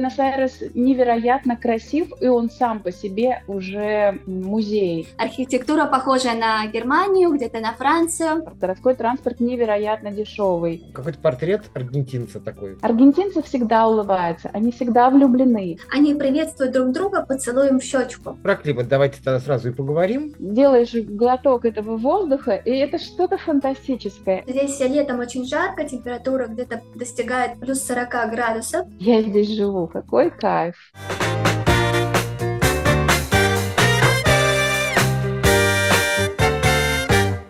[0.00, 5.08] Буэнос-Айрес невероятно красив, и он сам по себе уже музей.
[5.18, 8.44] Архитектура похожа на Германию, где-то на Францию.
[8.58, 10.84] Городской транспорт невероятно дешевый.
[10.94, 12.78] Какой-то портрет аргентинца такой.
[12.80, 15.78] Аргентинцы всегда улыбаются, они всегда влюблены.
[15.92, 18.38] Они приветствуют друг друга поцелуем в щечку.
[18.42, 20.34] Про климат давайте тогда сразу и поговорим.
[20.38, 24.44] Делаешь глоток этого воздуха, и это что-то фантастическое.
[24.46, 28.86] Здесь летом очень жарко, температура где-то достигает плюс 40 градусов.
[28.98, 30.76] Я здесь живу, какой кайф.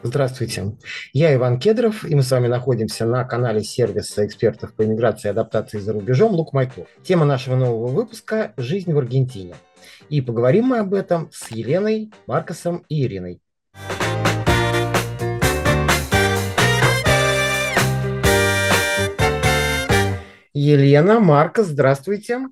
[0.02, 0.76] Здравствуйте,
[1.12, 5.30] я Иван Кедров, и мы с вами находимся на канале сервиса экспертов по иммиграции и
[5.30, 6.88] адаптации за рубежом Лук Майков.
[7.04, 9.54] Тема нашего нового выпуска– «Жизнь в Аргентине».
[10.08, 13.41] И поговорим мы об этом с Еленой, Маркосом и Ириной.
[20.62, 22.48] Елена, Маркос, здравствуйте.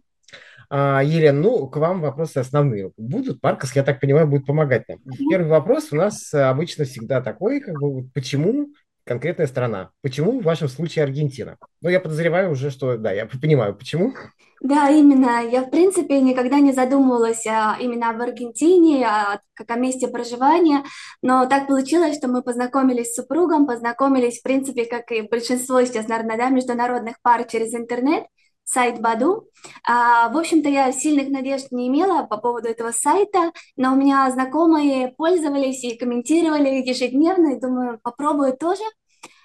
[0.70, 3.42] А, Елена, ну, к вам вопросы основные будут.
[3.42, 4.98] Маркос, я так понимаю, будет помогать нам.
[5.28, 8.68] Первый вопрос у нас обычно всегда такой, как бы, почему
[9.04, 9.90] конкретная страна?
[10.00, 11.58] Почему в вашем случае Аргентина?
[11.82, 14.14] Ну, я подозреваю уже, что, да, я понимаю, почему.
[14.60, 15.46] Да, именно.
[15.48, 20.84] Я, в принципе, никогда не задумывалась а, именно об Аргентине, а, как о месте проживания,
[21.22, 26.08] но так получилось, что мы познакомились с супругом, познакомились, в принципе, как и большинство сейчас,
[26.08, 28.24] наверное, да, международных пар через интернет,
[28.64, 29.48] сайт Баду.
[29.86, 34.28] А, в общем-то, я сильных надежд не имела по поводу этого сайта, но у меня
[34.32, 38.82] знакомые пользовались и комментировали ежедневно, и думаю, попробую тоже.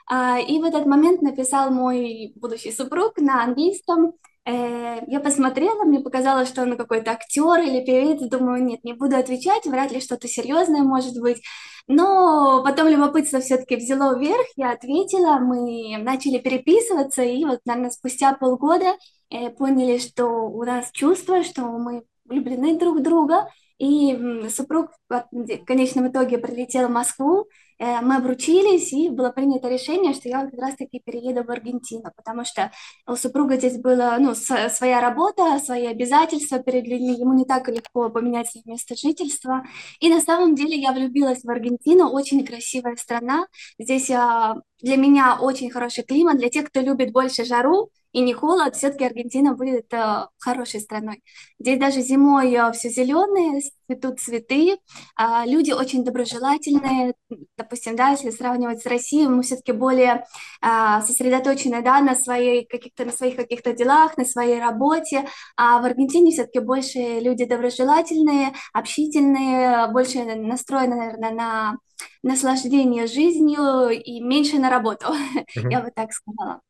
[0.07, 4.13] А, и в этот момент написал мой будущий супруг на английском,
[4.45, 8.21] я посмотрела, мне показалось, что он какой-то актер или певец.
[8.29, 11.41] Думаю, нет, не буду отвечать, вряд ли что-то серьезное может быть.
[11.87, 18.33] Но потом любопытство все-таки взяло вверх, я ответила, мы начали переписываться, и вот, наверное, спустя
[18.33, 18.95] полгода
[19.29, 25.27] э, поняли, что у нас чувства, что мы влюблены друг в друга, и супруг в
[25.65, 30.59] конечном итоге прилетел в Москву, Э, мы обручились, и было принято решение, что я как
[30.59, 32.71] раз-таки перееду в Аргентину, потому что
[33.07, 38.09] у супруга здесь была ну, своя работа, свои обязательства перед людьми, ему не так легко
[38.09, 39.63] поменять свое место жительства.
[39.99, 43.47] И на самом деле я влюбилась в Аргентину, очень красивая страна.
[43.79, 48.33] Здесь а, для меня очень хороший климат, для тех, кто любит больше жару, и не
[48.33, 51.23] холод, все-таки Аргентина будет э, хорошей страной.
[51.59, 57.15] Здесь даже зимой э, все зеленое, цветут цветы, э, люди очень доброжелательные.
[57.57, 60.25] Допустим, да, если сравнивать с Россией, мы все-таки более
[60.61, 65.27] э, сосредоточены да, на, своей, каких-то, на своих каких-то делах, на своей работе.
[65.57, 71.77] А в Аргентине все-таки больше люди доброжелательные, общительные, больше настроены, наверное, на
[72.21, 75.69] наслаждение жизнью и меньше на работу, mm-hmm.
[75.71, 76.61] я бы так сказала.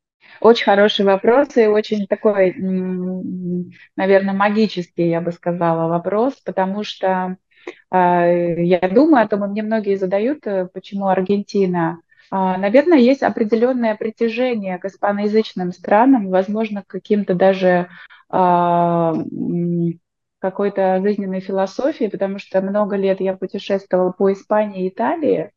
[0.43, 2.53] Очень хороший вопрос и очень такой,
[3.95, 7.37] наверное, магический, я бы сказала, вопрос, потому что
[7.89, 12.01] э, я думаю о том, и мне многие задают, э, почему Аргентина.
[12.29, 17.87] Э, наверное, есть определенное притяжение к испаноязычным странам, возможно, каким-то даже
[18.29, 19.13] э,
[20.39, 25.51] какой-то жизненной философии, потому что много лет я путешествовала по Испании и Италии,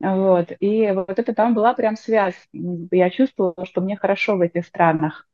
[0.00, 0.52] вот.
[0.60, 2.34] И вот это там была прям связь.
[2.52, 5.26] Я чувствовала, что мне хорошо в этих странах.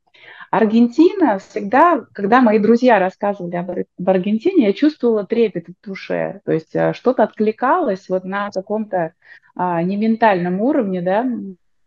[0.49, 3.71] Аргентина всегда, когда мои друзья рассказывали об,
[4.07, 6.41] Аргентине, я чувствовала трепет в душе.
[6.45, 9.13] То есть э, что-то откликалось вот на каком-то
[9.55, 11.25] а, не ментальном уровне, да,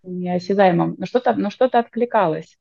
[0.02, 2.58] неосязаемом, но что-то, но что-то откликалось.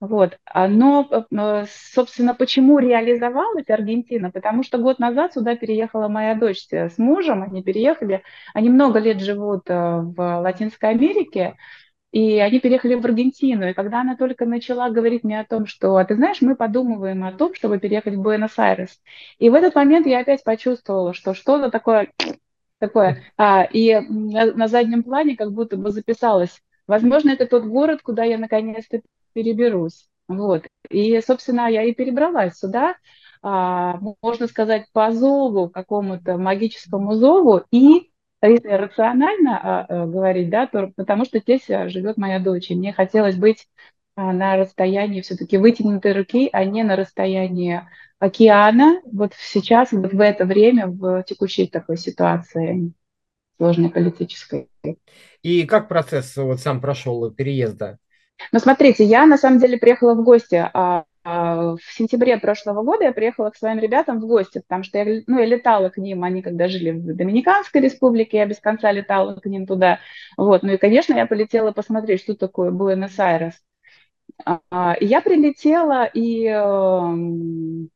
[0.00, 0.38] Вот.
[0.54, 1.64] Но, э,
[1.94, 4.30] собственно, почему реализовалась Аргентина?
[4.30, 8.22] Потому что год назад сюда переехала моя дочь с мужем, они переехали,
[8.54, 11.56] они много лет живут э, в Латинской Америке,
[12.12, 13.68] и они переехали в Аргентину.
[13.68, 17.22] И когда она только начала говорить мне о том, что, а ты знаешь, мы подумываем
[17.24, 19.00] о том, чтобы переехать в Буэнос-Айрес.
[19.38, 22.10] И в этот момент я опять почувствовала, что что-то такое,
[22.78, 23.22] такое.
[23.36, 28.24] А, и на, на заднем плане как будто бы записалось Возможно, это тот город, куда
[28.24, 29.00] я наконец-то
[29.32, 30.08] переберусь.
[30.26, 30.66] Вот.
[30.90, 32.96] И, собственно, я и перебралась сюда,
[33.42, 38.10] а, можно сказать, по зову, какому-то магическому зову, и
[38.42, 42.74] если рационально а, а, говорить, да, то потому что здесь а, живет моя дочь, и
[42.74, 43.68] мне хотелось быть
[44.16, 47.82] а, на расстоянии все-таки вытянутой руки, а не на расстоянии
[48.18, 52.92] океана, вот сейчас, вот в это время, в текущей такой ситуации
[53.60, 54.68] сложной политической.
[55.42, 57.98] И как процесс вот сам прошел переезда?
[58.52, 60.66] Ну, смотрите, я на самом деле приехала в гости.
[60.72, 64.96] А, а, в сентябре прошлого года я приехала к своим ребятам в гости, потому что
[64.96, 68.90] я, ну, я летала к ним, они когда жили в Доминиканской республике, я без конца
[68.92, 69.98] летала к ним туда.
[70.38, 70.62] Вот.
[70.62, 73.60] Ну и, конечно, я полетела посмотреть, что такое Буэнос-Айрес.
[74.46, 77.90] А, я прилетела, и эм,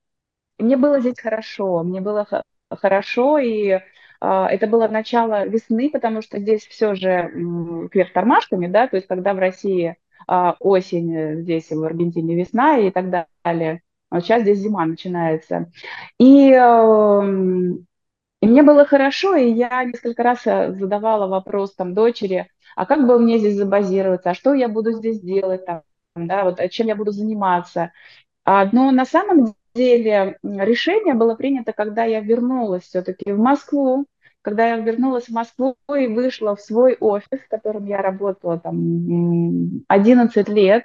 [0.59, 2.27] мне было здесь хорошо, мне было
[2.69, 3.81] хорошо, и
[4.49, 9.35] это было начало весны, потому что здесь все же кверх тормашками, да, то есть когда
[9.35, 14.59] в России а, осень, э, здесь в Аргентине весна и так далее, а сейчас здесь
[14.59, 15.71] зима начинается.
[16.19, 17.87] И, эм,
[18.41, 23.07] и мне было хорошо, и я несколько раз э, задавала вопрос там дочери, а как
[23.07, 25.83] бы мне здесь забазироваться, а что я буду здесь делать там,
[26.17, 27.93] да, вот чем я буду заниматься.
[28.47, 34.07] Но на самом деле решение было принято, когда я вернулась все-таки в Москву,
[34.45, 39.83] когда я вернулась в Москву и вышла в свой офис, в котором я работала там
[39.89, 40.85] 11 лет,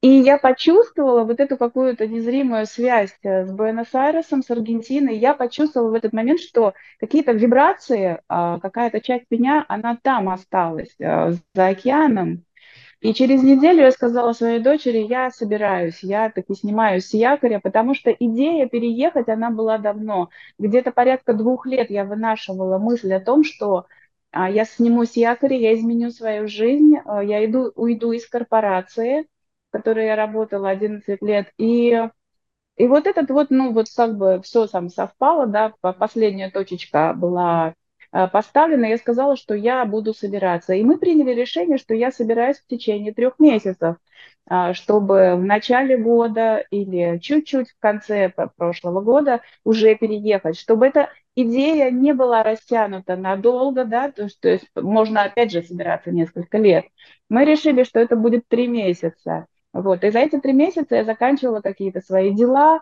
[0.00, 5.18] и я почувствовала вот эту какую-то незримую связь э, с Буэнос-Айресом, с Аргентиной.
[5.18, 10.94] Я почувствовала в этот момент, что какие-то вибрации, а, какая-то часть меня, она там осталась,
[10.98, 12.45] э, за океаном.
[13.00, 17.94] И через неделю я сказала своей дочери, я собираюсь, я таки снимаюсь с якоря, потому
[17.94, 20.30] что идея переехать, она была давно.
[20.58, 23.86] Где-то порядка двух лет я вынашивала мысль о том, что
[24.32, 29.26] а, я снимусь с якоря, я изменю свою жизнь, а, я иду, уйду из корпорации,
[29.68, 32.08] в которой я работала 11 лет, и
[32.76, 37.74] и вот этот вот, ну вот как бы все там совпало, да, последняя точечка была
[38.16, 40.72] Э, поставлено, я сказала, что я буду собираться.
[40.72, 43.96] И мы приняли решение, что я собираюсь в течение трех месяцев,
[44.48, 51.10] а, чтобы в начале года или чуть-чуть в конце прошлого года уже переехать, чтобы эта
[51.34, 56.86] идея не была растянута надолго, да, то то есть можно опять же собираться несколько лет.
[57.28, 59.46] Мы решили, что это будет три месяца.
[59.74, 60.04] Вот.
[60.04, 62.80] И за эти три месяца я заканчивала какие-то свои дела,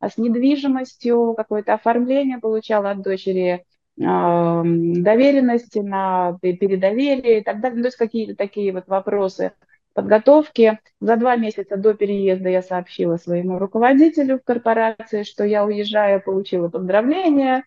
[0.00, 3.64] а с недвижимостью, какое-то оформление получала от дочери
[3.96, 7.76] доверенности, на передоверие и так далее.
[7.76, 9.52] Ну, то есть какие-то такие вот вопросы
[9.94, 10.78] подготовки.
[11.00, 16.68] За два месяца до переезда я сообщила своему руководителю в корпорации, что я уезжаю, получила
[16.68, 17.64] поздравления.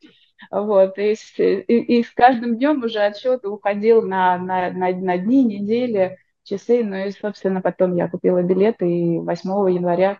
[0.51, 5.43] Вот, и, и, и с каждым днем уже отсчет уходил на, на, на, на дни,
[5.43, 6.83] недели, часы.
[6.83, 10.19] Ну и, собственно, потом я купила билеты и 8 января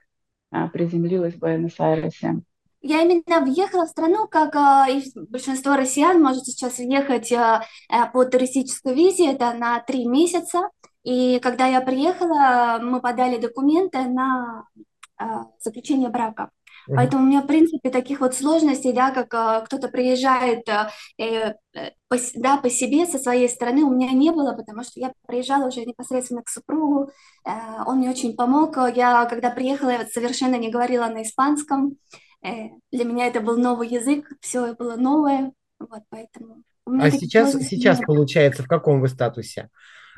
[0.51, 2.41] а, приземлилась в Буэнос-Айресе.
[2.81, 7.61] Я именно въехала в страну, как э, и большинство россиян может сейчас въехать э,
[8.13, 10.69] по туристической визе, это на три месяца.
[11.03, 14.63] И когда я приехала, мы подали документы на
[15.19, 15.23] э,
[15.59, 16.51] заключение брака.
[16.87, 21.53] Поэтому у меня, в принципе, таких вот сложностей, да, как э, кто-то приезжает э,
[22.07, 25.67] по, да, по себе со своей стороны, у меня не было, потому что я приезжала
[25.67, 27.11] уже непосредственно к супругу,
[27.45, 27.51] э,
[27.85, 28.77] он мне очень помог.
[28.95, 33.89] Я, когда приехала, я совершенно не говорила на испанском, Э, для меня это был новый
[33.89, 36.63] язык, все было новое, вот поэтому.
[36.85, 39.69] А сейчас, сейчас получается, в каком вы статусе?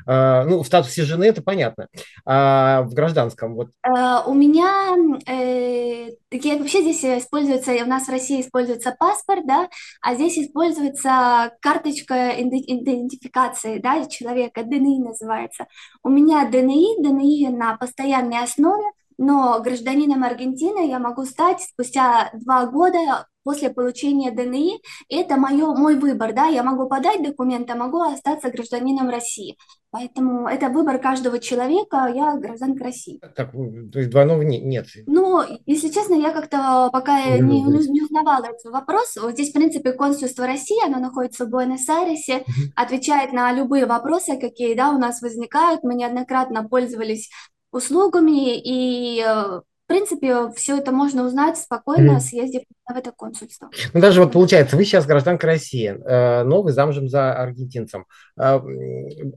[0.04, 1.86] Uh, ну, в статусе жены это понятно.
[2.24, 3.68] А в гражданском вот.
[3.86, 4.96] Uh, у меня
[5.26, 9.68] э, такие вообще здесь используется, у нас в России используется паспорт, да,
[10.00, 15.66] а здесь используется карточка идентификации, да, человека, ДНИ называется.
[16.02, 18.84] У меня ДНИ, ДНИ на постоянной основе,
[19.18, 24.80] но гражданином Аргентины я могу стать спустя два года после получения ДНИ.
[25.08, 29.56] Это моё, мой выбор, да, я могу подать документы, а могу остаться гражданином России.
[29.90, 33.20] Поэтому это выбор каждого человека, я гражданка России.
[33.36, 34.86] Так, то есть двойного нет?
[35.06, 39.16] Ну, если честно, я как-то пока не, не, не узнавала этот вопрос.
[39.20, 44.74] Вот здесь, в принципе, консульство России, оно находится в Буэнос-Айресе, отвечает на любые вопросы, какие,
[44.74, 45.82] да, у нас возникают.
[45.82, 47.28] Мы неоднократно пользовались
[47.72, 52.20] услугами, и, э, в принципе, все это можно узнать спокойно, mm.
[52.20, 53.70] съездив в это консульство.
[53.94, 58.06] Ну, даже вот получается, вы сейчас гражданка России, э, но вы замужем за аргентинцем.
[58.38, 58.60] Э,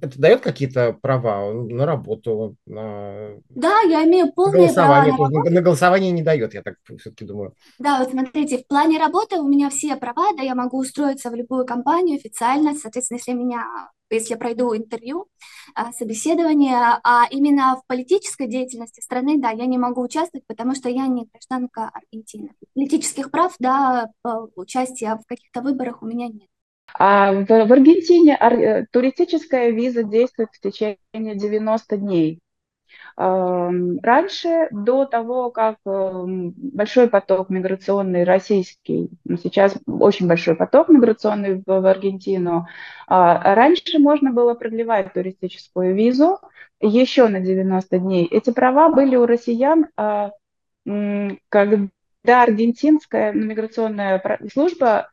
[0.02, 2.56] это дает какие-то права на работу?
[2.66, 3.32] На...
[3.50, 7.54] Да, я имею полные голосование, права на, на голосование не дает, я так все-таки думаю.
[7.80, 11.36] Да, вот смотрите, в плане работы у меня все права, да, я могу устроиться в
[11.36, 13.64] любую компанию официально, соответственно, если меня
[14.10, 15.28] если я пройду интервью,
[15.74, 20.90] а, собеседование, а именно в политической деятельности страны, да, я не могу участвовать, потому что
[20.90, 22.52] я не гражданка Аргентины.
[22.74, 24.12] Политических прав, да,
[24.56, 26.48] участия в каких-то выборах у меня нет.
[26.98, 32.40] А в, в Аргентине ар, туристическая виза действует в течение 90 дней.
[33.18, 41.64] Раньше, до того, как эм, большой поток миграционный российский, ну, сейчас очень большой поток миграционный
[41.66, 42.68] в Аргентину,
[43.08, 46.40] а, раньше можно было продлевать туристическую визу
[46.82, 48.26] еще на 90 дней.
[48.26, 50.32] Эти права были у россиян, а,
[50.84, 51.90] когда
[52.44, 55.10] аргентинская миграционная служба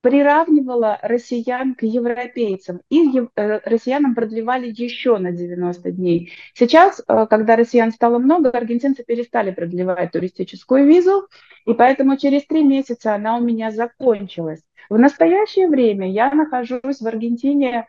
[0.00, 6.32] приравнивала россиян к европейцам, и э, россиянам продлевали еще на 90 дней.
[6.54, 11.28] Сейчас, э, когда россиян стало много, аргентинцы перестали продлевать туристическую визу,
[11.66, 14.62] и поэтому через три месяца она у меня закончилась.
[14.88, 17.86] В настоящее время я нахожусь в Аргентине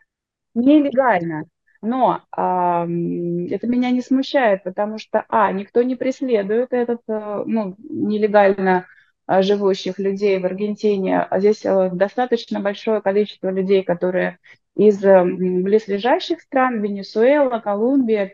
[0.54, 1.46] нелегально,
[1.80, 7.74] но э, это меня не смущает, потому что, а, никто не преследует этот, э, ну,
[7.78, 8.86] нелегально
[9.28, 11.20] живущих людей в Аргентине.
[11.20, 14.38] А здесь э, достаточно большое количество людей, которые
[14.76, 18.30] из э, близлежащих стран, Венесуэла, Колумбия,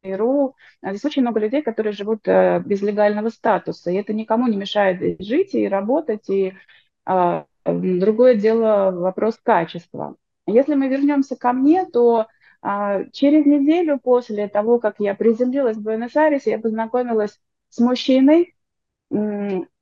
[0.00, 0.56] Перу.
[0.80, 5.20] А здесь очень много людей, которые живут без легального статуса, и это никому не мешает
[5.20, 6.54] жить и работать, и
[7.04, 10.16] а, другое дело вопрос качества.
[10.46, 12.26] Если мы вернемся ко мне, то
[12.60, 18.54] а, через неделю после того, как я приземлилась в Буэнос-Айресе, я познакомилась с мужчиной,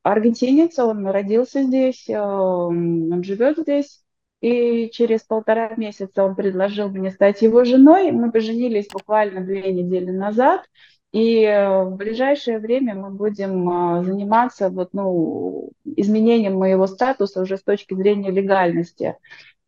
[0.03, 4.03] аргентинец, он родился здесь, э, он живет здесь,
[4.41, 8.11] и через полтора месяца он предложил мне стать его женой.
[8.11, 10.65] Мы поженились буквально две недели назад,
[11.13, 17.59] и э, в ближайшее время мы будем э, заниматься вот, ну, изменением моего статуса уже
[17.59, 19.17] с точки зрения легальности.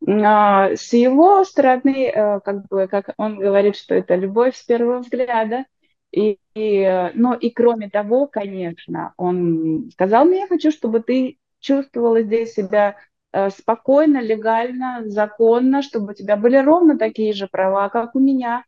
[0.05, 2.11] А, с его стороны,
[2.43, 5.65] как бы, как он говорит, что это любовь с первого взгляда,
[6.13, 12.21] и, и, ну и кроме того, конечно, он сказал мне, я хочу, чтобы ты чувствовала
[12.21, 12.97] здесь себя
[13.31, 18.63] э, спокойно, легально, законно, чтобы у тебя были ровно такие же права, как у меня.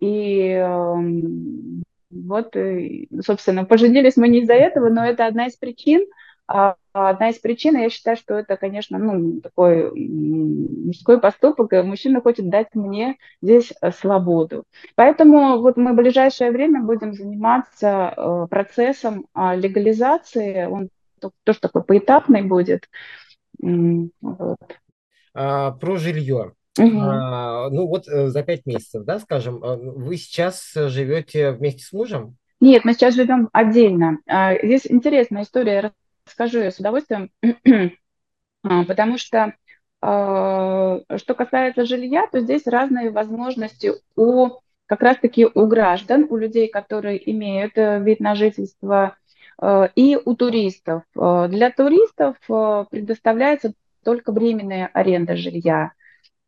[0.00, 0.94] И э,
[2.10, 2.56] вот,
[3.24, 6.04] собственно, поженились мы не из-за этого, но это одна из причин,
[6.48, 12.20] а одна из причин, я считаю, что это, конечно, ну, такой мужской поступок, и мужчина
[12.20, 14.64] хочет дать мне здесь э, свободу.
[14.94, 20.88] Поэтому вот мы в ближайшее время будем заниматься э, процессом а, легализации, он
[21.42, 22.88] тоже такой поэтапный будет.
[23.58, 24.58] Вот.
[25.34, 26.52] А, про жилье.
[26.78, 26.98] Угу.
[27.00, 32.36] А, ну вот э, за пять месяцев, да, скажем, вы сейчас живете вместе с мужем?
[32.60, 34.18] Нет, мы сейчас живем отдельно.
[34.62, 35.92] Здесь интересная история
[36.26, 37.30] скажу я с удовольствием,
[38.62, 39.54] а, потому что
[40.00, 46.68] а, что касается жилья, то здесь разные возможности у как раз-таки у граждан, у людей,
[46.68, 49.16] которые имеют э, вид на жительство,
[49.60, 51.02] э, и у туристов.
[51.16, 52.36] Э, для туристов
[52.90, 53.72] предоставляется
[54.04, 55.92] только временная аренда жилья.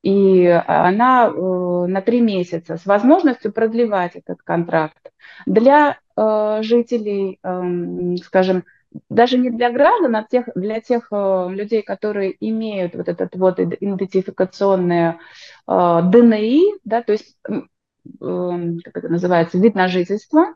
[0.03, 5.11] И она на три месяца с возможностью продлевать этот контракт.
[5.47, 8.65] Для жителей, эм, скажем,
[9.09, 13.61] даже не для граждан, а тех, для тех э, людей, которые имеют вот этот вот
[13.61, 15.19] идентификационное
[15.69, 17.61] э, ДНИ, да, то есть, э,
[18.21, 20.55] как это называется, вид на жительство,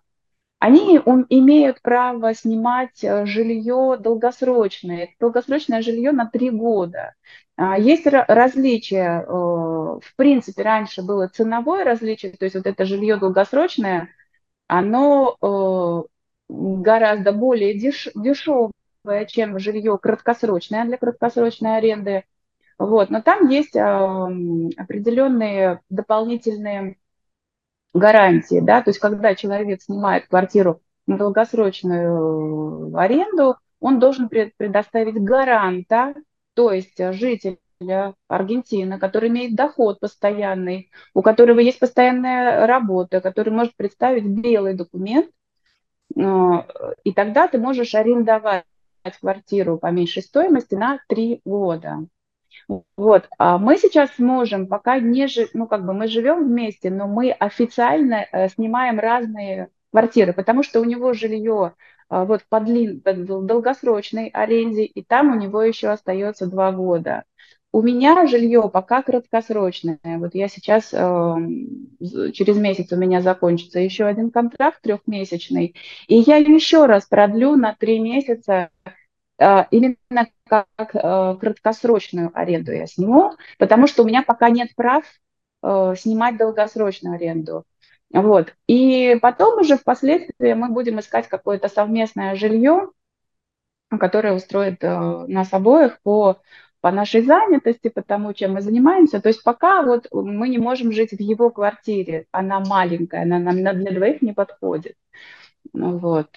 [0.61, 7.15] они um, имеют право снимать э, жилье долгосрочное, долгосрочное жилье на три года.
[7.57, 13.17] А, есть различия, э, в принципе, раньше было ценовое различие, то есть вот это жилье
[13.17, 14.11] долгосрочное,
[14.67, 16.07] оно
[16.51, 22.25] гораздо более деш, дешевое, чем жилье краткосрочное для краткосрочной аренды.
[22.79, 23.11] Вот.
[23.11, 24.27] Но там есть а,
[24.77, 26.97] определенные дополнительные
[27.95, 28.61] гарантии.
[28.61, 28.83] Да?
[28.83, 36.15] То есть когда человек снимает квартиру на долгосрочную аренду, он должен предоставить гаранта,
[36.55, 37.59] то есть жителя
[38.29, 45.31] Аргентины, который имеет доход постоянный, у которого есть постоянная работа, который может представить белый документ,
[45.31, 45.40] Э,
[46.17, 48.65] и тогда ты можешь арендовать
[49.21, 52.07] квартиру по меньшей стоимости на три года.
[52.97, 57.07] Вот, а мы сейчас можем, пока не жив, ну как бы мы живем вместе, но
[57.07, 61.75] мы официально э, снимаем разные квартиры, потому что у него жилье
[62.11, 67.25] э, вот по, длин, долгосрочной аренде, и там у него еще остается два года.
[67.73, 69.99] У меня жилье пока краткосрочное.
[70.03, 70.97] Вот я сейчас, э,
[72.33, 75.77] через месяц у меня закончится еще один контракт трехмесячный,
[76.09, 78.71] и я еще раз продлю на три месяца
[79.39, 85.05] э, именно как э, краткосрочную аренду я сниму, потому что у меня пока нет прав
[85.63, 87.65] э, снимать долгосрочную аренду.
[88.13, 88.53] Вот.
[88.67, 92.91] И потом уже впоследствии мы будем искать какое-то совместное жилье,
[93.89, 94.89] которое устроит э,
[95.29, 96.39] нас обоих по
[96.81, 99.21] по нашей занятости, по тому, чем мы занимаемся.
[99.21, 103.57] То есть пока вот мы не можем жить в его квартире, она маленькая, она нам
[103.57, 104.95] для двоих не подходит.
[105.73, 106.29] Ну вот.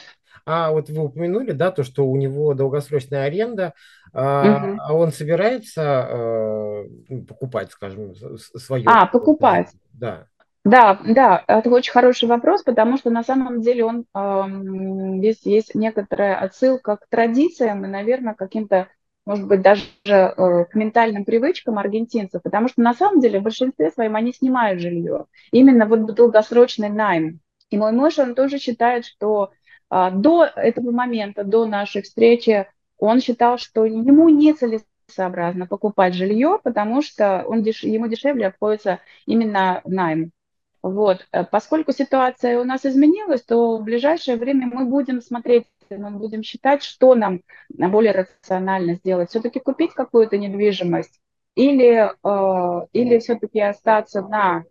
[0.45, 3.73] А вот вы упомянули, да, то, что у него долгосрочная аренда,
[4.11, 4.95] а, угу.
[4.97, 6.83] он собирается э,
[7.27, 8.83] покупать, скажем, свое?
[8.85, 9.71] А, покупать.
[9.93, 10.27] Да.
[10.65, 14.05] Да, да, это очень хороший вопрос, потому что на самом деле он
[15.17, 18.87] здесь есть некоторая отсылка к традициям и, наверное, каким-то
[19.25, 23.89] может быть, даже э, к ментальным привычкам аргентинцев, потому что на самом деле в большинстве
[23.91, 25.25] своем они снимают жилье.
[25.51, 27.39] Именно вот долгосрочный найм.
[27.69, 29.51] И мой муж, он тоже считает, что
[29.89, 36.59] а, до этого момента, до нашей встречи, он считал, что ему не целесообразно покупать жилье,
[36.63, 37.83] потому что он деш...
[37.83, 40.31] ему дешевле обходится именно найм.
[40.81, 41.25] Вот.
[41.31, 45.65] Э, поскольку ситуация у нас изменилась, то в ближайшее время мы будем смотреть,
[45.97, 49.29] мы будем считать, что нам более рационально сделать.
[49.29, 51.19] Все-таки купить какую-то недвижимость
[51.55, 54.63] или, э, или все-таки остаться на э,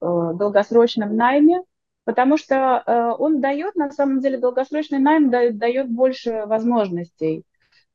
[0.00, 1.62] долгосрочном найме,
[2.04, 7.44] потому что э, он дает, на самом деле, долгосрочный найм дает, дает больше возможностей.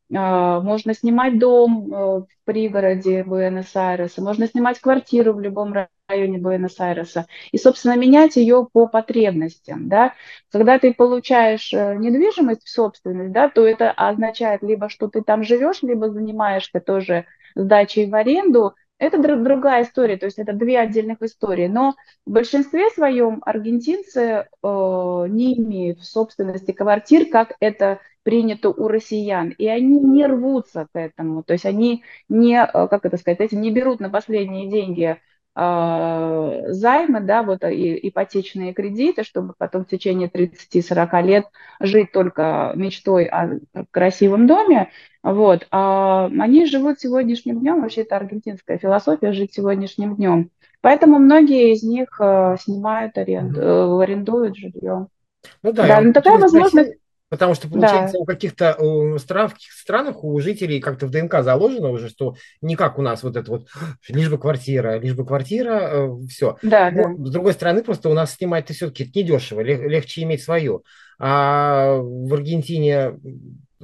[0.09, 5.73] Можно снимать дом в пригороде Буэнос-Айреса, можно снимать квартиру в любом
[6.07, 9.89] районе Буэнос-Айреса и, собственно, менять ее по потребностям.
[9.89, 10.13] Да?
[10.51, 15.43] Когда ты получаешь э, недвижимость в собственность, да, то это означает либо, что ты там
[15.43, 21.21] живешь, либо занимаешься тоже сдачей в аренду, это другая история, то есть это две отдельных
[21.21, 21.67] истории.
[21.67, 21.93] Но
[22.25, 29.49] в большинстве своем аргентинцы э, не имеют в собственности квартир, как это принято у россиян,
[29.49, 33.55] и они не рвутся к этому, то есть они не, э, как это сказать, эти
[33.55, 35.17] не берут на последние деньги
[35.57, 41.45] э, займы, да, вот и, ипотечные кредиты, чтобы потом в течение 30-40 лет
[41.79, 43.59] жить только мечтой о
[43.91, 44.91] красивом доме,
[45.23, 50.51] вот, а они живут сегодняшним днем, вообще это аргентинская философия, жить сегодняшним днем.
[50.81, 55.07] Поэтому многие из них э, снимают аренду, э, арендуют жилье.
[55.63, 56.93] Ну да, да ну, такая возможность.
[57.29, 58.19] Потому что, получается, да.
[58.19, 62.75] у каких-то стран, в каких странах у жителей как-то в ДНК заложено уже, что не
[62.75, 63.67] как у нас вот это вот,
[64.07, 66.57] лишь бы квартира, лишь бы квартира, э, все.
[66.61, 67.25] Да, Но, да.
[67.25, 70.81] С другой стороны, просто у нас снимать-то все-таки недешево, легче иметь свое.
[71.19, 73.19] А в Аргентине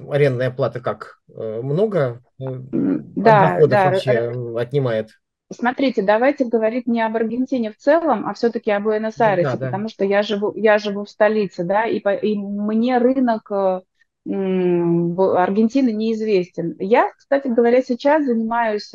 [0.10, 1.18] арендная плата как?
[1.36, 2.46] Э, много э,
[3.16, 3.90] да, да.
[3.90, 5.10] вообще отнимает?
[5.54, 9.66] Смотрите, давайте говорить не об Аргентине в целом, а все-таки о Буэнос-Айресе, да, да.
[9.68, 13.82] потому что я живу, я живу в столице, да, и, по, и мне рынок э,
[14.26, 16.76] Аргентины неизвестен.
[16.80, 18.92] Я, кстати говоря, сейчас занимаюсь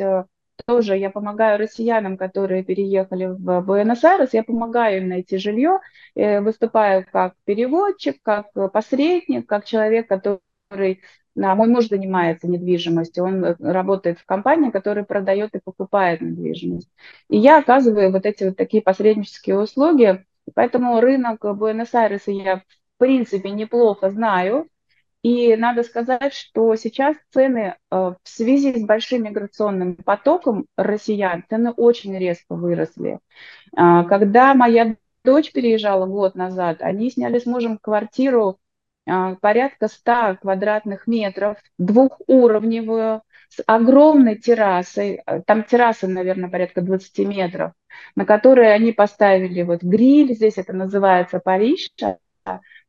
[0.66, 5.78] тоже, я помогаю россиянам, которые переехали в Буэнос-Айрес, я помогаю им найти жилье,
[6.14, 11.00] выступаю как переводчик, как посредник, как человек, который который
[11.42, 16.88] а, мой муж занимается недвижимостью, он э, работает в компании, которая продает и покупает недвижимость.
[17.28, 20.24] И я оказываю вот эти вот такие посреднические услуги,
[20.54, 22.62] поэтому рынок Буэнос-Айреса я в
[22.98, 24.68] принципе неплохо знаю,
[25.22, 31.72] и надо сказать, что сейчас цены э, в связи с большим миграционным потоком россиян, цены
[31.72, 33.18] очень резко выросли.
[33.76, 38.58] А, когда моя дочь переезжала год назад, они сняли с мужем квартиру
[39.40, 47.72] порядка 100 квадратных метров, двухуровневую, с огромной террасой, а, там терраса, наверное, порядка 20 метров,
[48.14, 51.88] на которой они поставили вот гриль, здесь это называется Париж,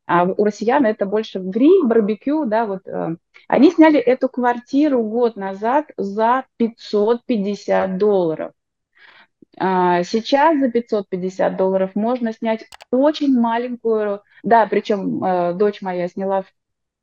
[0.10, 2.88] а у россиян это больше гриль, барбекю, да, вот.
[2.88, 3.16] Э.
[3.48, 8.54] Они сняли эту квартиру год назад за 550 долларов.
[9.60, 16.46] А, сейчас за 550 долларов можно снять очень маленькую, да, причем э, дочь моя сняла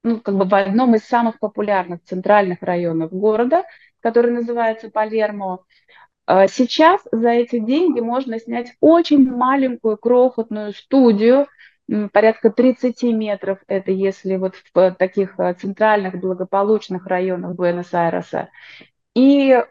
[0.03, 3.65] ну, как бы в одном из самых популярных центральных районов города,
[4.01, 5.65] который называется Палермо.
[6.25, 11.49] А, сейчас за эти деньги можно снять очень маленькую крохотную студию,
[12.13, 18.49] порядка 30 метров, это если вот в таких э, центральных благополучных районах Буэнос-Айреса.
[19.17, 19.63] И э,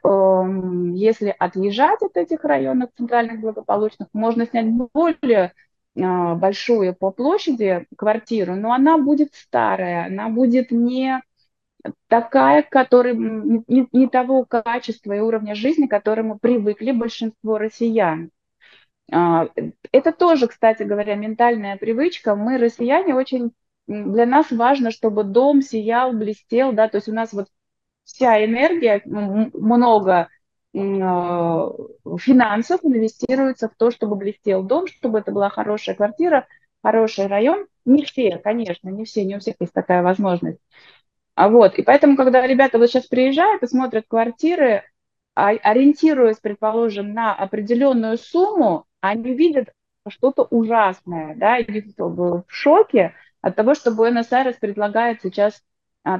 [0.96, 5.54] если отъезжать от этих районов центральных благополучных, можно снять более
[5.96, 11.22] э, большую по площади квартиру, но она будет старая, она будет не
[12.08, 18.32] такая, которая не, не того качества и уровня жизни, к которому привыкли большинство россиян.
[19.14, 19.48] Э,
[19.92, 22.36] это тоже, кстати говоря, ментальная привычка.
[22.36, 23.52] Мы, россияне, очень
[23.86, 27.48] для нас важно, чтобы дом сиял, блестел, да, то есть у нас вот
[28.06, 30.30] вся энергия, много
[30.74, 36.48] э, финансов инвестируется в то, чтобы блестел дом, чтобы это была хорошая квартира,
[36.82, 37.68] хороший район.
[37.84, 40.60] Не все, конечно, не все, не у всех есть такая возможность.
[41.36, 44.84] А вот, и поэтому, когда ребята вот сейчас приезжают и смотрят квартиры,
[45.36, 49.70] а, ориентируясь, предположим, на определенную сумму, они видят
[50.08, 55.62] что-то ужасное, да, и в шоке от того, что Буэнос-Айрес предлагает сейчас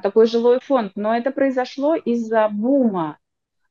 [0.02, 3.18] такой жилой фонд, но это произошло из-за бума.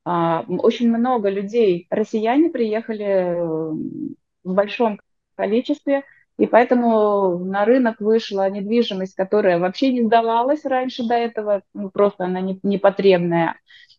[0.04, 3.34] А, очень много людей, россияне приехали э,
[4.44, 5.00] в большом
[5.34, 6.04] количестве,
[6.36, 12.24] И поэтому на рынок вышла недвижимость, которая вообще не сдавалась раньше до этого, ну, просто
[12.24, 13.56] она не, непотребная.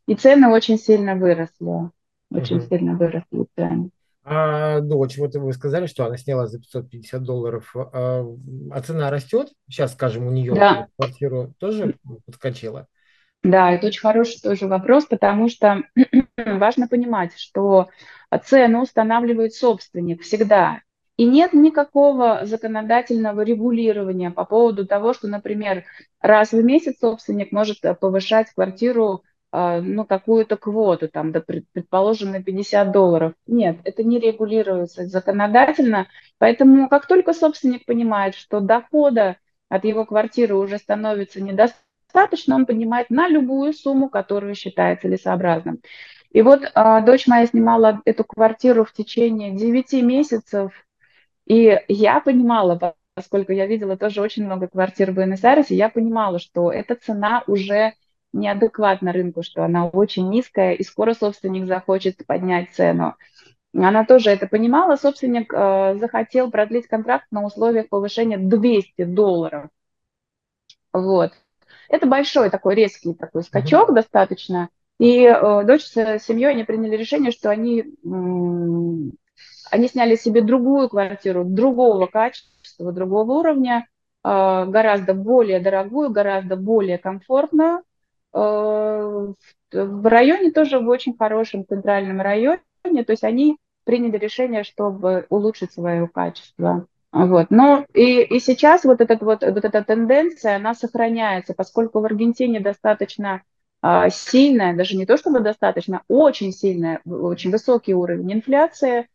[0.08, 1.90] И цены очень сильно выросли.
[2.32, 2.66] Очень угу.
[2.68, 3.90] сильно выросли цены.
[4.28, 8.26] А дочь, вот вы сказали, что она сняла за 550 долларов, а,
[8.72, 9.50] а цена растет?
[9.70, 10.88] Сейчас, скажем, у нее да.
[10.98, 12.88] квартиру тоже подскочила?
[13.44, 15.84] Да, это очень хороший тоже вопрос, потому что
[16.38, 17.90] важно понимать, что
[18.46, 20.82] цену устанавливает собственник всегда.
[21.18, 25.84] И нет никакого законодательного регулирования по поводу того, что, например,
[26.20, 29.24] раз в месяц собственник может повышать квартиру
[29.82, 33.34] ну, какую-то квоту, там, да, предположим, на 50 долларов.
[33.48, 39.38] Нет, это не регулируется законодательно, поэтому как только собственник понимает, что дохода
[39.70, 45.82] от его квартиры уже становится недостаточно, он поднимает на любую сумму, которую считает целесообразным.
[46.32, 50.74] И вот э, дочь моя снимала эту квартиру в течение 9 месяцев,
[51.46, 56.72] и я понимала, поскольку я видела тоже очень много квартир в Буэнос-Айресе, я понимала, что
[56.72, 57.94] эта цена уже
[58.36, 63.16] неадекватна рынку, что она очень низкая, и скоро собственник захочет поднять цену.
[63.74, 64.96] Она тоже это понимала.
[64.96, 69.70] Собственник э, захотел продлить контракт на условиях повышения 200 долларов.
[70.94, 71.34] Вот.
[71.90, 73.96] Это большой такой резкий такой скачок mm-hmm.
[73.96, 74.70] достаточно.
[74.98, 77.86] И э, дочь с семьей они приняли решение, что они, э,
[79.72, 83.88] они сняли себе другую квартиру, другого качества, другого уровня,
[84.24, 87.84] э, гораздо более дорогую, гораздо более комфортную.
[88.36, 89.34] Э,
[89.72, 95.72] в районе тоже в очень хорошем центральном районе, то есть они приняли решение, чтобы улучшить
[95.72, 96.88] свое качество.
[97.12, 97.48] Вот.
[97.50, 102.60] Но и, и сейчас вот, этот вот, вот эта тенденция, она сохраняется, поскольку в Аргентине
[102.60, 103.42] достаточно
[103.82, 109.08] а, сильная, даже не то чтобы достаточно, очень сильная, очень высокий уровень инфляции,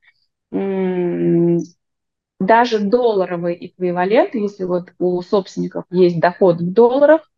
[2.41, 7.31] даже долларовый эквивалент, если вот у собственников есть доход в долларах,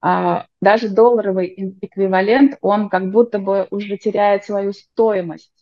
[0.00, 5.52] даже долларовый эквивалент, он как будто бы уже теряет свою стоимость.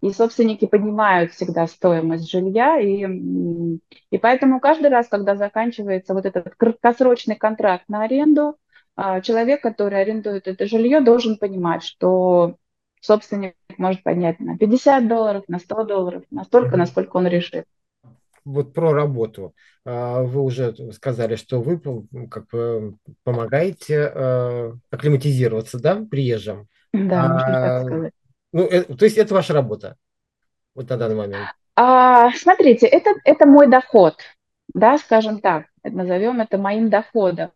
[0.00, 3.06] И собственники поднимают всегда стоимость жилья, и,
[4.10, 8.56] и поэтому каждый раз, когда заканчивается вот этот краткосрочный контракт на аренду,
[8.96, 12.56] а, человек, который арендует это жилье, должен понимать, что
[13.02, 17.66] собственник может поднять на 50 долларов, на 100 долларов, настолько, насколько он решит
[18.44, 19.54] вот про работу.
[19.84, 21.80] А, вы уже сказали, что вы
[22.28, 26.68] как бы помогаете э, акклиматизироваться, да, приезжим.
[26.92, 28.12] Да, а, можно так сказать.
[28.52, 29.96] Ну, э, то есть это ваша работа
[30.74, 31.48] вот на данный момент?
[31.76, 34.16] А, смотрите, это, это мой доход,
[34.74, 37.50] да, скажем так, назовем это моим доходом.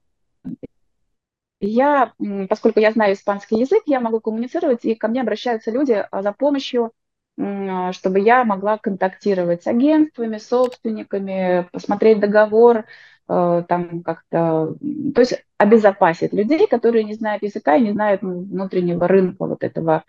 [1.61, 2.13] Я,
[2.49, 6.87] поскольку я знаю испанский язык, я могу коммуницировать, и ко мне обращаются люди за помощью
[6.87, 6.91] а,
[7.37, 12.85] чтобы я могла контактировать с агентствами, собственниками, посмотреть договор,
[13.29, 14.77] э, там как-то,
[15.15, 20.05] то есть обезопасить людей, которые не знают языка и не знают внутреннего рынка вот этого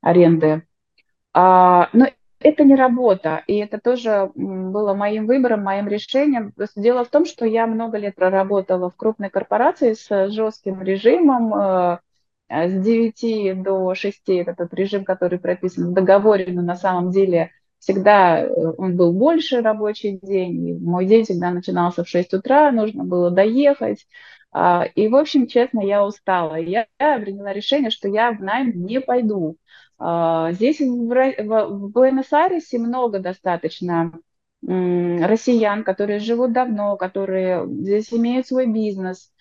[0.00, 0.62] аренды.
[1.32, 2.06] А, но
[2.38, 6.52] это не работа, и это тоже было моим выбором, моим решением.
[6.76, 11.98] Дело в том, что я много лет проработала в крупной корпорации с жестким режимом, э,
[12.00, 12.09] Э,
[12.50, 17.50] с 9 до 6 это тот режим, который прописан в договоре, но на самом деле
[17.78, 22.70] всегда э, он был больше рабочий день, и мой день всегда начинался в 6 утра,
[22.72, 24.06] нужно было доехать.
[24.52, 26.56] А, и, в общем, честно, я устала.
[26.56, 29.56] Я приняла решение, что я в найм не пойду.
[29.98, 34.12] А, здесь, в Буэнос-Айресе, много достаточно
[34.70, 39.32] россиян, которые живут давно, которые здесь имеют свой бизнес,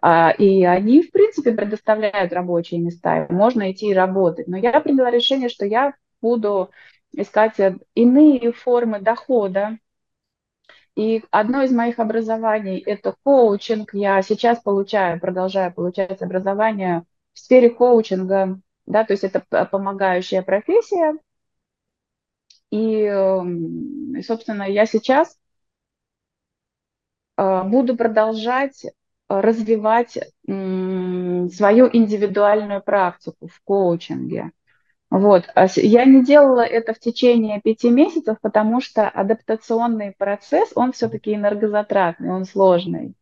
[0.00, 4.48] а, и они, в принципе, предоставляют рабочие места, можно идти и работать.
[4.48, 6.70] Но я приняла решение, что я буду
[7.12, 7.56] искать
[7.94, 9.78] иные формы дохода,
[10.94, 13.94] и одно из моих образований– это коучинг.
[13.94, 21.14] Я сейчас получаю, продолжаю получать образование в сфере коучинга, да, то есть это помогающая профессия,
[22.72, 25.38] Эм, и, собственно, я сейчас
[27.36, 28.86] э, буду продолжать
[29.28, 34.50] развивать свою индивидуальную практику в коучинге.
[35.10, 35.44] Вот.
[35.54, 41.34] А я не делала это в течение пяти месяцев, потому что адаптационный процесс, он все-таки
[41.34, 43.14] энергозатратный, он сложный.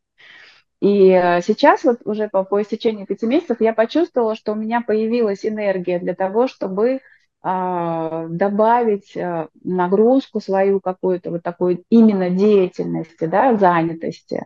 [0.80, 4.80] И э, сейчас вот уже по, по истечении пяти месяцев я почувствовала, что у меня
[4.80, 7.00] появилась энергия для того, чтобы
[7.42, 14.44] добавить а, нагрузку свою какую-то вот такой именно деятельности, да, занятости.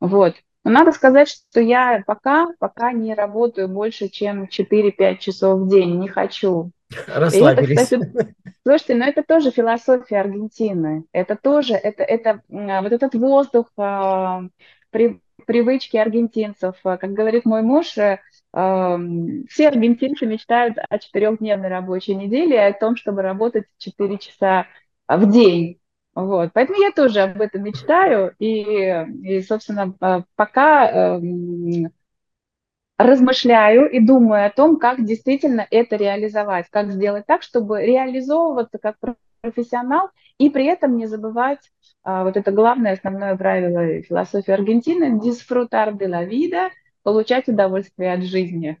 [0.00, 0.34] Вот.
[0.62, 5.98] Но надо сказать, что я пока, пока не работаю больше, чем 4-5 часов в день,
[5.98, 6.70] не хочу.
[7.06, 7.92] Расслабились.
[7.92, 11.04] Это, кстати, слушайте, но это тоже философия Аргентины.
[11.12, 14.42] Это тоже, это, это вот этот воздух, а,
[14.90, 16.76] при, привычки аргентинцев.
[16.82, 18.20] Как говорит мой муж, э,
[18.52, 24.66] все аргентинцы мечтают о четырехдневной рабочей неделе и о том, чтобы работать 4 часа
[25.08, 25.80] в день.
[26.14, 26.50] Вот.
[26.54, 28.34] Поэтому я тоже об этом мечтаю.
[28.38, 28.62] И,
[29.22, 29.94] и собственно,
[30.36, 31.20] пока
[32.98, 38.96] размышляю и думаю о том, как действительно это реализовать, как сделать так, чтобы реализовываться как
[39.42, 41.60] профессионал и при этом не забывать
[42.02, 46.70] а, вот это главное, основное правило философии Аргентины– disfrutar de la vida,
[47.06, 48.78] получать удовольствие от жизни.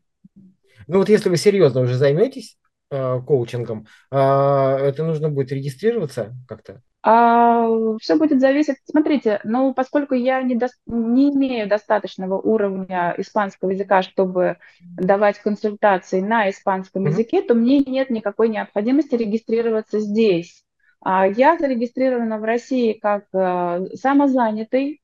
[0.88, 2.58] Ну вот если вы серьезно уже займетесь
[2.90, 6.82] э, коучингом, э, это нужно будет регистрироваться как-то?
[7.04, 7.68] А,
[8.00, 8.78] все будет зависеть.
[8.84, 16.20] Смотрите, ну, поскольку я не, до, не имею достаточного уровня испанского языка, чтобы давать консультации
[16.20, 17.10] на испанском mm-hmm.
[17.10, 20.64] языке, то мне нет никакой необходимости регистрироваться здесь.
[21.00, 25.00] А я зарегистрирована в России как а, самозанятый,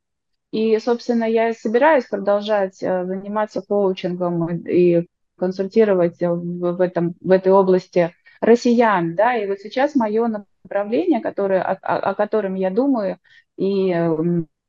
[0.53, 7.53] и, собственно, я собираюсь продолжать а, заниматься коучингом и консультировать в, в, этом, в этой
[7.53, 10.29] области россиян, да, и вот сейчас мое
[10.63, 13.19] направление, которое, о, о котором я думаю,
[13.57, 13.93] и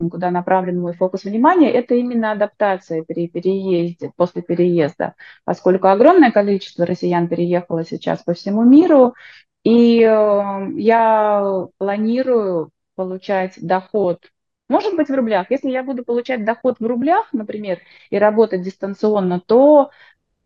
[0.10, 5.16] куда направлен мой фокус внимания, это именно адаптация при переезде, после переезда,
[5.46, 9.14] поскольку огромное количество россиян переехало сейчас по всему миру,
[9.64, 14.20] и э, я планирую получать доход,
[14.74, 15.52] может быть, в рублях.
[15.52, 19.92] Если я буду получать доход в рублях, например, и работать дистанционно, то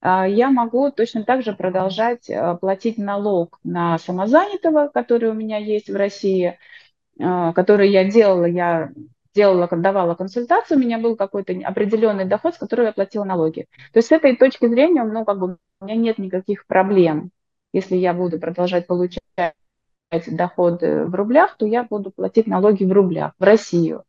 [0.02, 5.58] а, я могу точно так же продолжать а, платить налог на самозанятого, который у меня
[5.60, 6.60] есть в России,
[7.22, 8.92] а, который я делала, я
[9.34, 13.68] делала, давала консультацию, у меня был какой-то определенный доход, с которого я платила налоги.
[13.94, 17.32] То есть с этой точки зрения, ну, как бы у меня нет никаких проблем.
[17.72, 19.22] Если я буду продолжать получать
[20.28, 24.04] доходы в рублях, то я буду платить налоги в рублях, в Россию.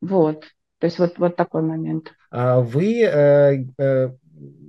[0.00, 0.44] Вот.
[0.78, 2.12] То есть вот, вот такой момент.
[2.30, 4.10] Вы э, э,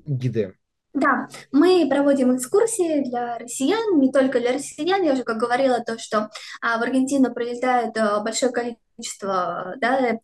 [0.06, 0.56] гиды?
[0.96, 5.04] Да, мы проводим экскурсии для россиян, не только для россиян.
[5.04, 6.30] Я уже как говорила то, что
[6.62, 10.20] а, в Аргентину прилетает а, большое количество да,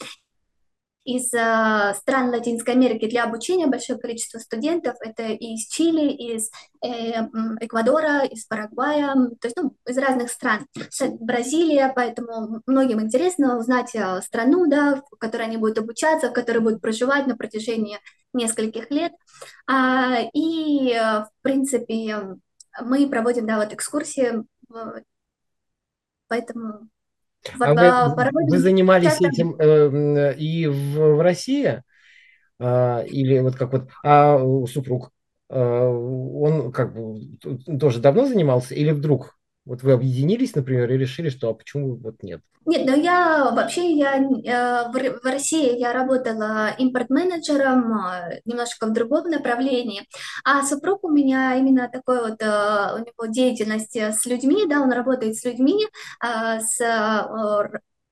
[1.04, 4.96] из э, стран Латинской Америки для обучения большое количество студентов.
[5.00, 6.52] Это из Чили, из
[6.84, 7.26] э,
[7.60, 10.68] Эквадора, из Парагвая, то есть ну, из разных стран.
[11.20, 16.60] Бразилия, поэтому многим интересно узнать э, страну, да, в которой они будут обучаться, в которой
[16.60, 18.00] будут проживать на протяжении
[18.34, 19.14] нескольких лет.
[19.68, 22.38] А, и, в принципе,
[22.80, 24.46] мы проводим да, вот экскурсии,
[26.28, 26.90] поэтому
[27.60, 31.84] а вы, вы занимались этим э, и в, в России?
[32.60, 35.12] Э, или вот как вот, а супруг,
[35.50, 37.38] э, он как бы
[37.80, 42.24] тоже давно занимался или вдруг вот вы объединились, например, и решили, что а почему вот
[42.24, 42.42] нет?
[42.66, 48.94] Нет, но я вообще я э, в, в России я работала импорт-менеджером э, немножко в
[48.94, 50.08] другом направлении,
[50.44, 54.92] а супруг у меня именно такой вот э, у него деятельность с людьми, да, он
[54.92, 55.88] работает с людьми,
[56.22, 56.80] с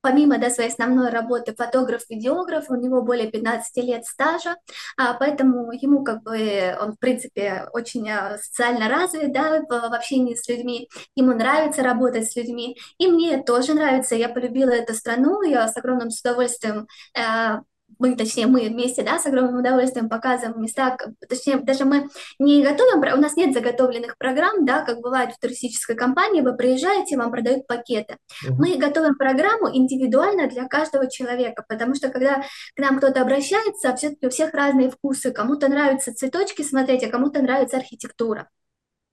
[0.00, 4.56] помимо да, своей основной работы фотограф-видеограф, у него более 15 лет стажа,
[4.96, 10.34] а, поэтому ему как бы, он в принципе очень а, социально развит да, в, общении
[10.34, 15.42] с людьми, ему нравится работать с людьми, и мне тоже нравится, я полюбила эту страну,
[15.42, 16.86] я с огромным удовольствием
[17.16, 17.60] а,
[17.98, 20.96] мы, точнее, мы вместе, да, с огромным удовольствием показываем места,
[21.28, 25.96] точнее, даже мы не готовим, у нас нет заготовленных программ, да, как бывает в туристической
[25.96, 28.16] компании, вы приезжаете, вам продают пакеты.
[28.48, 32.42] Мы готовим программу индивидуально для каждого человека, потому что когда
[32.74, 37.42] к нам кто-то обращается, все-таки у всех разные вкусы, кому-то нравятся цветочки смотреть, а кому-то
[37.42, 38.48] нравится архитектура.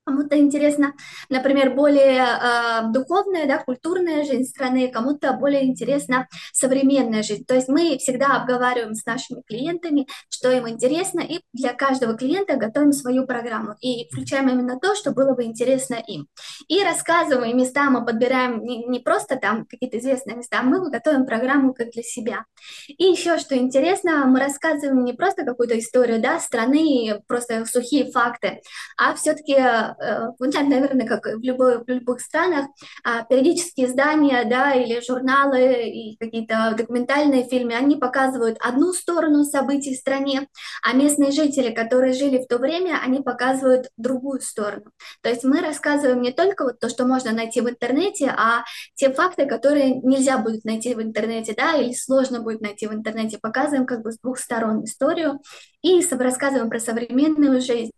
[0.08, 0.94] Кому-то интересно,
[1.28, 7.44] например, более э, духовная, да, культурная жизнь страны, кому-то более интересна современная жизнь.
[7.46, 12.56] То есть мы всегда обговариваем с нашими клиентами, что им интересно, и для каждого клиента
[12.56, 16.28] готовим свою программу и включаем именно то, что было бы интересно им.
[16.70, 21.74] И рассказываем места, мы подбираем не, не просто там какие-то известные места, мы готовим программу
[21.74, 22.46] как для себя.
[22.88, 28.62] И еще что интересно, мы рассказываем не просто какую-то историю да, страны, просто сухие факты,
[28.96, 29.58] а все-таки
[30.00, 32.68] Э, наверное, как в, любой, в любых странах,
[33.04, 39.96] а, периодические издания, да, или журналы, и какие-то документальные фильмы, они показывают одну сторону событий
[39.96, 40.48] в стране,
[40.84, 44.92] а местные жители, которые жили в то время, они показывают другую сторону.
[45.22, 48.64] То есть мы рассказываем не только вот то, что можно найти в интернете, а
[48.96, 53.40] те факты, которые нельзя будет найти в интернете, да, или сложно будет найти в интернете,
[53.40, 55.40] показываем как бы с двух сторон историю
[55.82, 57.92] и рассказываем про современную жизнь.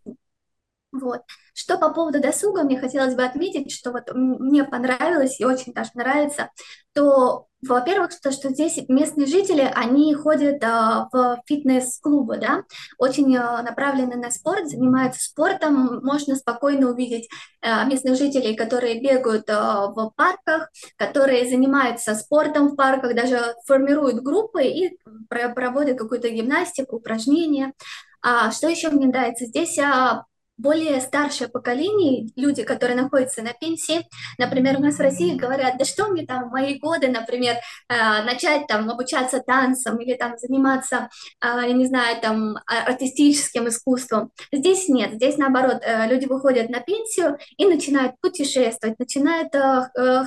[0.91, 1.21] Вот.
[1.59, 5.89] Что по поводу досуга, мне хотелось бы отметить, что вот мне понравилось и очень даже
[5.93, 6.51] нравится,
[6.93, 12.63] то во-первых, что, что здесь местные жители, они ходят а, в фитнес-клубы, да,
[12.97, 15.99] очень а, направлены на спорт, занимаются спортом.
[16.01, 17.27] Можно спокойно увидеть
[17.61, 24.23] а, местных жителей, которые бегают а, в парках, которые занимаются спортом в парках, даже формируют
[24.23, 27.73] группы и проводят какую-то гимнастику, упражнения.
[28.21, 29.45] А, что еще мне нравится?
[29.45, 30.23] Здесь а,
[30.59, 34.05] более старшее поколение, люди, которые находятся на пенсии,
[34.37, 38.23] например, у нас в России говорят, да что мне там в мои годы, например, э,
[38.23, 41.09] начать там обучаться танцам или там заниматься,
[41.41, 44.31] э, я не знаю, там артистическим искусством.
[44.51, 49.53] Здесь нет, здесь наоборот, э, люди выходят на пенсию и начинают путешествовать, начинают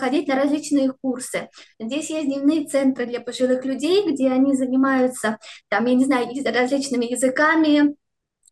[0.00, 1.48] ходить на различные курсы.
[1.78, 7.04] Здесь есть дневные центры для пожилых людей, где они занимаются, там, я не знаю, различными
[7.04, 7.94] языками,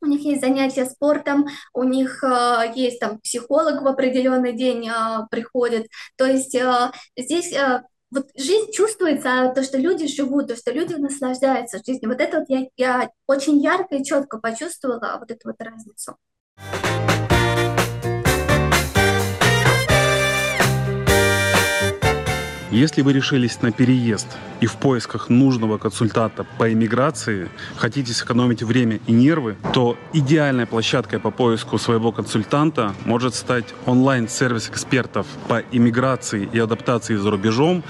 [0.00, 5.26] у них есть занятия спортом, у них э, есть там психолог в определенный день э,
[5.30, 5.88] приходит.
[6.16, 10.94] То есть э, здесь э, вот жизнь чувствуется, то, что люди живут, то, что люди
[10.94, 12.10] наслаждаются жизнью.
[12.10, 16.16] Вот это вот я, я очень ярко и четко почувствовала вот эту вот разницу.
[22.70, 24.28] Если вы решились на переезд
[24.60, 31.18] и в поисках нужного консультанта по иммиграции хотите сэкономить время и нервы, то идеальной площадкой
[31.18, 37.82] по поиску своего консультанта может стать онлайн-сервис экспертов по иммиграции и адаптации за рубежом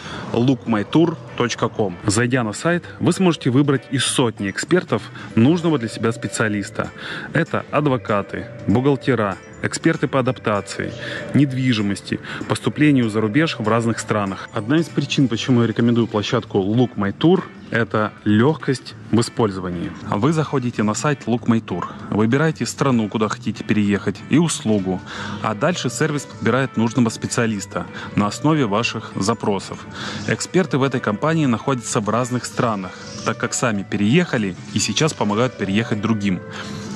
[1.41, 1.95] lookmytour.com.
[2.07, 5.03] Зайдя на сайт, вы сможете выбрать из сотни экспертов
[5.35, 6.91] нужного для себя специалиста.
[7.33, 10.93] Это адвокаты, бухгалтера, эксперты по адаптации,
[11.35, 14.49] недвижимости, поступлению за рубеж в разных странах.
[14.53, 19.93] Одна из причин, почему я рекомендую площадку Look My Tour, это легкость в использовании.
[20.11, 25.01] Вы заходите на сайт Look My Tour, выбираете страну, куда хотите переехать, и услугу,
[25.43, 29.87] а дальше сервис подбирает нужного специалиста на основе ваших запросов.
[30.27, 32.93] Эксперты в этой компании находятся в разных странах,
[33.25, 36.41] так как сами переехали и сейчас помогают переехать другим.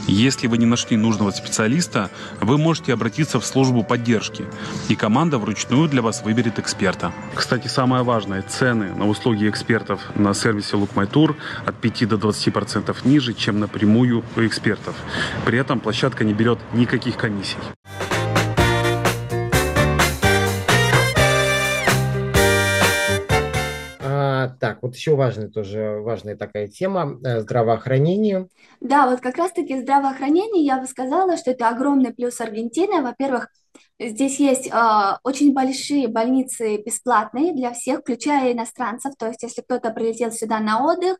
[0.06, 4.44] Если вы не нашли нужного специалиста, вы можете обратиться в службу поддержки,
[4.88, 7.12] и команда вручную для вас выберет эксперта.
[7.34, 13.32] Кстати, самое важное, цены на услуги экспертов на сервисе LookMyTour от 5 до 20% ниже,
[13.32, 14.94] чем напрямую у экспертов.
[15.46, 17.56] При этом площадка не берет никаких комиссий.
[24.58, 28.48] Так, вот еще важная тоже важная такая тема э, здравоохранение.
[28.80, 33.02] Да, вот как раз-таки здравоохранение, я бы сказала, что это огромный плюс Аргентины.
[33.02, 33.48] Во-первых,
[33.98, 39.14] здесь есть э, очень большие больницы бесплатные для всех, включая иностранцев.
[39.18, 41.18] То есть, если кто-то прилетел сюда на отдых,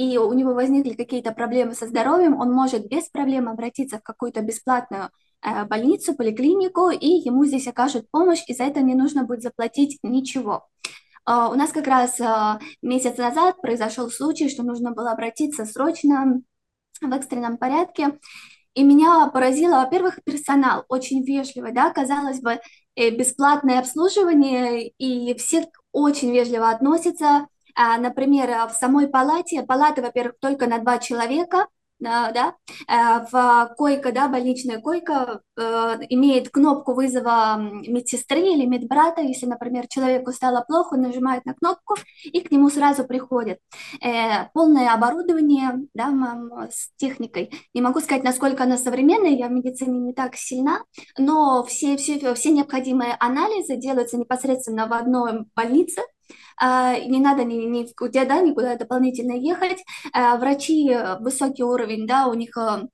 [0.00, 4.40] и у него возникли какие-то проблемы со здоровьем, он может без проблем обратиться в какую-то
[4.40, 5.10] бесплатную
[5.42, 9.98] э, больницу, поликлинику, и ему здесь окажут помощь, и за это не нужно будет заплатить
[10.02, 10.66] ничего.
[11.24, 16.40] А, у нас как раз а, месяц назад произошел случай, что нужно было обратиться срочно
[17.00, 18.18] в экстренном порядке.
[18.74, 22.60] И меня поразило, во-первых, персонал очень вежливый, да, казалось бы,
[22.94, 27.48] э, бесплатное обслуживание, и все очень вежливо относятся.
[27.74, 31.66] А, например, в самой палате, палата, во-первых, только на два человека–
[32.00, 32.54] да,
[32.88, 35.62] э, в койка, да, больничная койка э,
[36.08, 39.20] имеет кнопку вызова медсестры или медбрата.
[39.20, 43.58] Если, например, человеку стало плохо, он нажимает на кнопку, и к нему сразу приходит.
[44.02, 46.10] Э, полное оборудование да,
[46.70, 47.50] с техникой.
[47.74, 50.80] Не могу сказать, насколько она современная, я в медицине не так сильна,
[51.18, 56.02] но все, все, все необходимые анализы делаются непосредственно в одной больнице,
[56.60, 59.84] не надо ни, ни куда, да, никуда дополнительно ехать.
[60.12, 62.86] А, врачи э, высокий уровень, да, у них э,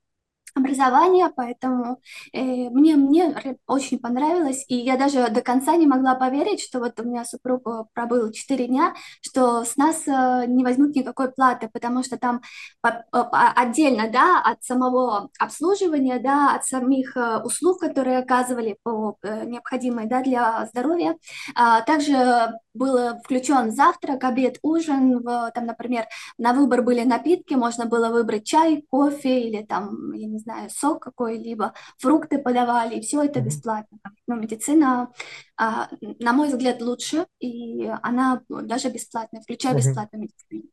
[0.55, 2.01] образования, поэтому
[2.33, 6.99] э, мне, мне очень понравилось, и я даже до конца не могла поверить, что вот
[6.99, 12.17] у меня супруг пробыл 4 дня, что с нас не возьмут никакой платы, потому что
[12.17, 12.41] там
[13.13, 20.67] отдельно, да, от самого обслуживания, да, от самих услуг, которые оказывали по необходимой, да, для
[20.73, 21.17] здоровья,
[21.55, 26.07] э, также был включен завтрак, обед, ужин, в, там, например,
[26.39, 31.03] на выбор были напитки, можно было выбрать чай, кофе или там, я не знаю, сок
[31.03, 33.99] какой-либо, фрукты подавали, и все это бесплатно.
[34.27, 35.13] Но медицина,
[35.57, 40.71] а, на мой взгляд, лучше, и она даже бесплатная, включая бесплатную медицину.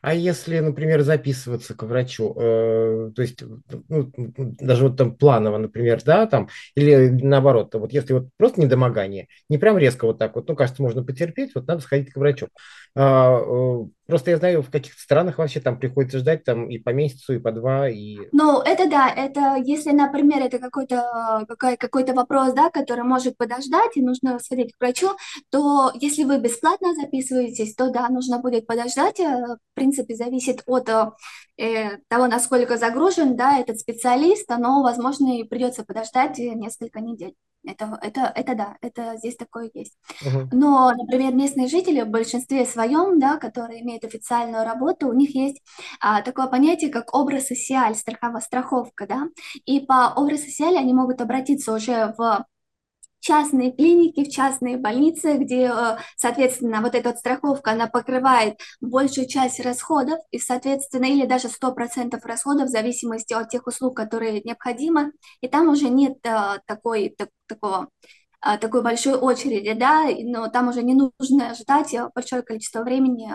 [0.00, 3.42] А если, например, записываться к врачу, э, то есть,
[3.88, 4.12] ну,
[4.60, 9.58] даже вот там планово, например, да, там, или наоборот, вот если вот просто недомогание, не
[9.58, 12.48] прям резко вот так вот, ну, кажется, можно потерпеть, вот надо сходить к врачу.
[12.94, 16.90] А, э, Просто я знаю, в каких-то странах вообще там приходится ждать там и по
[16.90, 18.16] месяцу, и по два, и...
[18.32, 23.96] Ну, это да, это если, например, это какой-то какой, какой-то вопрос, да, который может подождать,
[23.96, 25.10] и нужно сходить к врачу,
[25.50, 29.18] то если вы бесплатно записываетесь, то да, нужно будет подождать.
[29.20, 35.44] Э, в принципе, зависит от э, того, насколько загружен, да, этот специалист, но, возможно, и
[35.44, 37.34] придется подождать несколько недель.
[37.66, 39.98] Это, это, это да, это здесь такое есть.
[40.24, 40.48] Мгм.
[40.52, 45.60] Но, например, местные жители в большинстве своем, да, которые имеют официальную работу, у них есть
[46.00, 49.24] а, такое понятие, как образ социаль, страхова, страховка, да,
[49.64, 52.46] и по образ социаль они могут обратиться уже в
[53.26, 59.26] частные клиники, в частные больницы, где, э, соответственно, вот эта вот страховка, она покрывает большую
[59.28, 65.12] часть расходов, и, соответственно, или даже 100% расходов в зависимости от тех услуг, которые необходимы,
[65.40, 67.88] и там уже нет э, такой, так, такого
[68.46, 73.28] э, такой большой очереди, да, но там уже не нужно ждать большое количество времени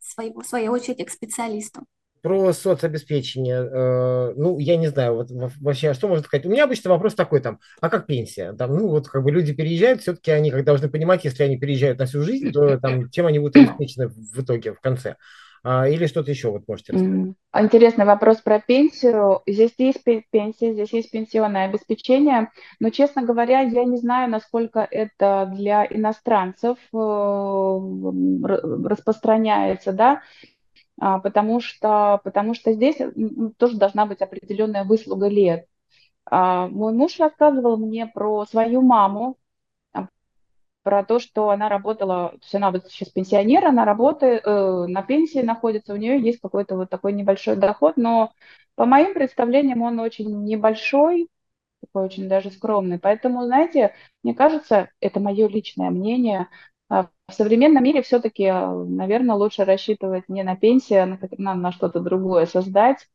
[0.00, 1.84] своего, своей очереди к специалисту.
[2.22, 6.46] Про соцобеспечение, э, ну, я не знаю, вот вообще, что можно сказать?
[6.46, 8.52] У меня обычно вопрос такой там, а как пенсия?
[8.54, 11.98] Там, ну, вот как бы люди переезжают, все-таки они как должны понимать, если они переезжают
[11.98, 15.16] на всю жизнь, то там, чем они будут обеспечены в итоге, в конце.
[15.64, 17.34] А, или что-то еще вот можете рассказать?
[17.56, 19.40] Интересный вопрос про пенсию.
[19.46, 22.50] Здесь есть пенсия, здесь есть пенсионное обеспечение,
[22.80, 30.22] но, честно говоря, я не знаю, насколько это для иностранцев э, распространяется, да, а,
[30.98, 32.96] потому что, потому что здесь
[33.56, 35.66] тоже должна быть определенная выслуга лет.
[36.30, 39.36] А, мой муж рассказывал мне про свою маму,
[39.92, 40.08] а,
[40.82, 45.02] про то, что она работала, то есть она вот сейчас пенсионер, она работает, э, на
[45.02, 48.32] пенсии находится, у нее есть какой-то вот такой небольшой доход, но
[48.74, 51.28] по моим представлениям он очень небольшой,
[51.80, 52.98] такой очень даже скромный.
[52.98, 59.36] Поэтому, знаете, мне кажется, это мое личное мнение, а в современном мире все-таки, а, наверное,
[59.36, 63.06] лучше рассчитывать не на пенсию, а на, что-то другое, создать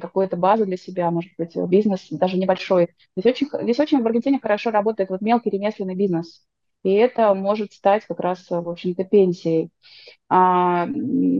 [0.00, 2.90] какую-то базу для себя, может быть, бизнес даже небольшой.
[3.16, 6.44] Здесь очень, здесь очень в Аргентине хорошо работает вот мелкий ремесленный бизнес.
[6.84, 9.70] И это может стать как раз, в общем-то, пенсией.
[10.28, 10.86] А,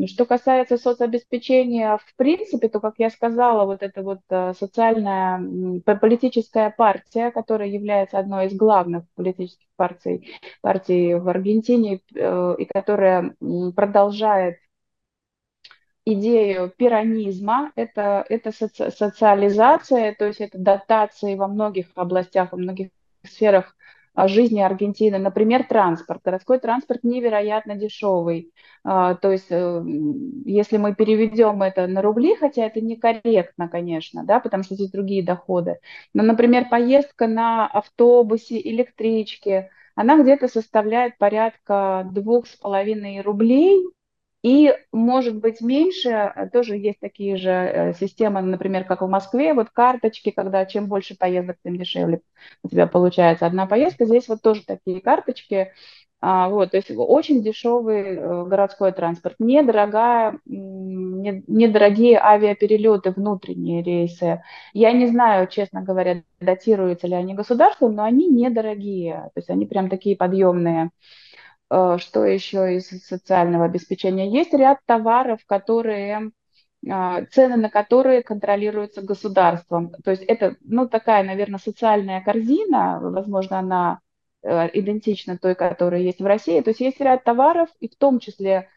[0.07, 5.39] что касается соцобеспечения, в принципе, то, как я сказала, вот эта вот э, социальная
[5.85, 13.37] политическая партия, которая является одной из главных политических партий, партий в Аргентине, э, и которая
[13.77, 14.57] продолжает
[16.07, 22.89] идею пиранизма, это, это соци, социализация, то есть это дотации во многих областях, во многих
[23.25, 23.77] сферах
[24.17, 25.19] жизни Аргентины.
[25.19, 26.21] Например, транспорт.
[26.25, 28.53] Городской транспорт невероятно дешевый.
[28.85, 29.83] А, то есть, э,
[30.45, 35.25] если мы переведем это на рубли, хотя это некорректно, конечно, да, потому что здесь другие
[35.25, 35.79] доходы.
[36.13, 43.85] Но, например, поездка на автобусе, электричке, она где-то составляет порядка двух с половиной рублей
[44.45, 49.55] и, может быть, меньше, э, тоже есть такие же э, системы, например, как в Москве,
[49.55, 52.21] вот карточки, когда чем больше поездок, тем дешевле
[52.63, 54.05] у тебя получается одна поездка.
[54.05, 55.73] Здесь вот тоже такие карточки,
[56.21, 64.43] а, вот, то есть очень дешевый э, городской транспорт, недорогая, недорогие авиаперелеты, внутренние рейсы.
[64.75, 69.65] Я не знаю, честно говоря, датируются ли они государством, но они недорогие, то есть они
[69.67, 70.91] прям такие подъемные.
[71.71, 74.31] Э, что еще из социального обеспечения?
[74.31, 76.31] Есть ряд товаров, которые
[76.91, 79.93] а, цены на которые контролируются государством.
[80.05, 84.01] То есть это, ну, такая, наверное, социальная корзина, возможно, она
[84.43, 86.61] э, идентична той, которая есть в России.
[86.61, 88.69] То есть есть ряд товаров, и в том числе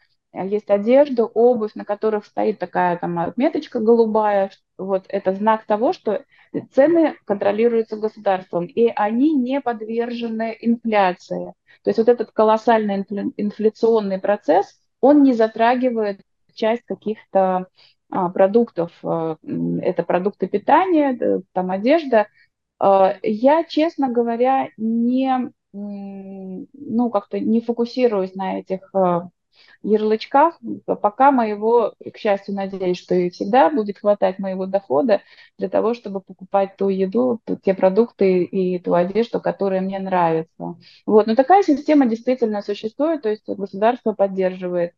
[0.44, 4.50] есть одежда, обувь, на которых стоит такая там отметочка голубая.
[4.76, 6.24] Вот это знак того, что
[6.72, 11.54] цены контролируются государством, и они не подвержены инфляции.
[11.82, 13.04] То есть вот этот колоссальный
[13.36, 16.20] инфляционный процесс, он не затрагивает
[16.54, 17.66] часть каких-то
[18.10, 18.92] а, продуктов.
[19.02, 19.36] А,
[19.80, 22.26] это продукты питания, там одежда.
[22.78, 28.92] А, я, честно говоря, не, ну, как-то не фокусируюсь на этих
[29.82, 35.22] ярлычках, пока моего, к счастью, надеюсь, что и всегда будет хватать моего дохода
[35.58, 40.76] для того, чтобы покупать ту еду, те продукты и ту одежду, которая мне нравится.
[41.06, 41.26] Вот.
[41.26, 44.92] Но такая система действительно существует, то есть государство поддерживает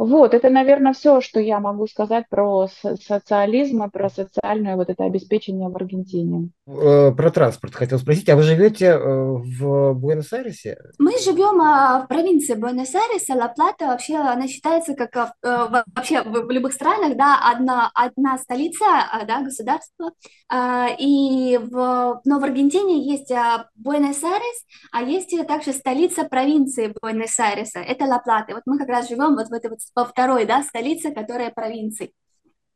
[0.00, 2.68] вот, это, наверное, все, что я могу сказать про
[3.06, 6.48] социализм и про социальное вот это обеспечение в Аргентине.
[6.66, 8.30] Э, про транспорт хотел спросить.
[8.30, 10.78] А вы живете э, в Буэнос-Айресе?
[10.98, 13.88] Мы живем а, в провинции Буэнос-Айрес, Ла-Плата.
[13.88, 19.42] Вообще она считается как э, вообще в любых странах, да, одна, одна столица, а, да,
[19.42, 20.12] государство.
[20.52, 23.30] А, и в, но в Аргентине есть
[23.76, 27.78] Буэнос-Айрес, а есть также столица провинции Буэнос-Айреса.
[27.78, 28.54] Это Ла-Плата.
[28.54, 32.12] Вот мы как раз живем вот в этой вот во второй, да, столице, которая провинции.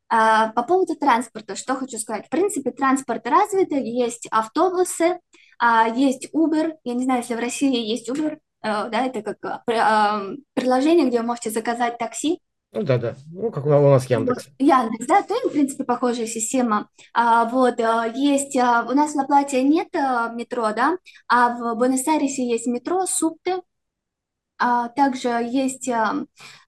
[0.08, 2.26] А, по поводу транспорта, что хочу сказать.
[2.26, 5.18] В принципе, транспорт развит, есть автобусы,
[5.58, 6.74] а, есть Uber.
[6.84, 11.20] Я не знаю, если в России есть Uber, э, да, это как э, приложение, где
[11.20, 12.40] вы можете заказать такси.
[12.74, 13.14] Ну да, да.
[13.32, 14.48] Ну, как у нас Яндекс.
[14.58, 16.88] Яндекс, да, то, в принципе, похожая система.
[17.12, 19.88] А, вот, э, есть, у нас в Лаплате нет
[20.34, 20.98] метро, да,
[21.28, 23.62] а в Буэнос-Айресе есть метро, Супты.
[24.58, 25.88] А, также есть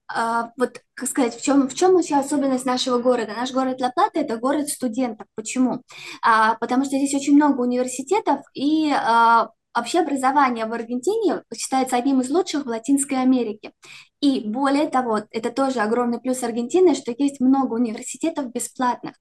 [0.08, 3.32] а, вот, как сказать, в чем, в чем еще особенность нашего города?
[3.36, 5.26] Наш город Ла-Плата– это город студентов.
[5.34, 5.82] Почему?
[6.22, 12.20] А, потому что здесь очень много университетов, и а, вообще образование в Аргентине считается одним
[12.20, 13.72] из лучших в Латинской Америке.
[14.20, 19.14] И более того, это тоже огромный плюс Аргентины, что есть много университетов бесплатных.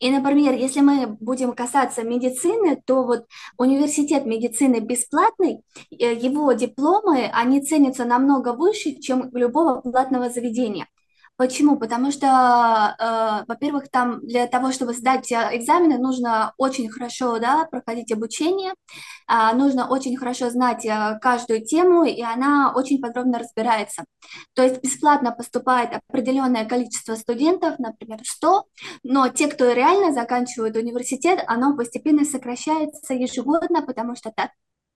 [0.00, 3.26] И, например, если мы будем касаться медицины, то вот
[3.56, 10.88] университет медицины бесплатный, э, его дипломы, они ценятся намного выше, чем любого платного заведения.
[11.36, 11.78] Почему?
[11.78, 12.26] Потому что,
[12.98, 18.72] э, во-первых, там для того, чтобы сдать э, экзамены, нужно очень хорошо да, проходить обучение,
[19.28, 24.04] э, нужно очень хорошо знать э, каждую тему, и она очень подробно разбирается.
[24.54, 28.64] То есть бесплатно поступает определенное количество студентов, например, 100,
[29.02, 34.30] но те, кто реально заканчивает университет, оно постепенно сокращается ежегодно, потому что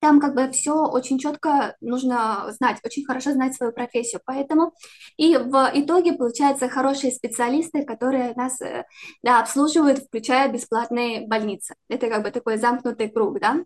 [0.07, 4.21] там как бы все очень четко нужно знать, очень хорошо знать свою профессию.
[4.25, 4.73] Поэтому
[5.17, 8.85] и в итоге получаются хорошие специалисты, которые нас э,
[9.25, 11.75] да, обслуживают, включая бесплатные больницы.
[11.89, 13.65] Это как бы такой замкнутый круг, да.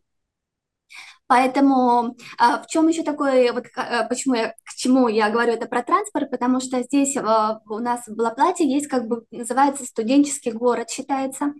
[1.30, 5.66] Поэтому а, в чем еще такое, вот а, почему я, к чему я говорю это
[5.66, 10.50] про транспорт, потому что здесь а, у нас в Лаплате есть как бы называется студенческий
[10.50, 11.54] город считается.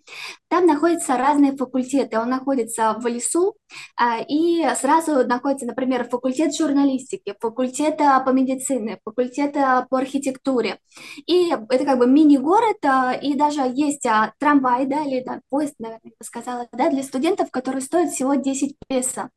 [0.49, 2.19] Там находятся разные факультеты.
[2.19, 3.55] Он находится в лесу
[3.97, 9.53] а, и сразу находится, например, факультет журналистики, факультет по медицине, факультет
[9.89, 10.81] по архитектуре.
[11.29, 15.75] И это как бы мини-город, а, и даже есть а, трамвай, да, или да, поезд,
[15.79, 19.31] наверное, я бы сказала, да, для студентов, который стоит всего 10 песо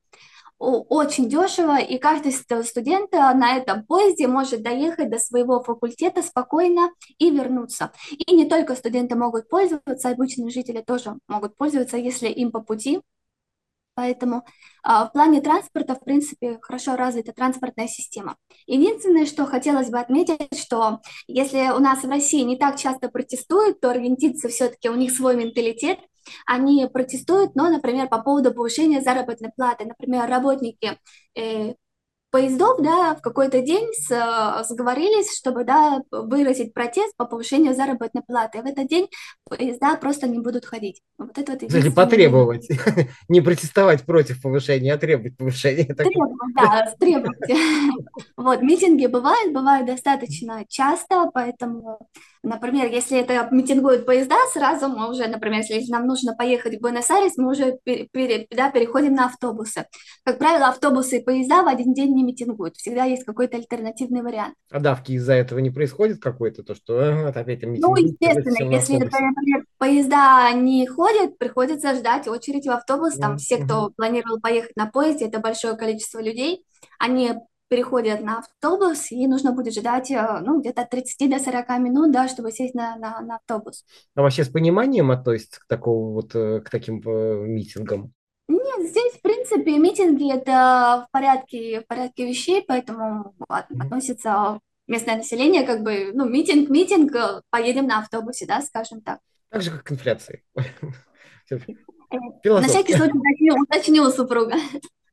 [0.64, 7.30] очень дешево, и каждый студент на этом поезде может доехать до своего факультета спокойно и
[7.30, 7.92] вернуться.
[8.12, 13.02] И не только студенты могут пользоваться, обычные жители тоже могут пользоваться, если им по пути.
[13.96, 14.44] Поэтому
[14.82, 18.38] а, в плане транспорта, в принципе, хорошо развита транспортная система.
[18.66, 23.82] Единственное, что хотелось бы отметить, что если у нас в России не так часто протестуют,
[23.82, 26.00] то аргентинцы все-таки у них свой менталитет,
[26.46, 29.86] они протестуют, но, например, по поводу повышения заработной платы.
[29.86, 30.98] Например, работники
[31.36, 31.74] э,
[32.34, 38.64] поездов, да, в какой-то день с, сговорились, чтобы, да, выразить протест по повышению заработной платы.
[38.64, 39.08] В этот день
[39.48, 41.04] поезда просто не будут ходить.
[41.20, 42.68] Вот это вот Или потребовать.
[43.30, 45.86] Не протестовать против повышения, а требовать повышения.
[45.86, 47.52] Требовать, да, требовать.
[48.36, 52.00] Вот, митинги бывают, бывают достаточно часто, поэтому
[52.44, 57.38] Например, если это митингуют поезда, сразу мы уже, например, если нам нужно поехать в Буэнос-Айрес,
[57.38, 59.86] мы уже пере, да, переходим на автобусы.
[60.26, 62.76] Как правило, автобусы и поезда в один день не митингуют.
[62.76, 64.56] Всегда есть какой-то альтернативный вариант.
[64.70, 66.64] А давки из-за этого не происходит какой-то?
[66.64, 72.66] То, что э, вот опять Ну, естественно, если, например, поезда не ходят, приходится ждать очередь
[72.66, 73.16] в автобус.
[73.16, 73.38] Там mm-hmm.
[73.38, 76.66] все, кто планировал поехать на поезде, это большое количество людей,
[77.00, 77.32] они
[77.74, 82.12] переходят на автобус, и нужно будет ждать э, ну, где-то от 30 до 40 минут,
[82.12, 83.84] да, чтобы сесть на, на, на автобус.
[84.14, 88.14] А вообще с пониманием относится к, такому, вот, э, к таким э, митингам?
[88.48, 95.66] Нет, здесь, в принципе, митинги– это в порядке, в порядке вещей, поэтому относится местное население,
[95.66, 97.12] как бы, ну, митинг, митинг,
[97.50, 99.18] поедем на автобусе, да, скажем так.
[99.50, 100.44] Так же, как к инфляции.
[101.50, 104.58] На всякий случай уточнил, уточнил супруга.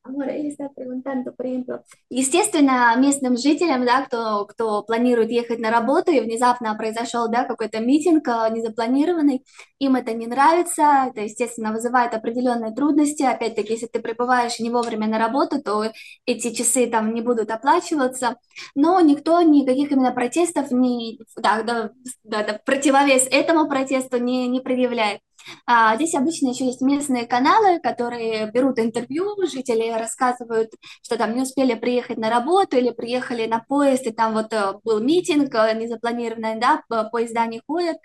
[0.03, 5.71] Ahora él está preguntando, por ejemplo, естественно, местным жителям, да, кто, кто планирует ехать на
[5.71, 9.45] работу, и внезапно произошел, да, какой-то митинг а, незапланированный,
[9.79, 15.07] им это не нравится, это, естественно, вызывает определенные трудности, опять-таки, если ты прибываешь не вовремя
[15.07, 15.93] на работу, то
[16.25, 18.37] эти часы там не будут оплачиваться,
[18.75, 21.91] но никто никаких именно протестов не, да, да,
[22.25, 25.21] да, да противовес этому протесту не, не предъявляет.
[25.66, 30.70] А, здесь обычно еще есть местные каналы, которые берут интервью, жители рассказывают,
[31.03, 34.74] что там не успели приехать на работу или приехали на поезд, и там вот э,
[34.84, 37.97] был митинг э, незапланированный, да, поезда не ходят,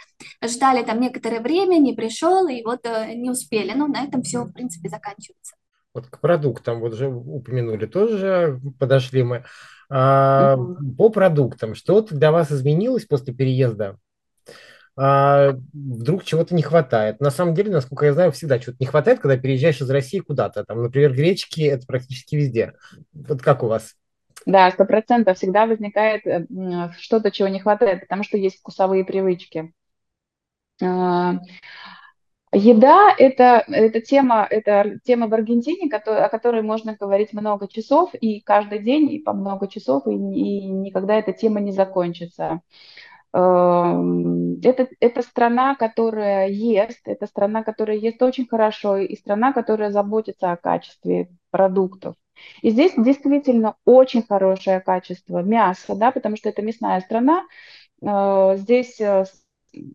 [0.43, 3.73] ждали там некоторое время, не пришел, и вот э, не успели.
[3.75, 5.55] Ну, на этом все, в принципе, заканчивается.
[5.93, 9.45] Вот к продуктам, вот уже упомянули, тоже подошли мы.
[9.89, 10.95] А, mm-hmm.
[10.97, 13.97] По продуктам, что для вас изменилось после переезда
[14.97, 17.19] а, вдруг чего-то не хватает.
[17.19, 20.63] На самом деле, насколько я знаю, всегда чего-то не хватает, когда переезжаешь из России куда-то.
[20.63, 22.73] Там, например, гречки– это практически везде.
[23.13, 23.95] Вот как у вас?
[24.45, 26.45] Да, сто процентов всегда возникает э,
[26.99, 29.73] что-то, чего не хватает, потому что есть вкусовые привычки.
[30.81, 31.39] А,
[32.53, 38.39] еда это, это тема, это тема в Аргентине, о которой можно говорить много часов, и
[38.41, 42.61] каждый день, и по много часов, и, и никогда эта тема не закончится.
[43.35, 49.91] Эм, это, это страна, которая ест, это страна, которая ест очень хорошо, и страна, которая
[49.91, 52.15] заботится о качестве продуктов.
[52.61, 57.43] И здесь действительно очень хорошее качество мяса, да, потому что это мясная страна.
[58.01, 59.25] Э, здесь э,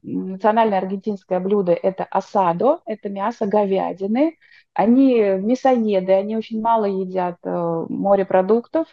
[0.02, 4.36] национальное аргентинское блюдо– это асадо, это мясо говядины.
[4.74, 8.86] Они мясоеды, они очень мало едят э, морепродуктов,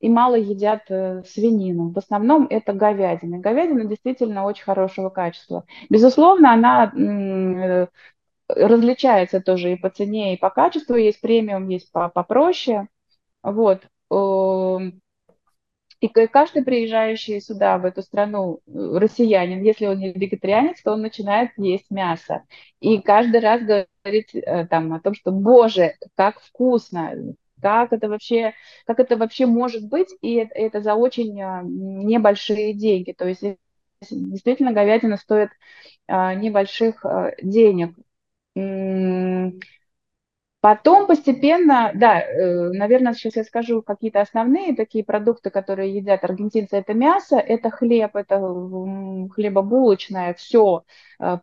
[0.00, 1.90] и мало едят э, свинину.
[1.92, 3.38] В основном это говядина.
[3.38, 5.64] Говядина действительно очень хорошего качества.
[5.90, 7.86] Безусловно, она э,
[8.48, 10.96] различается тоже и по цене, и по качеству.
[10.96, 12.88] Есть премиум, есть попроще.
[13.42, 13.82] Вот.
[14.10, 15.00] Эм,
[16.00, 21.02] и каждый приезжающий сюда, в эту страну, э, россиянин, если он не вегетарианец, то он
[21.02, 22.44] начинает есть мясо.
[22.80, 24.30] И каждый раз говорит
[24.70, 28.54] там, о том, что, боже, как вкусно, как это вообще,
[28.86, 33.12] как это вообще может быть, и это, за очень а, небольшие деньги.
[33.12, 33.42] То есть
[34.10, 35.50] действительно говядина стоит
[36.08, 37.94] а, небольших а, денег.
[40.62, 46.76] Потом постепенно, да, э, наверное, сейчас я скажу какие-то основные такие продукты, которые едят аргентинцы.
[46.76, 48.36] Это мясо, это хлеб, это
[49.34, 50.82] хлебобулочное, все.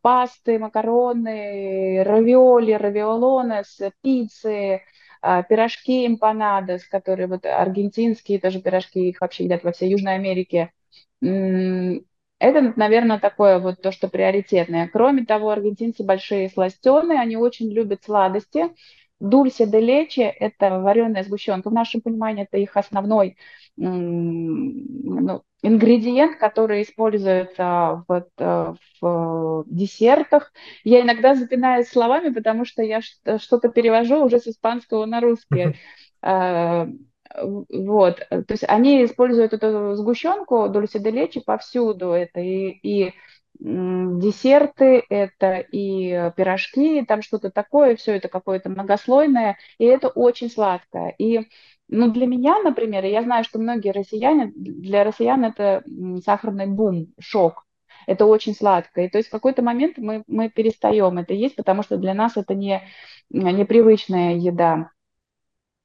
[0.04, 4.82] Пасты, макароны, равиоли, равиолонес, пиццы,
[5.22, 10.72] пирожки эмпанадос, которые вот аргентинские тоже пирожки, их вообще едят во всей Южной Америке.
[12.40, 14.88] Это, наверное, такое вот то, что приоритетное.
[14.88, 18.66] Кроме того, аргентинцы большие сластеные, они очень любят сладости.
[19.20, 21.70] Дульсе де лече– это вареная сгущенка.
[21.70, 23.38] В нашем понимании это их основной
[23.78, 30.52] ну, ингредиент, который используется в, э, в десертах.
[30.84, 35.76] Я иногда запинаюсь словами, потому что я что-то перевожу уже с испанского на русский.
[36.22, 36.88] А,
[37.70, 42.12] вот, то есть они используют эту сгущенку дульсе де лечи повсюду.
[42.12, 43.14] Это и, и
[43.60, 51.16] десерты, это и пирожки, там что-то такое, все это какое-то многослойное, и это очень сладкое.
[51.18, 51.48] И
[51.88, 55.84] ну, для меня, например, я знаю, что многие россияне, для россиян это
[56.24, 57.66] сахарный бум, шок.
[58.06, 59.02] Это очень сладко.
[59.02, 62.38] И то есть в какой-то момент мы, мы перестаем это есть, потому что для нас
[62.38, 62.82] это не
[63.30, 64.92] непривычная еда.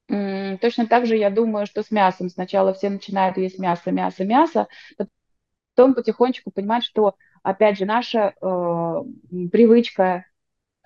[0.09, 2.29] Точно так же я думаю, что с мясом.
[2.29, 4.69] Сначала все начинают есть мясо, мясо, мясо,
[5.75, 8.45] потом потихонечку понимать, что, опять же, наша э,
[9.51, 10.27] привычка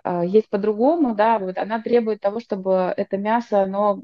[0.04, 4.02] а, есть по-другому, да, вот она требует того, чтобы это мясо, оно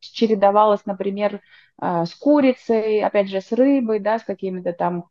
[0.00, 1.40] чередовалось, например,
[1.78, 5.06] а, с курицей, опять же, с рыбой, да, с какими-то там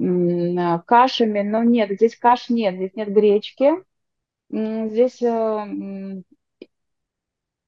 [0.00, 3.70] а, кашами, но нет, здесь каш нет, здесь нет гречки,
[4.50, 6.22] здесь э,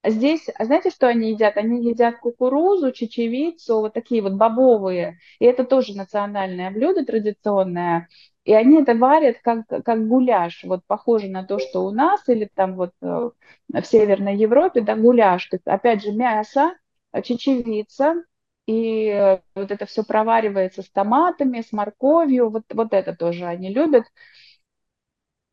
[0.05, 1.57] Здесь, знаете, что они едят?
[1.57, 5.19] Они едят кукурузу, чечевицу, вот такие вот бобовые.
[5.39, 8.09] И это тоже национальное блюдо традиционное.
[8.45, 12.51] И они это варят как, как гуляш, вот похоже на то, что у нас или
[12.55, 13.31] там вот э,
[13.73, 15.47] в Северной Европе, да, гуляш.
[15.47, 16.75] То есть, опять же, мясо,
[17.23, 18.23] чечевица,
[18.67, 23.73] и э, вот это все проваривается с томатами, с морковью, вот, вот это тоже они
[23.73, 24.05] любят.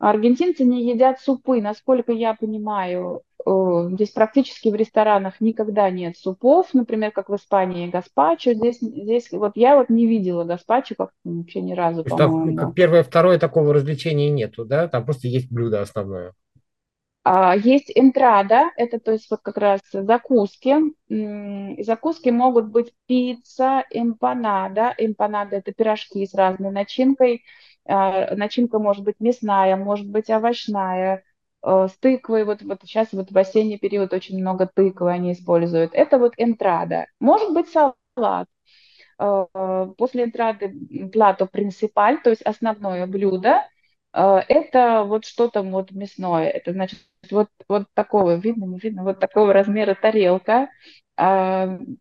[0.01, 3.21] Аргентинцы не едят супы, насколько я понимаю.
[3.45, 8.53] Э, здесь практически в ресторанах никогда нет супов, например, как в Испании гаспачо.
[8.53, 12.73] Здесь, здесь вот я вот не видела гаспачо как вообще ни разу, по-моему.
[12.73, 14.87] Первое, второе такого развлечения нету, да?
[14.87, 16.33] Там просто есть блюдо основное.
[17.23, 20.77] А, есть интрада, это то есть вот как раз закуски.
[21.83, 24.95] Закуски могут быть пицца, эмпанада.
[24.97, 27.43] Эмпанада– это пирожки с разной начинкой.
[27.87, 31.23] А, начинка может быть мясная, может быть овощная,
[31.63, 32.43] э, с тыквой.
[32.45, 35.91] Вот, вот сейчас вот в осенний период очень много тыквы они используют.
[35.93, 37.07] Это вот энтрада.
[37.19, 38.47] Может быть салат.
[39.19, 39.45] Э,
[39.97, 40.73] после энтрады
[41.13, 43.67] плато принципаль, то есть основное блюдо.
[44.13, 46.49] Э, это вот что-то вот мясное.
[46.49, 46.99] Это значит
[47.31, 50.69] вот, вот такого, видно, не видно, вот такого размера тарелка.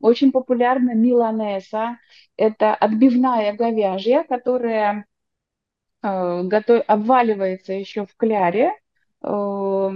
[0.00, 1.98] Очень популярна миланеса.
[2.38, 5.04] Это отбивная говяжья, которая
[6.02, 8.72] готов, обваливается еще в кляре,
[9.22, 9.90] э,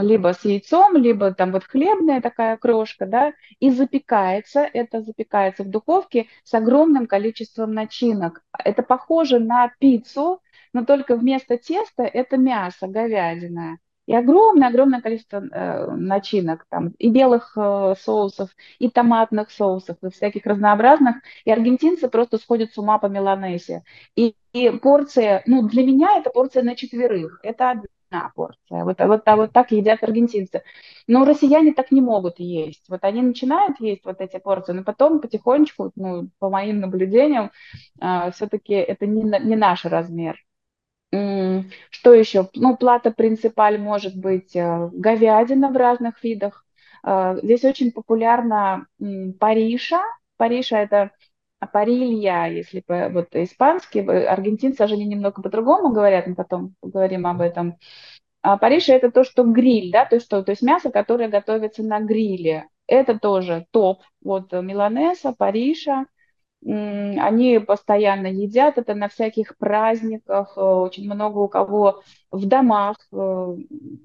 [0.00, 5.68] либо с яйцом, либо там вот хлебная такая крошка, да, и запекается, это запекается в
[5.68, 8.42] духовке с огромным количеством начинок.
[8.64, 10.40] Это похоже на пиццу,
[10.72, 13.78] но только вместо теста это мясо, говядина.
[14.06, 18.50] И огромное-огромное количество э, начинок, там, и белых э, соусов,
[18.80, 21.16] и томатных соусов, и всяких разнообразных.
[21.44, 23.84] И аргентинцы просто сходят с ума по меланесе.
[24.16, 27.38] И, и порция, ну, для меня это порция на четверых.
[27.44, 28.84] Это одна порция.
[28.84, 30.62] Вот, вот, а вот так едят аргентинцы.
[31.06, 32.84] Но россияне так не могут есть.
[32.88, 37.52] Вот они начинают есть вот эти порции, но потом потихонечку, ну, по моим наблюдениям,
[38.00, 40.36] э, все-таки это не, не наш размер.
[41.12, 42.48] Что еще?
[42.54, 46.64] Ну, плата принципаль может быть э, говядина в разных видах.
[47.04, 48.86] Э, здесь очень популярна
[49.38, 50.00] париша.
[50.38, 51.10] Париша– это
[51.72, 54.00] парилья, если вот испанский.
[54.00, 57.76] Аргентинцы же они немного по-другому говорят, мы потом поговорим об этом.
[58.40, 62.00] А париша– это то, что гриль, да, то, что, то есть мясо, которое готовится на
[62.00, 62.68] гриле.
[62.86, 64.02] Это тоже топ.
[64.22, 66.06] Вот миланеса, париша–
[66.64, 73.56] они постоянно едят это на всяких праздниках, э, очень много у кого в домах, э,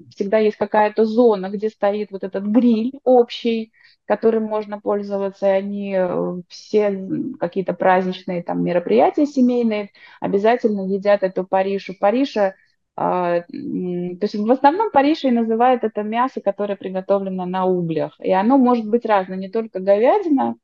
[0.10, 3.72] всегда есть какая-то зона, где стоит вот этот гриль общий,
[4.06, 7.08] которым можно пользоваться, и они э, все
[7.40, 11.94] какие-то праздничные там мероприятия семейные обязательно едят эту паришу.
[12.00, 12.56] Париша
[13.00, 18.16] а, то есть в основном Париж и называют это мясо, которое приготовлено на углях.
[18.20, 20.56] И оно может быть разное, не только говядина,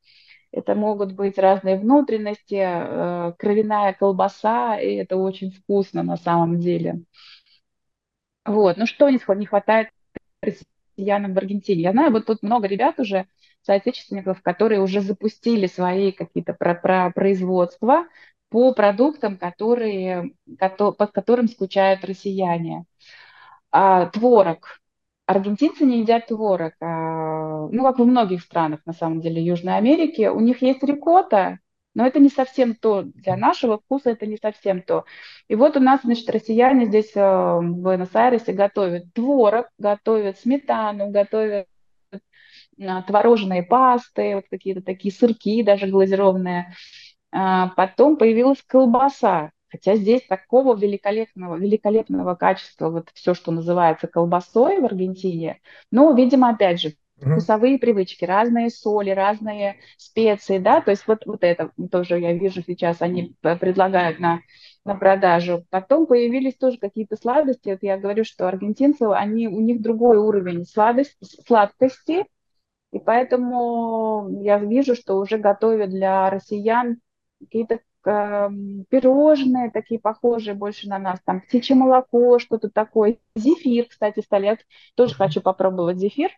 [0.54, 7.02] это могут быть разные внутренности, э, кровяная колбаса, и это очень вкусно на самом деле.
[8.46, 9.90] Вот, ну что не хватает
[10.42, 11.82] россиянам в Аргентине?
[11.84, 13.28] Я знаю, вот тут много ребят уже,
[13.62, 18.06] соотечественников, которые уже запустили свои какие-то про про производства
[18.50, 20.34] по продуктам, которые,
[20.78, 22.86] под которым скучают россияне.
[23.72, 24.80] А, творог.
[25.26, 26.74] Аргентинцы не едят творог.
[26.82, 30.28] А, ну, как во многих странах, на самом деле, Южной Америки.
[30.28, 31.60] У них есть рикотта,
[31.96, 33.04] но это не совсем то.
[33.04, 35.06] Для нашего вкуса это не совсем то.
[35.48, 41.68] И вот у нас, значит, россияне здесь э, в Буэнос-Айресе готовят творог, готовят сметану, готовят
[42.82, 46.74] а, творожные пасты, вот какие-то такие сырки даже глазированные.
[47.32, 49.52] А, потом появилась колбаса.
[49.74, 56.52] Хотя здесь такого великолепного, великолепного качества, вот все, что называется колбасой в Аргентине, но, видимо,
[56.52, 62.20] опять же, вкусовые привычки, разные соли, разные специи, да, то есть вот, вот это тоже
[62.20, 64.42] я вижу сейчас, они предлагают на,
[64.86, 65.66] на продажу.
[65.72, 70.66] Потом появились тоже какие-то сладости, вот я говорю, что аргентинцы, они, у них другой уровень
[70.66, 71.18] сладости,
[71.48, 72.26] сладкости,
[72.92, 76.98] и поэтому я вижу, что уже готовят для россиян
[77.40, 83.18] какие-то пирожные такие похожие больше на нас, там птичье молоко, что-то такое.
[83.36, 84.60] Зефир, кстати, столет.
[84.96, 86.32] Тоже хочу попробовать зефир.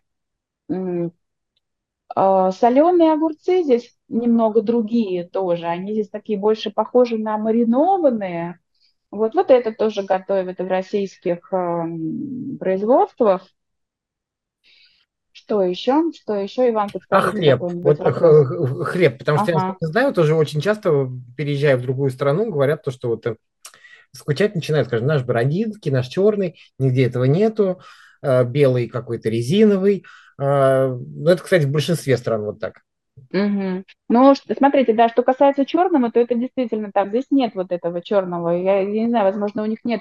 [2.14, 5.66] А, Соленые огурцы здесь немного другие тоже.
[5.66, 8.60] Они здесь такие больше похожи на маринованные.
[9.10, 11.50] Вот, вот это тоже готовят в российских
[12.60, 13.46] производствах.
[15.36, 16.02] Что еще?
[16.14, 17.28] Что еще, Иван, подскажите?
[17.28, 17.60] А хлеб.
[17.60, 18.88] Вот вопрос.
[18.88, 19.76] хлеб, потому что ага.
[19.78, 23.36] я знаю, тоже очень часто, переезжая в другую страну, говорят то, что вот э,
[24.12, 27.82] скучать начинают, скажем, наш бородинский, наш черный, нигде этого нету,
[28.22, 30.06] э, белый какой-то резиновый.
[30.40, 32.80] Э, ну, это, кстати, в большинстве стран вот так.
[33.30, 33.84] Угу.
[34.08, 37.10] Ну, смотрите, да, что касается черного, то это действительно так.
[37.10, 38.56] Здесь нет вот этого черного.
[38.56, 40.00] Я, я не знаю, возможно, у них нет,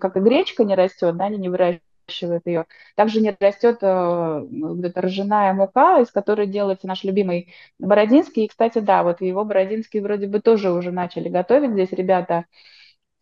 [0.00, 2.66] как и гречка не растет, да, они не выращивают выращивают ее.
[2.96, 8.44] Также не растет э, вот эта ржаная мука, из которой делается наш любимый бородинский.
[8.44, 12.44] И, кстати, да, вот его бородинский вроде бы тоже уже начали готовить здесь ребята.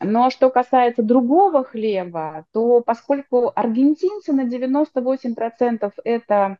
[0.00, 6.58] Но что касается другого хлеба, то поскольку аргентинцы на 98% это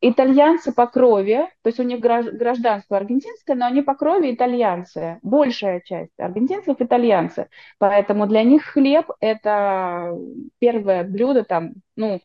[0.00, 5.80] итальянцы по крови, то есть у них гражданство аргентинское, но они по крови итальянцы, большая
[5.80, 10.16] часть аргентинцев итальянцы, поэтому для них хлеб это
[10.58, 12.20] первое блюдо там, ну,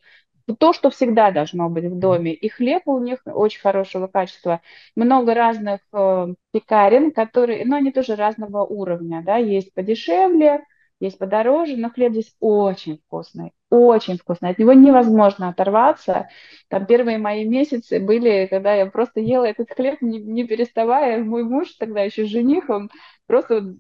[0.60, 2.34] то, что всегда должно быть в доме.
[2.34, 4.62] И хлеб у них очень хорошего качества.
[4.96, 10.66] Много разных э, пекарен, которые, но они тоже разного уровня, да, есть подешевле,
[11.00, 14.50] есть подороже, но хлеб здесь очень вкусный, очень вкусный.
[14.50, 16.28] От него невозможно оторваться.
[16.68, 21.24] Там первые мои месяцы были, когда я просто ела этот хлеб, не, не переставая.
[21.24, 22.92] Мой муж, тогда еще жених, он
[23.26, 23.76] просто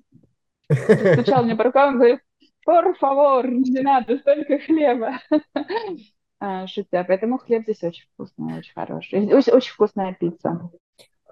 [0.71, 2.19] стучал мне по рукам и говорит,
[2.65, 5.19] por favor, не надо столько хлеба.
[6.43, 7.03] А, шутя.
[7.07, 9.31] Поэтому хлеб здесь очень вкусный, очень хороший.
[9.31, 10.71] Очень, очень вкусная пицца.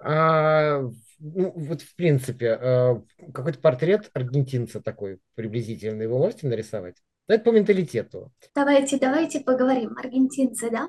[0.00, 0.82] А,
[1.18, 3.00] ну, вот в принципе, э,
[3.34, 6.94] какой-то портрет аргентинца такой приблизительный вы можете нарисовать?
[7.30, 8.32] Ну, это по менталитету.
[8.56, 9.96] Давайте, давайте поговорим.
[9.96, 10.88] Аргентинцы, да?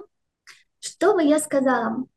[0.79, 2.07] Что бы я сказала?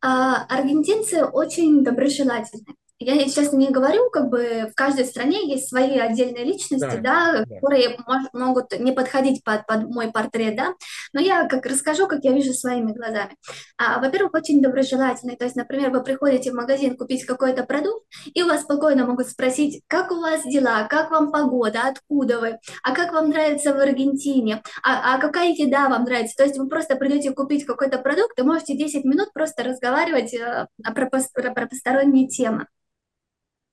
[0.00, 2.74] А, аргентинцы очень доброжелательны.
[3.00, 7.44] Я сейчас не говорю, как бы в каждой стране есть свои отдельные личности, да, да,
[7.44, 7.54] да.
[7.54, 10.74] которые мож, могут не подходить под, под мой портрет, да,
[11.12, 13.36] но я как расскажу, как я вижу своими глазами.
[13.76, 18.42] А, во-первых, очень доброжелательный, то есть, например, вы приходите в магазин купить какой-то продукт, и
[18.42, 22.94] у вас спокойно могут спросить, как у вас дела, как вам погода, откуда вы, а
[22.94, 26.96] как вам нравится в Аргентине, а, а какая еда вам нравится, то есть вы просто
[26.96, 32.26] придете купить какой-то продукт и можете 10 минут просто разговаривать э, про, про, про посторонние
[32.26, 32.66] темы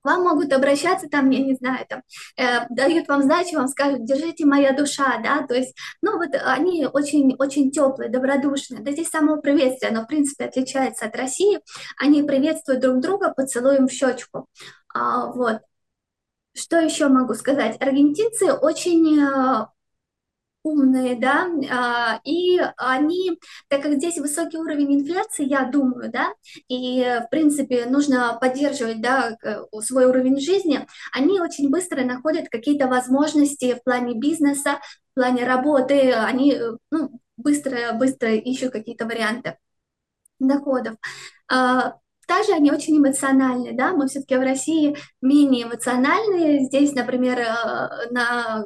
[0.05, 2.01] вам могут обращаться там, я не знаю, там,
[2.37, 6.85] э, дают вам сдачу, вам скажут, держите моя душа, да, то есть, ну вот они
[6.85, 11.59] очень, очень теплые, добродушные, да здесь само приветствие, оно в принципе отличается от России,
[11.97, 14.47] они приветствуют друг друга поцелуем в щечку,
[14.93, 15.59] а, вот.
[16.57, 17.75] Что еще могу сказать?
[17.81, 19.65] Аргентинцы очень э,
[20.65, 23.39] умные, да, а, и они,
[23.69, 26.33] так как здесь высокий уровень инфляции, я думаю, да,
[26.67, 29.37] и, в принципе, нужно поддерживать, да,
[29.81, 34.79] свой уровень жизни, они очень быстро находят какие-то возможности в плане бизнеса,
[35.11, 36.59] в плане работы, они,
[36.89, 39.57] ну, быстро, быстро ищут какие-то варианты
[40.39, 40.95] доходов.
[41.47, 41.97] А,
[42.27, 46.65] также они очень эмоциональны, да, мы все-таки в России менее эмоциональные.
[46.65, 48.65] Здесь, например, э, на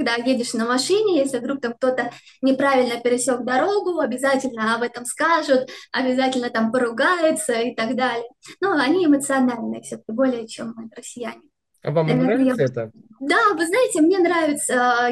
[0.00, 5.68] когда едешь на машине, если вдруг там кто-то неправильно пересек дорогу, обязательно об этом скажут,
[5.92, 8.28] обязательно там поругаются и так далее.
[8.60, 11.42] Ну, они эмоциональные все-таки более, чем мы, россияне.
[11.82, 12.66] А вам Наверное, нравится я...
[12.66, 12.90] это?
[13.20, 15.10] Да, вы знаете, мне нравится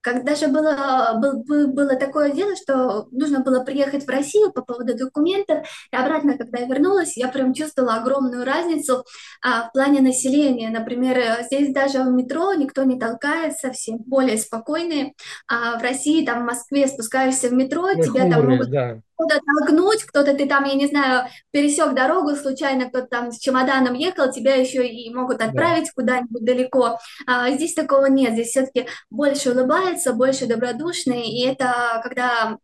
[0.00, 4.96] как даже было, был, было такое дело, что нужно было приехать в Россию по поводу
[4.96, 9.04] документов, и обратно, когда я вернулась, я прям чувствовала огромную разницу
[9.42, 10.70] а, в плане населения.
[10.70, 15.14] Например, здесь даже в метро никто не толкается, все более спокойные,
[15.48, 18.70] а в России, там, в Москве спускаешься в метро, Мы тебя там могут...
[18.70, 23.38] Да кто-то толкнуть, кто-то ты там, я не знаю, пересек дорогу случайно, кто-то там с
[23.38, 25.92] чемоданом ехал, тебя еще и могут отправить да.
[25.94, 26.98] куда-нибудь далеко.
[27.26, 32.58] А здесь такого нет, здесь все-таки больше улыбается, больше добродушный, и это когда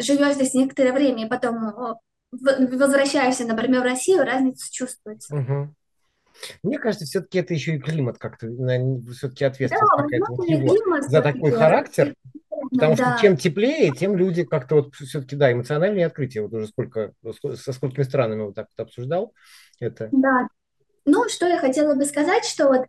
[0.00, 1.96] живешь здесь некоторое время, и потом
[2.32, 5.34] возвращаешься, например, в Россию, разницу чувствуется.
[5.34, 5.74] Угу.
[6.62, 8.48] Мне кажется, все-таки это еще и климат как-то,
[9.12, 12.14] все-таки ответственность да, какая-то вот его за такой характер.
[12.70, 13.16] Потому да.
[13.16, 16.42] что чем теплее, тем люди как-то вот все-таки, да, эмоциональные открытия.
[16.42, 17.12] Вот уже сколько,
[17.56, 19.34] со сколькими странами вот так вот обсуждал
[19.80, 20.08] это.
[20.12, 20.48] Да.
[21.06, 22.86] Ну, что я хотела бы сказать, что вот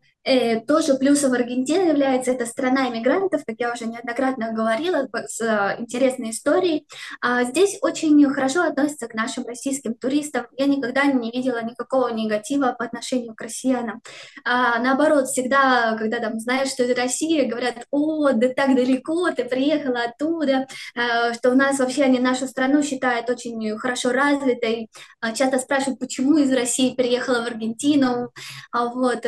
[0.67, 6.32] тоже плюсом Аргентины является это страна иммигрантов, как я уже неоднократно говорила, с э, интересной
[6.32, 6.88] историей.
[7.22, 10.47] А здесь очень хорошо относятся к нашим российским туристам.
[10.57, 14.01] Я никогда не видела никакого негатива по отношению к россиянам.
[14.45, 19.45] А, наоборот, всегда, когда там знаешь, что это Россия, говорят, о, да так далеко, ты
[19.45, 24.89] приехала оттуда, а, что у нас вообще они нашу страну считают очень хорошо развитой.
[25.19, 28.32] А, часто спрашивают, почему из России переехала в Аргентину.
[28.72, 29.26] А, вот,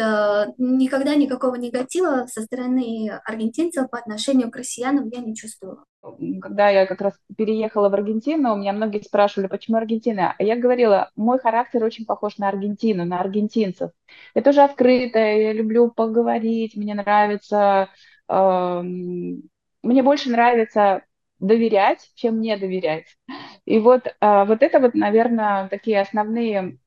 [0.83, 5.83] никогда никакого негатива со стороны аргентинцев по отношению к россиянам я не чувствовала.
[6.41, 10.35] Когда я как раз переехала в Аргентину, у меня многие спрашивали, почему Аргентина.
[10.37, 13.91] А я говорила, мой характер очень похож на Аргентину, на аргентинцев.
[14.35, 17.87] Я тоже открытая, я люблю поговорить, мне нравится,
[18.27, 21.03] э, мне больше нравится
[21.39, 23.05] доверять, чем не доверять.
[23.65, 26.79] И вот, э, вот это вот, наверное, такие основные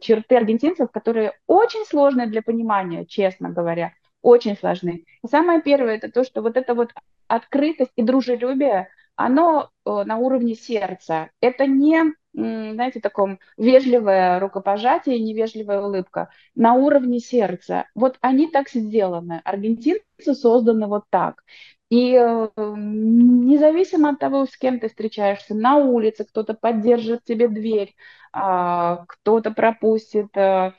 [0.00, 3.92] черты аргентинцев, которые очень сложные для понимания, честно говоря,
[4.22, 5.04] очень сложные.
[5.22, 6.92] И самое первое это то, что вот эта вот
[7.28, 11.30] открытость и дружелюбие, оно э, на уровне сердца.
[11.40, 16.30] Это не, знаете, таком вежливое рукопожатие, невежливая улыбка.
[16.54, 17.86] На уровне сердца.
[17.94, 19.40] Вот они так сделаны.
[19.44, 21.44] Аргентинцы созданы вот так.
[21.90, 27.96] И э, независимо от того, с кем ты встречаешься, на улице кто-то поддержит тебе дверь,
[28.32, 30.72] э, кто-то пропустит, э,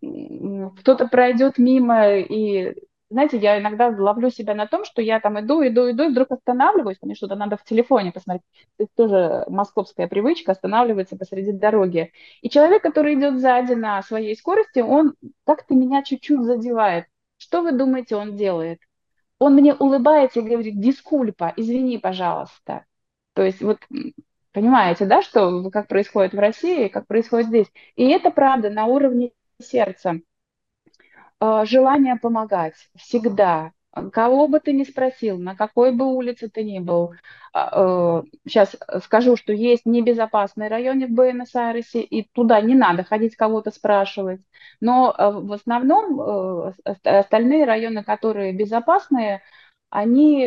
[0.00, 2.16] кто-то пройдет мимо.
[2.18, 2.74] И,
[3.10, 6.30] знаете, я иногда ловлю себя на том, что я там иду, иду, иду, и вдруг
[6.32, 8.44] останавливаюсь, мне что-то надо в телефоне посмотреть.
[8.78, 12.12] Это тоже московская привычка останавливаться посреди дороги.
[12.42, 15.14] И человек, который идет сзади на своей скорости, он
[15.44, 17.06] как-то меня чуть-чуть задевает.
[17.38, 18.80] Что вы думаете, он делает?
[19.38, 22.84] Он мне улыбается и говорит, дискульпа, извини, пожалуйста.
[23.34, 23.78] То есть вот
[24.52, 27.72] понимаете, да, что как происходит в России, как происходит здесь.
[27.96, 30.20] И это правда на уровне сердца.
[31.40, 33.72] Э, желание помогать всегда.
[34.12, 37.14] Кого бы ты ни спросил, на какой бы улице ты ни был,
[37.52, 43.36] сейчас а, э, скажу, что есть небезопасные районы в Буэнос-Айресе, и туда не надо ходить
[43.36, 44.40] кого-то спрашивать.
[44.80, 46.72] Но э, в основном э,
[47.04, 49.42] остальные районы, которые безопасные,
[49.90, 50.44] они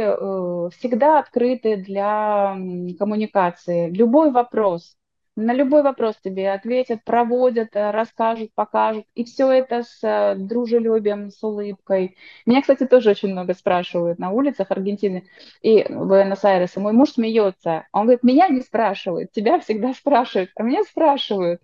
[0.72, 2.56] всегда открыты для
[3.00, 3.90] коммуникации.
[3.90, 4.96] Любой вопрос,
[5.36, 9.06] на любой вопрос тебе ответят, проводят, э, расскажут, покажут.
[9.16, 12.18] И все это с э, дружелюбием, с улыбкой.
[12.46, 15.28] Меня, кстати, тоже очень много спрашивают на улицах Аргентины
[15.62, 16.80] и Буэнос-Айреса.
[16.80, 17.88] Мой муж смеется.
[17.94, 21.62] Он говорит, меня не спрашивают, тебя всегда спрашивают, а меня спрашивают.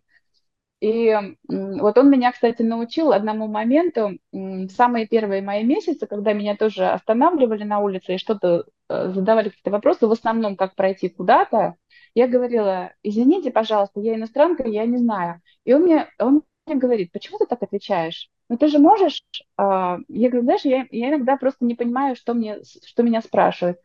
[0.79, 1.15] И
[1.47, 4.19] вот он меня, кстати, научил одному моменту.
[4.31, 9.49] В самые первые мои месяцы, когда меня тоже останавливали на улице и что-то э, задавали
[9.49, 11.75] какие-то вопросы, в основном, как пройти куда-то,
[12.17, 15.39] я говорила, извините, пожалуйста, я иностранка, я не знаю.
[15.65, 18.31] И он мне, он мне говорит, почему ты так отвечаешь?
[18.49, 19.21] Ну ты же можешь...
[19.55, 23.77] А, я говорю, знаешь, я, я иногда просто не понимаю, что, мне, что меня спрашивают.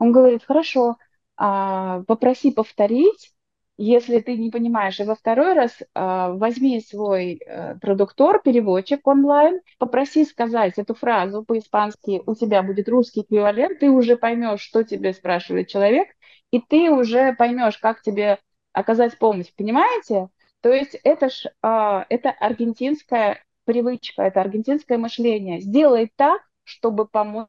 [0.00, 0.96] Он говорит, хорошо,
[1.36, 3.32] а, попроси повторить,
[3.76, 9.60] если ты не понимаешь, и во второй раз э, возьми свой э, продуктор, переводчик онлайн,
[9.78, 15.12] попроси сказать эту фразу по-испански, у тебя будет русский эквивалент, ты уже поймешь, что тебе
[15.12, 16.08] спрашивает человек,
[16.50, 18.38] и ты уже поймешь, как тебе
[18.72, 20.28] оказать помощь, понимаете?
[20.60, 25.60] То есть это ж э, это аргентинская привычка, это аргентинское мышление.
[25.60, 27.48] Сделай так, чтобы помочь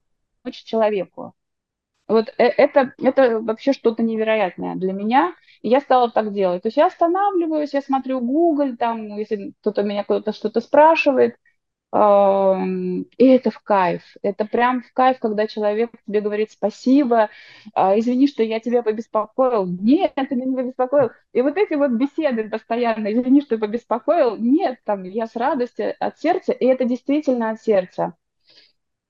[0.66, 1.34] человеку.
[2.08, 5.36] Вот э, это, это вообще что-то невероятное для меня.
[5.62, 6.64] И я стала так делать.
[6.64, 11.36] То есть я останавливаюсь, я смотрю Google, там, если кто-то меня кто-то что-то спрашивает,
[11.94, 14.02] и это в кайф.
[14.22, 17.30] Это прям в кайф, когда человек тебе говорит спасибо,
[17.74, 19.66] а, извини, что я тебя побеспокоил.
[19.66, 21.12] Нет, ты меня не побеспокоил.
[21.34, 24.36] И вот эти вот беседы постоянно, извини, что я побеспокоил.
[24.38, 28.16] Нет, там, я с радостью от сердца, и это действительно от сердца.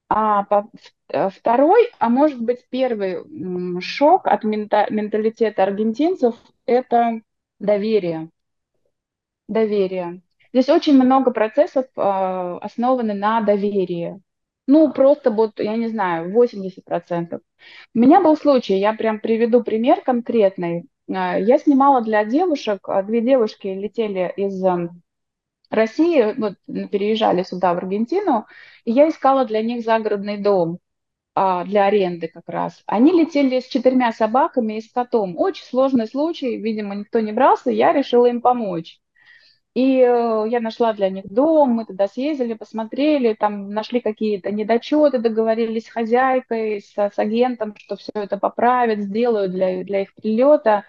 [0.09, 0.69] А по,
[1.09, 3.23] э, второй, а может быть первый
[3.81, 7.21] шок от мента, менталитета аргентинцев– это
[7.59, 8.29] доверие.
[9.49, 10.21] Доверие.
[10.57, 14.19] Здесь очень много процессов э, основаны на доверии.
[14.65, 17.41] Ну, просто вот, я не знаю, 80%.
[17.93, 20.87] У меня был случай, я прям приведу пример конкретный.
[21.07, 24.59] Э, я снимала для девушек, две девушки летели из
[25.69, 28.47] России, вот, переезжали сюда, в Аргентину,
[28.83, 30.79] и я искала для них загородный дом
[31.35, 32.81] а, для аренды как раз.
[32.87, 35.37] Они летели с четырьмя собаками и с котом.
[35.37, 38.99] Очень сложный случай, видимо, никто не брался, я решила им помочь.
[39.77, 45.19] И э, я нашла для них дом, мы туда съездили, посмотрели, там нашли какие-то недочеты,
[45.19, 50.83] договорились с хозяйкой, с, с агентом, что все это поправят, сделают для, для их прилета.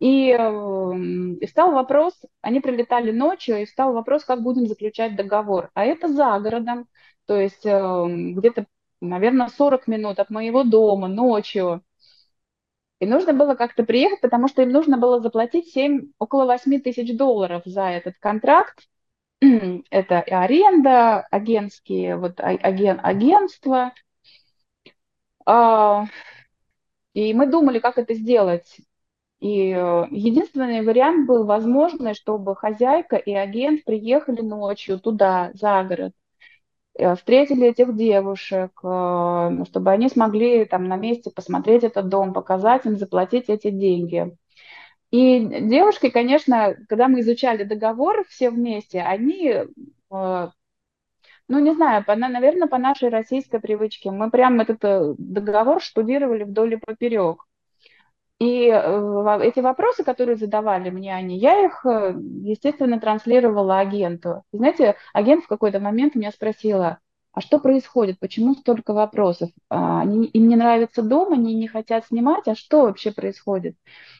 [0.00, 5.70] И, эм, и стал вопрос, они прилетали ночью, и стал вопрос, как будем заключать договор.
[5.74, 6.86] А это за городом,
[7.26, 8.66] то есть эм, где-то,
[9.00, 11.82] наверное, 40 минут от моего дома ночью.
[13.00, 17.16] И нужно было как-то приехать, потому что им нужно было заплатить 7, около 8 тысяч
[17.16, 18.88] долларов за этот контракт.
[19.40, 23.92] Это и аренда, агентские, вот а, аген, агентство.
[25.46, 26.06] А,
[27.14, 28.78] и мы думали, как это сделать.
[29.40, 36.12] И э, единственный вариант был возможный, чтобы хозяйка и агент приехали ночью туда, за город,
[37.16, 42.96] встретили этих девушек, э, чтобы они смогли там на месте посмотреть этот дом, показать им,
[42.96, 44.36] заплатить эти деньги.
[45.10, 49.54] И девушки, конечно, когда мы изучали договор все вместе, они,
[50.10, 50.52] ну,
[51.48, 54.80] не знаю, по, наверное, по нашей российской привычке, мы прям этот
[55.18, 57.47] договор штудировали вдоль и поперек.
[58.38, 64.44] И э, эти вопросы, которые задавали мне они, я их, э, естественно, транслировала агенту.
[64.52, 67.00] Знаете, агент в какой-то момент меня спросила,
[67.32, 69.50] а что происходит, почему столько вопросов?
[69.68, 73.76] А, они, им не нравится дом, они не хотят снимать, а что вообще происходит?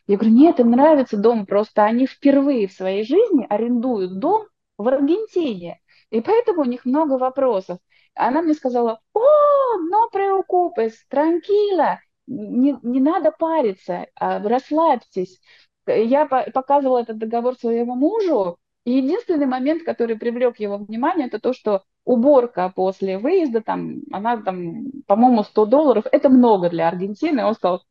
[0.06, 4.46] Я говорю, нет, им нравится дом, просто они впервые в своей жизни арендуют дом
[4.78, 7.78] в Аргентине, и поэтому у них много вопросов.
[8.14, 11.98] Она мне сказала, о, no preocupes, tranquila,
[12.28, 15.40] не, не надо париться, а расслабьтесь.
[15.86, 21.52] Я показывала этот договор своему мужу, и единственный момент, который привлек его внимание, это то,
[21.52, 27.44] что уборка после выезда, там, она там, по-моему, 100 долларов, это много для Аргентины.
[27.44, 27.82] Он сказал,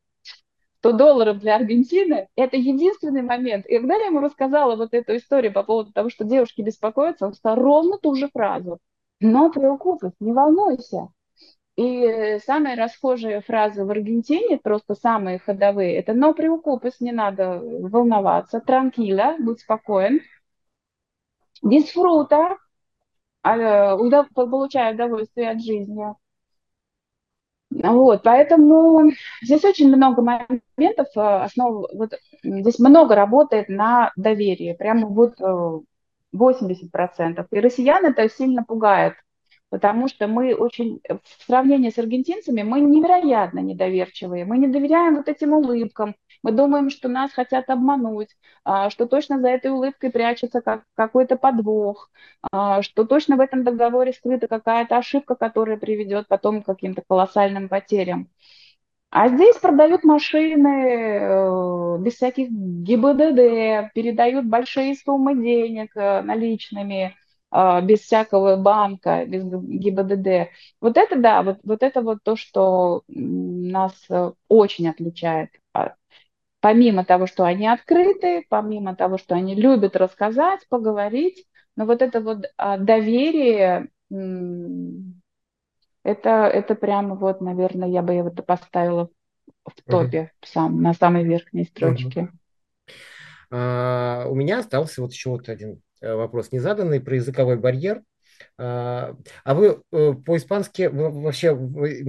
[0.80, 3.66] 100 долларов для Аргентины, это единственный момент.
[3.68, 7.34] И когда я ему рассказала вот эту историю по поводу того, что девушки беспокоятся, он
[7.34, 8.80] сказал ровно ту же фразу.
[9.20, 11.10] Но преукупов, не волнуйся,
[11.78, 18.62] и самые расхожие фразы в Аргентине, просто самые ходовые, это «но preocupes», не надо волноваться,
[18.66, 20.20] «tranquila», будь спокоен,
[21.64, 22.58] «disfruta»,
[23.44, 26.06] а, удов, получая удовольствие от жизни.
[27.70, 29.12] Вот, поэтому
[29.42, 32.14] здесь очень много моментов, э, основ, вот,
[32.44, 35.36] здесь много работает на доверии, прямо вот
[36.32, 37.48] 80%.
[37.52, 39.16] Э, И россиян это сильно пугает,
[39.70, 45.28] потому что мы очень, в сравнении с аргентинцами, мы невероятно недоверчивые, мы не доверяем вот
[45.28, 48.30] этим улыбкам, мы думаем, что нас хотят обмануть,
[48.64, 52.10] а, что точно за этой улыбкой прячется как, какой-то подвох,
[52.52, 57.70] а, что точно в этом договоре скрыта какая-то ошибка, которая приведет потом к каким-то колоссальным
[57.70, 58.30] потерям.
[59.10, 67.16] А здесь продают машины э, без всяких ГИБДД, передают большие суммы денег э, наличными,
[67.52, 70.50] без всякого банка, без ГИБДД.
[70.82, 73.94] Вот это да, вот, вот это вот то, что нас
[74.50, 75.52] очень отличает.
[76.60, 81.46] Помимо того, что они открыты, помимо того, что они любят рассказать, поговорить,
[81.76, 83.90] но вот это вот а, доверие
[86.04, 89.10] это, это прямо вот, наверное, я бы его поставила
[89.66, 90.48] в топе uh-huh.
[90.48, 92.30] сам, на самой верхней строчке.
[92.30, 92.94] Uh-huh.
[93.52, 98.04] А, у меня остался вот еще вот один э, вопрос незаданный про языковой барьер.
[98.58, 101.58] А, а вы э, по-испански, вообще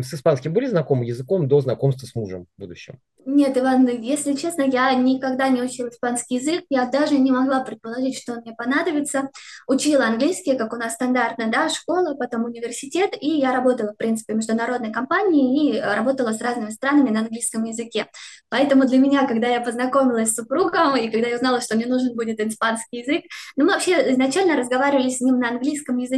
[0.02, 2.98] с испанским были знакомы языком до знакомства с мужем в будущем?
[3.30, 8.16] Нет, Иван, если честно, я никогда не учила испанский язык, я даже не могла предположить,
[8.16, 9.28] что он мне понадобится.
[9.66, 14.32] Учила английский, как у нас стандартно, да, школа, потом университет, и я работала, в принципе,
[14.32, 18.06] в международной компании и работала с разными странами на английском языке.
[18.48, 22.16] Поэтому для меня, когда я познакомилась с супругом, и когда я узнала, что мне нужен
[22.16, 23.24] будет испанский язык,
[23.56, 26.17] ну, мы вообще изначально разговаривали с ним на английском языке,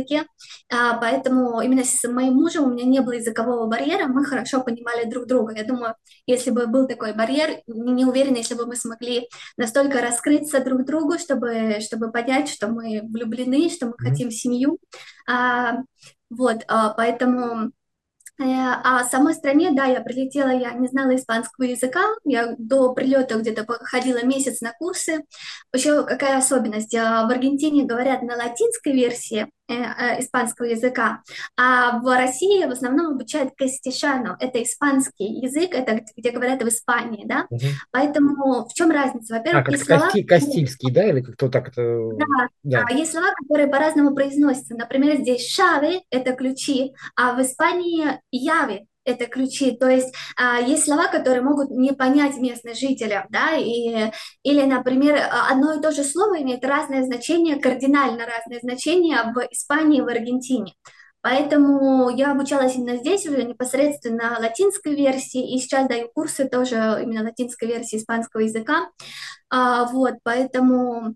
[0.73, 5.09] а, поэтому именно с моим мужем у меня не было языкового барьера, мы хорошо понимали
[5.09, 5.55] друг друга.
[5.55, 5.95] Я думаю,
[6.27, 7.63] если бы был такой барьер.
[7.67, 13.03] Не уверена, если бы мы смогли настолько раскрыться друг другу, чтобы, чтобы понять, что мы
[13.03, 14.09] влюблены, что мы mm-hmm.
[14.09, 14.79] хотим семью.
[15.29, 15.79] А,
[16.31, 17.73] вот, а, поэтому
[18.41, 18.45] Э,
[18.83, 23.39] а в самой стране, да, я прилетела, я не знала испанского языка, я до прилета
[23.39, 25.25] где-то ходила месяц на курсы.
[25.75, 26.95] Еще какая особенность?
[26.95, 31.23] В Аргентине говорят на латинской версии испанского языка,
[31.57, 37.27] а в России в основном обучают кастишану, это испанский язык, это где говорят в Испании,
[37.27, 37.67] да, угу.
[37.91, 39.35] поэтому в чем разница?
[39.35, 40.01] Во-первых, а, как слова...
[40.03, 42.11] Кости, Кастильский, да, или кто так это...
[42.17, 42.85] Да, да.
[42.89, 48.87] А есть слова, которые по-разному произносятся, например, здесь шавы– это ключи, а в Испании яви
[49.05, 49.73] это ключи.
[49.77, 54.11] То есть а, есть слова, которые могут не понять местных жителям, да, и,
[54.43, 55.19] или, например,
[55.51, 60.09] одно и то же слово имеет разное значение, кардинально разное значение в Испании и в
[60.09, 60.75] Аргентине.
[61.23, 67.23] Поэтому я обучалась именно здесь уже непосредственно латинской версии, и сейчас даю курсы тоже именно
[67.23, 68.89] латинской версии испанского языка.
[69.51, 71.15] А, вот, поэтому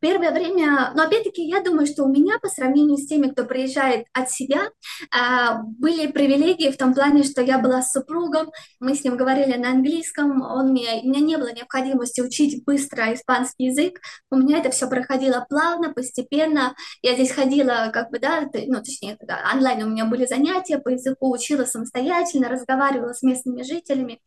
[0.00, 4.06] первое время, но опять-таки я думаю, что у меня по сравнению с теми, кто приезжает
[4.12, 4.70] от себя,
[5.10, 9.56] а, были привилегии в том плане, что я была с супругом, мы с ним говорили
[9.56, 14.58] на английском, он мне, у меня не было необходимости учить быстро испанский язык, у меня
[14.58, 19.18] это все проходило плавно, постепенно, я здесь ходила как бы, да, ну точнее,
[19.54, 24.20] онлайн у меня были занятия по языку, учила самостоятельно, разговаривала с местными жителями,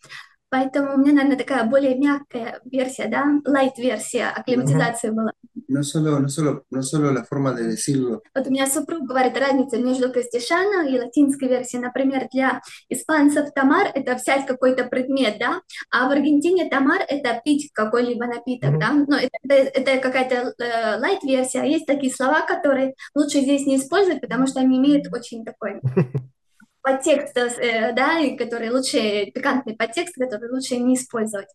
[0.52, 5.14] Поэтому у меня, наверное, такая более мягкая версия, да, light-версия акклиматизации uh-huh.
[5.14, 5.32] была.
[5.70, 8.22] No solo, no, solo, no solo la forma de decirlo.
[8.36, 11.82] Вот у меня супруг говорит разница между кастишано и латинской версией.
[11.82, 17.72] Например, для испанцев тамар– это взять какой-то предмет, да, а в Аргентине тамар– это пить
[17.74, 18.80] какой-либо напиток, mm-hmm.
[18.80, 18.92] да.
[18.92, 21.62] Ну, это, это, это какая-то э, light-версия.
[21.62, 25.80] А есть такие слова, которые лучше здесь не использовать, потому что они имеют очень такой
[26.82, 31.48] подтекст, э, да, который лучше, пикантный подтекст, который лучше не использовать.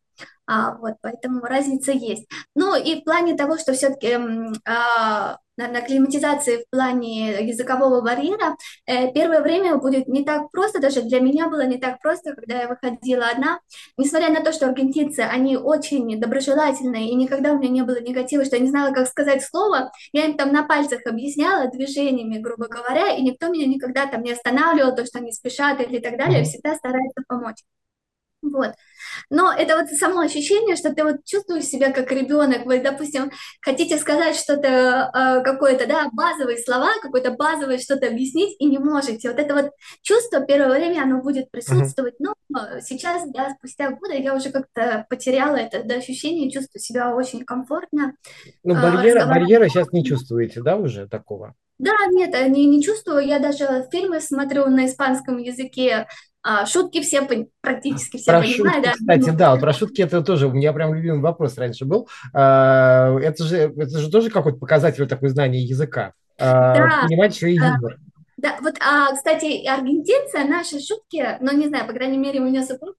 [0.47, 2.27] А, вот, поэтому разница есть.
[2.55, 4.17] Ну и в плане того, что все-таки
[4.65, 11.03] а, на климатизации в плане языкового барьера, э, первое время будет не так просто, даже
[11.03, 13.61] для меня было не так просто, когда я выходила одна.
[13.97, 18.45] Несмотря на то, что аргентинцы, они очень доброжелательные, и никогда у меня не было негатива,
[18.45, 22.67] что я не знала, как сказать слово, я им там на пальцах объясняла движениями, грубо
[22.69, 26.45] говоря, и никто меня никогда там не останавливал, то, что они спешат или так далее,
[26.45, 27.57] всегда стараются помочь.
[28.53, 28.73] Вот.
[29.31, 32.67] Но это вот само ощущение, что ты вот чувствуешь себя как ребенок.
[32.67, 33.31] Вы, допустим,
[33.61, 39.31] хотите сказать что-то, э, какое-то, да, базовые слова, какое-то базовое что-то объяснить и не можете.
[39.31, 39.71] Вот это вот
[40.03, 42.15] чувство первое время, оно будет присутствовать.
[42.21, 42.35] Uh-huh.
[42.49, 47.45] Но сейчас, да, спустя годы я уже как-то потеряла это да, ощущение, чувствую себя очень
[47.45, 48.15] комфортно.
[48.63, 51.55] Ну, барьера, барьера сейчас не чувствуете, да, уже такого?
[51.79, 53.27] Да, нет, не, не чувствую.
[53.27, 56.07] Я даже фильмы смотрю на испанском языке,
[56.43, 57.29] а, шутки все
[57.61, 58.87] практически все про понимают.
[58.87, 59.15] Шутки, да.
[59.17, 62.09] Кстати, да, вот про шутки это тоже у меня прям любимый вопрос раньше был.
[62.33, 66.13] А, это же, это же тоже какой-то показатель такой знания языка.
[66.39, 67.03] А, да.
[67.03, 67.99] Понимать еще и юмор.
[68.37, 72.65] Да, вот, а, кстати, аргентинцы, наши шутки, ну, не знаю, по крайней мере, у меня
[72.65, 72.95] супруг,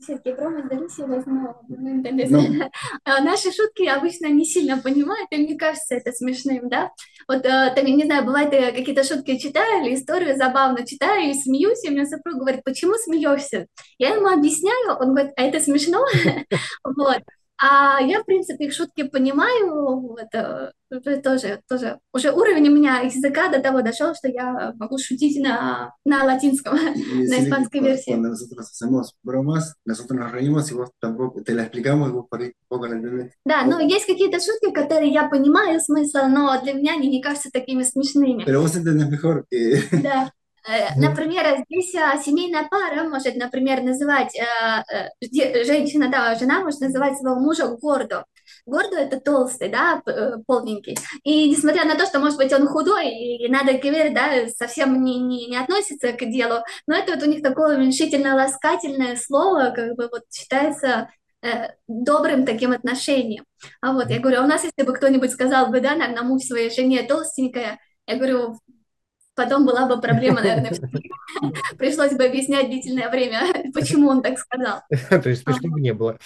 [0.00, 0.62] все-таки промо
[1.06, 1.54] возьму.
[1.68, 2.70] Ну.
[3.06, 6.90] Наши шутки обычно не сильно понимают, и мне кажется это смешным, да.
[7.26, 11.30] Вот, э, там, я не знаю, бывает, я какие-то шутки читаю или историю забавно читаю
[11.30, 13.66] и смеюсь, и мне супруг говорит, почему смеешься?
[13.98, 16.04] Я ему объясняю, он говорит, а это смешно?
[16.84, 17.22] Вот.
[17.56, 23.00] А я, в принципе, их шутки понимаю, вот, э, тоже, тоже, уже уровень у меня
[23.00, 28.12] языка до того дошел, что я могу шутить на, на латинском, на испанской версии.
[28.12, 32.26] Cuando nosotros hacemos bromas, nosotros nos reímos y vos tampoco te la explicamos y vos
[32.28, 33.32] por ahí poco la entendés.
[33.44, 37.50] Да, но есть какие-то шутки, которые я понимаю смысл, но для меня они не кажутся
[37.52, 38.44] такими смешными.
[38.44, 39.82] Pero vos entendés mejor que...
[40.02, 40.30] Да.
[40.66, 46.80] Э, Например, здесь а, семейная пара может, например, называть, э, э, женщина, да, жена может
[46.80, 48.24] называть своего мужа гордо.
[48.66, 50.96] Гордо это толстый, да, э, полненький.
[51.22, 55.18] И несмотря на то, что, может быть, он худой, и надо говорить, да, совсем не,
[55.18, 60.08] не, не относится к делу, но это вот у них такое уменьшительно-ласкательное слово, как бы
[60.10, 61.10] вот считается
[61.42, 63.44] э, добрым таким отношением.
[63.80, 66.42] А вот, я говорю, а у нас, если бы кто-нибудь сказал бы, да, наверное, муж
[66.42, 68.58] своей жене толстенькая, я говорю,
[69.34, 70.72] потом была бы проблема, наверное,
[71.78, 73.42] пришлось бы объяснять длительное время,
[73.74, 74.82] почему он так сказал.
[75.10, 76.18] То есть смешно бы не было.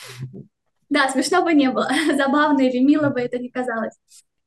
[0.90, 3.94] Да, смешно бы не было, забавно или мило бы это не казалось.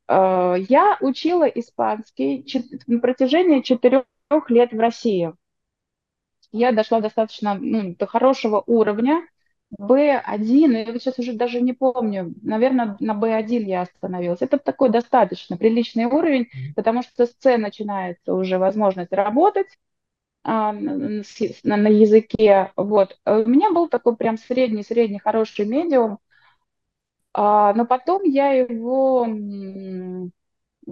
[0.08, 2.46] Э, Я учила испанский
[2.88, 4.06] на протяжении четырех
[4.50, 5.34] лет в России.
[6.52, 9.26] Я дошла достаточно ну, до хорошего уровня,
[9.78, 14.42] B1, я вот сейчас уже даже не помню, наверное, на B1 я остановилась.
[14.42, 19.68] Это такой достаточно приличный уровень, потому что с C начинается уже возможность работать
[20.44, 21.24] а, на,
[21.78, 22.72] на языке.
[22.78, 23.20] Вот.
[23.26, 26.20] А У меня был такой прям средний-средний хороший медиум,
[27.34, 29.26] но потом я его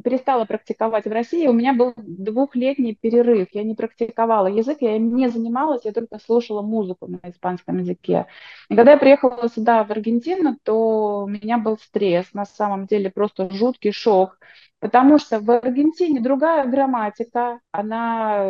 [0.04, 1.48] перестала практиковать в России.
[1.48, 3.48] У меня был двухлетний перерыв.
[3.52, 8.28] Я не практиковала язык, я им не занималась, я только слушала музыку на испанском языке.
[8.70, 13.10] И когда я приехала сюда, в Аргентину, то у меня был стресс, на самом деле
[13.10, 14.38] просто жуткий шок,
[14.80, 18.48] потому что в Аргентине другая грамматика, она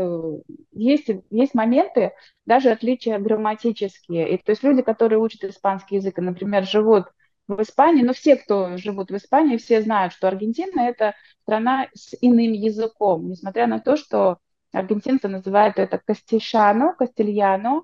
[0.72, 2.12] есть, есть моменты,
[2.46, 4.36] даже отличия грамматические.
[4.36, 7.06] И, то есть люди, которые учат испанский язык, например, живут
[7.50, 12.16] в Испании, но все, кто живут в Испании, все знают, что Аргентина это страна с
[12.22, 14.38] иным языком, несмотря на то, что
[14.72, 17.82] аргентинцы называют это кастишано, кастильяно,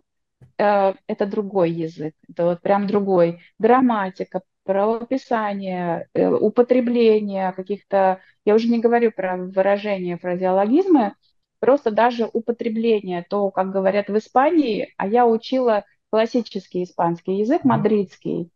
[0.58, 3.42] э, это другой язык, это вот прям другой.
[3.60, 11.14] Грамматика, правописание, э, употребление каких-то, я уже не говорю про выражения, фразеологизмы,
[11.60, 18.52] просто даже употребление, то, как говорят в Испании, а я учила классический испанский язык, мадридский,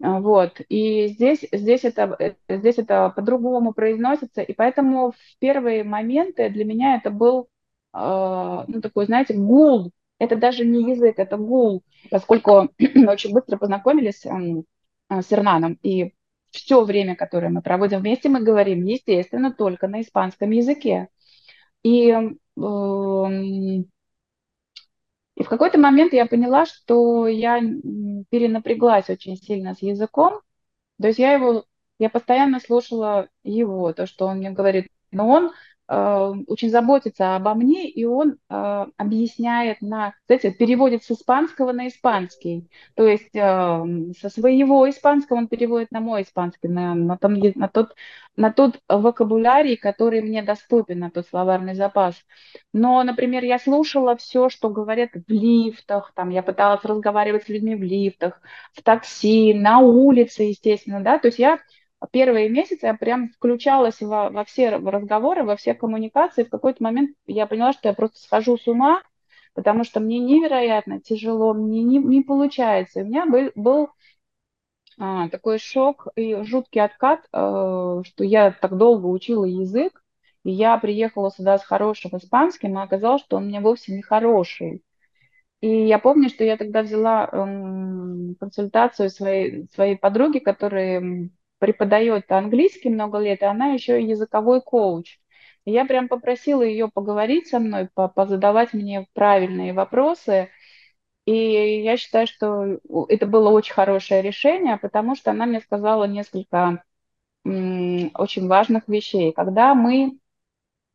[0.00, 6.50] Вот, и здесь, здесь это, э, здесь это по-другому произносится, и поэтому в первые моменты
[6.50, 7.48] для меня это был,
[7.94, 13.56] э, ну, такой, знаете, гул, это даже не язык, это гул, поскольку мы очень быстро
[13.56, 14.24] познакомились
[15.08, 16.14] а, с Ирнаном, и
[16.50, 21.08] все время, которое мы проводим вместе, мы говорим, естественно, только на испанском языке.
[21.82, 22.38] И эм,
[25.38, 27.60] и в какой-то момент я поняла, что я
[28.28, 30.40] перенапряглась очень сильно с языком.
[31.00, 31.64] То есть я его,
[32.00, 34.88] я постоянно слушала его, то, что он мне говорит.
[35.12, 35.52] Но он
[35.94, 42.68] очень заботится обо мне, и он э, объясняет на, знаете, переводит с испанского на испанский.
[42.94, 43.84] То есть э,
[44.20, 47.94] со своего испанского он переводит на мой испанский, на, на, том на тот,
[48.36, 52.16] на тот вокабулярий, который мне доступен, на тот словарный запас.
[52.74, 57.74] Но, например, я слушала все, что говорят в лифтах, там я пыталась разговаривать с людьми
[57.74, 58.42] в лифтах,
[58.74, 61.58] в такси, на улице, естественно, да, то есть я
[62.10, 67.16] первые месяцы я прям включалась во, во все разговоры, во все коммуникации, в какой-то момент
[67.26, 69.02] я поняла, что я просто схожу с ума,
[69.54, 73.00] потому что мне невероятно тяжело, мне не, не получается.
[73.00, 73.90] У меня был, был
[74.98, 80.02] а, такой шок и жуткий откат, э, что я так долго учила язык,
[80.44, 84.82] и я приехала сюда с хорошим испанским, а оказалось, что он меня вовсе не хороший.
[85.60, 92.90] И я помню, что я тогда взяла эм, консультацию своей, своей подруги, которая преподает английский
[92.90, 95.18] много лет, и она еще и языковой коуч.
[95.64, 100.48] Я прям попросила ее поговорить со мной, по- позадавать мне правильные вопросы.
[101.26, 102.78] И я считаю, что
[103.08, 106.82] это было очень хорошее решение, потому что она мне сказала несколько
[107.44, 109.32] очень важных вещей.
[109.32, 110.18] Когда мы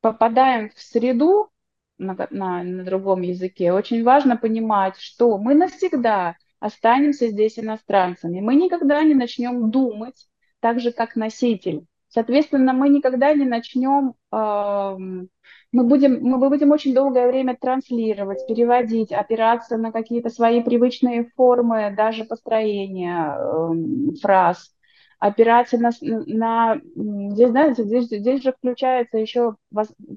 [0.01, 1.49] попадаем в среду
[1.97, 8.41] на, на, на другом языке, очень важно понимать, что мы навсегда останемся здесь иностранцами.
[8.41, 10.27] Мы никогда не начнем думать
[10.63, 11.85] так же, как носитель.
[12.07, 15.27] Соответственно, мы никогда не начнем, ам,
[15.73, 21.93] мы будем, мы будем очень долгое время транслировать, переводить, опираться на какие-то свои привычные формы,
[21.97, 24.73] даже построения ам, фраз.
[25.19, 29.55] опираться на, на здесь, знаете, здесь, здесь же включается еще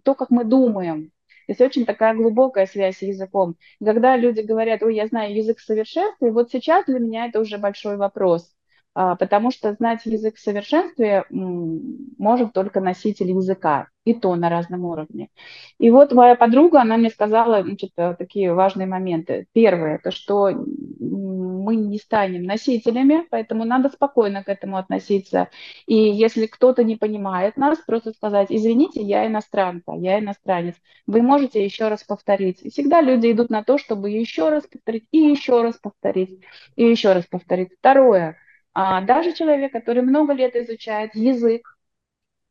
[0.04, 1.10] то, как мы думаем.
[1.48, 3.56] Здесь очень такая глубокая связь с языком.
[3.84, 7.58] когда люди говорят, ой, я знаю язык совершенства, и вот сейчас для меня это уже
[7.58, 8.55] большой вопрос.
[8.98, 14.86] А, потому что знать язык в совершенстве может только носитель языка, и то на разном
[14.86, 15.28] уровне.
[15.78, 19.48] И вот моя подруга, она мне сказала значит, э, такие важные моменты.
[19.52, 25.50] Первое, это что мы не станем носителями, поэтому надо спокойно к этому относиться.
[25.86, 30.76] И если кто-то не понимает нас, просто сказать, извините, я иностранка, я иностранец.
[31.06, 32.62] Вы можете еще раз повторить.
[32.62, 36.40] И всегда люди идут на то, чтобы еще раз повторить, и еще раз повторить,
[36.76, 37.74] и еще раз повторить.
[37.78, 38.38] Второе,
[38.78, 41.78] а даже человек, который много лет изучает язык,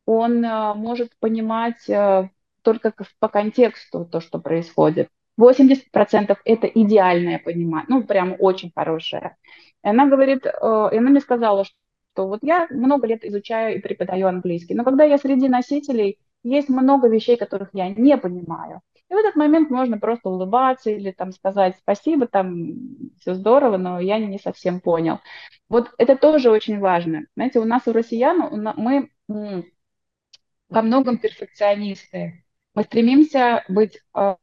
[0.06, 2.30] он а, может понимать а,
[2.62, 5.08] только по контексту то, что происходит.
[5.38, 9.36] 80% это идеальное понимание, ну, прям очень хорошее.
[9.84, 14.26] И она говорит, и она мне сказала, что вот я много лет изучаю и преподаю
[14.26, 16.18] английский, но когда я среди носителей,
[16.48, 18.80] есть много вещей, которых я не понимаю.
[19.08, 22.74] И в этот момент можно просто улыбаться или там сказать спасибо, там
[23.20, 25.20] все здорово, но я не совсем понял.
[25.68, 27.26] Вот это тоже очень важно.
[27.36, 28.38] Знаете, у нас у россиян
[28.76, 32.44] мы во многом перфекционисты.
[32.74, 34.34] Мы стремимся быть э,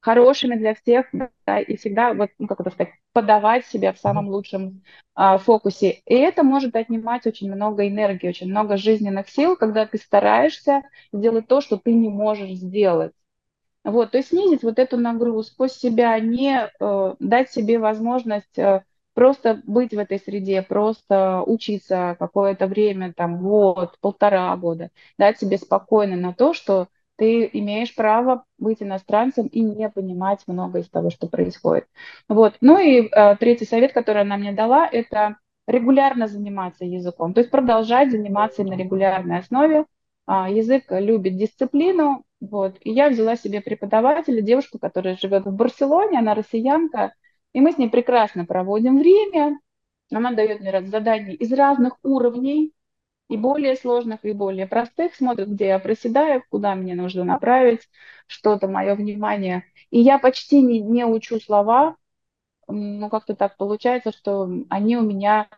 [0.00, 4.28] хорошими для всех, да, и всегда, вот, ну, как это сказать, подавать себя в самом
[4.28, 4.82] лучшем
[5.14, 6.02] а, фокусе.
[6.06, 11.48] И это может отнимать очень много энергии, очень много жизненных сил, когда ты стараешься сделать
[11.48, 13.12] то, что ты не можешь сделать.
[13.84, 18.84] Вот, то есть снизить вот эту нагрузку с себя, не э, дать себе возможность э,
[19.14, 25.58] просто быть в этой среде, просто учиться какое-то время, там, год, полтора года, дать себе
[25.58, 26.88] спокойно на то, что
[27.18, 31.86] ты имеешь право быть иностранцем и не понимать много из того, что происходит.
[32.28, 32.54] Вот.
[32.60, 35.36] Ну и э, третий совет, который она мне дала, это
[35.66, 39.84] регулярно заниматься языком, то есть продолжать заниматься на регулярной основе.
[40.26, 42.76] А, язык любит дисциплину, вот.
[42.82, 47.14] И я взяла себе преподавателя, девушку, которая живет в Барселоне, она россиянка,
[47.52, 49.58] и мы с ней прекрасно проводим время.
[50.12, 52.72] Она дает мне задания из разных уровней,
[53.28, 57.88] и более сложных, и более простых, смотрит, где я проседаю, куда мне нужно направить
[58.26, 59.64] что-то, мое внимание.
[59.90, 61.96] И я почти не, не учу слова,
[62.68, 65.48] ну, как-то так получается, что они у меня...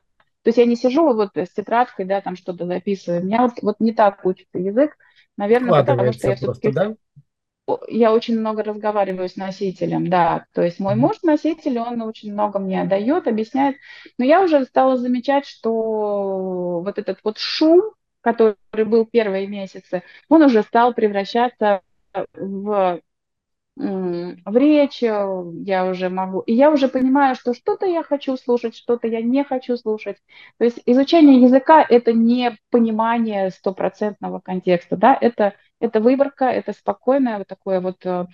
[0.42, 3.20] То есть я не сижу вот с тетрадкой, да, там что-то записываю.
[3.20, 4.96] У меня вот, вот не так учится язык,
[5.36, 6.72] наверное, потому что я все-таки...
[6.72, 6.94] Да?
[7.88, 10.46] Я очень много разговариваю с носителем, да.
[10.52, 13.76] То есть мой муж носитель, он очень много мне дает, объясняет.
[14.18, 20.42] Но я уже стала замечать, что вот этот вот шум, который был первые месяцы, он
[20.42, 21.82] уже стал превращаться
[22.34, 23.00] в
[23.76, 29.06] в речь, я уже могу, и я уже понимаю, что что-то я хочу слушать, что-то
[29.08, 30.18] я не хочу слушать.
[30.58, 37.38] То есть изучение языка– это не понимание стопроцентного контекста, да, это это выборка, это спокойное
[37.38, 38.26] вот такое вот э,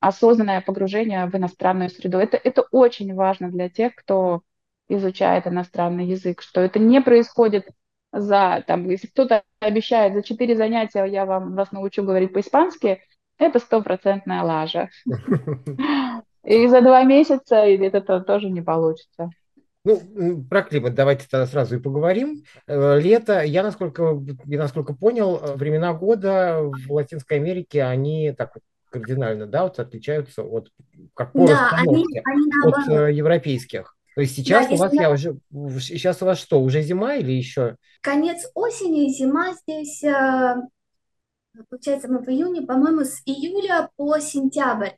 [0.00, 2.18] осознанное погружение в иностранную среду.
[2.18, 4.42] Это, это очень важно для тех, кто
[4.88, 7.68] изучает иностранный язык, что это не происходит
[8.12, 13.00] за, там, если кто-то обещает, за четыре занятия я вам, вас научу говорить по-испански,
[13.38, 14.90] это стопроцентная лажа.
[16.44, 19.30] И за два месяца это тоже не получится.
[19.84, 22.44] Ну, про климат давайте тогда сразу и поговорим.
[22.66, 28.54] Э, лето, я насколько, я насколько понял, э, времена года в Латинской Америке, они так
[28.54, 30.70] вот кардинально, да, вот отличаются от,
[31.14, 33.96] как по да, они, они от э, европейских.
[34.16, 35.38] То есть сейчас да, у вас, я уже,
[35.80, 37.76] сейчас у вас что, уже зима или еще?
[38.02, 40.04] Конец осени, зима здесь,
[41.70, 44.90] получается, мы в июне, по-моему, с июля по сентябрь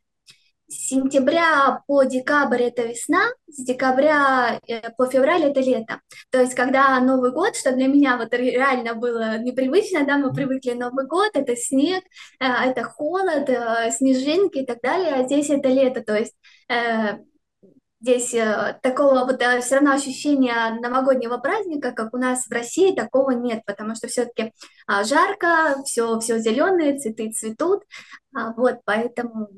[0.72, 6.00] с сентября по декабрь это весна, с декабря э, по февраль это лето.
[6.30, 10.72] То есть, когда Новый год, что для меня вот реально было непривычно, да, мы привыкли
[10.72, 12.02] Новый год, это снег,
[12.40, 16.34] э, это холод, э, снежинки и так далее, а здесь это лето, то есть
[18.00, 18.34] здесь
[18.82, 23.94] такого вот все равно ощущения новогоднего праздника, как у нас в России, такого нет, потому
[23.94, 24.52] что все-таки
[24.86, 27.82] а, жарко, все, все зеленые, цветы цветут,
[28.34, 29.48] а, вот, поэтому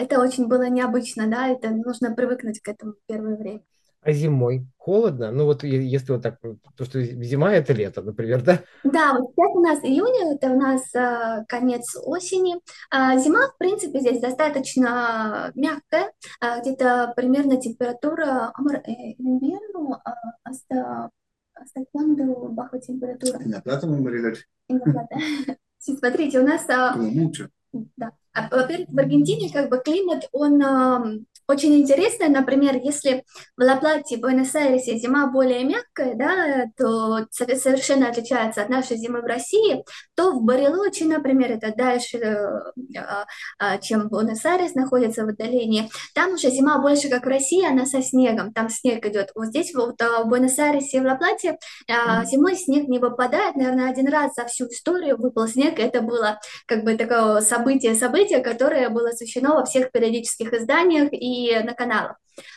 [0.00, 3.62] это очень было необычно, да, это нужно привыкнуть к этому в первое время.
[4.02, 5.30] А зимой холодно?
[5.30, 6.40] Ну вот если вот так,
[6.74, 8.60] то что зима это лето, например, да?
[8.82, 12.56] Да, вот сейчас у нас июнь, это у нас а, конец осени.
[12.90, 18.52] А, зима, в принципе, здесь достаточно мягкая, а, где-то примерно температура
[19.18, 21.10] инверну, а, hasta,
[21.54, 23.38] hasta cuándo bajo температура?
[23.44, 24.32] En la plata, María
[25.78, 26.66] Смотрите, у нас...
[26.96, 27.50] Mucho.
[27.96, 28.12] Да.
[28.32, 33.24] А, во-первых, в Аргентине как бы климат, он, очень интересно, например, если
[33.56, 39.84] в Ла-Плате, Буэнос-Айресе зима более мягкая, да, то совершенно отличается от нашей зимы в России,
[40.14, 43.24] то в Барелочи, например, это дальше, э,
[43.58, 48.00] а, чем Буэнос-Айрес находится в отдалении, там уже зима больше как в России, она со
[48.00, 49.30] снегом, там снег идет.
[49.34, 51.58] Вот здесь вот а, в Буэнос-Айресе и в Ла-Плате
[51.88, 56.38] а, зимой снег не выпадает, наверное, один раз за всю историю выпал снег, это было
[56.66, 62.16] как бы такое событие, событие, которое было освещено во всех периодических изданиях и на каналах.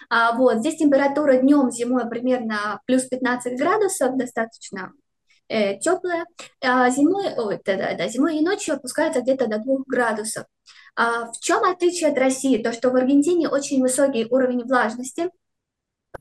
[0.10, 4.92] А, вот, здесь температура днем, зимой примерно плюс 15 градусов, достаточно
[5.50, 6.26] э, теплая.
[6.62, 10.46] А зимой, ой, да, да, да, зимой и ночью опускается где-то до 2 градусов.
[10.96, 12.62] А в чем отличие от России?
[12.62, 15.30] То, что в Аргентине очень высокий уровень влажности,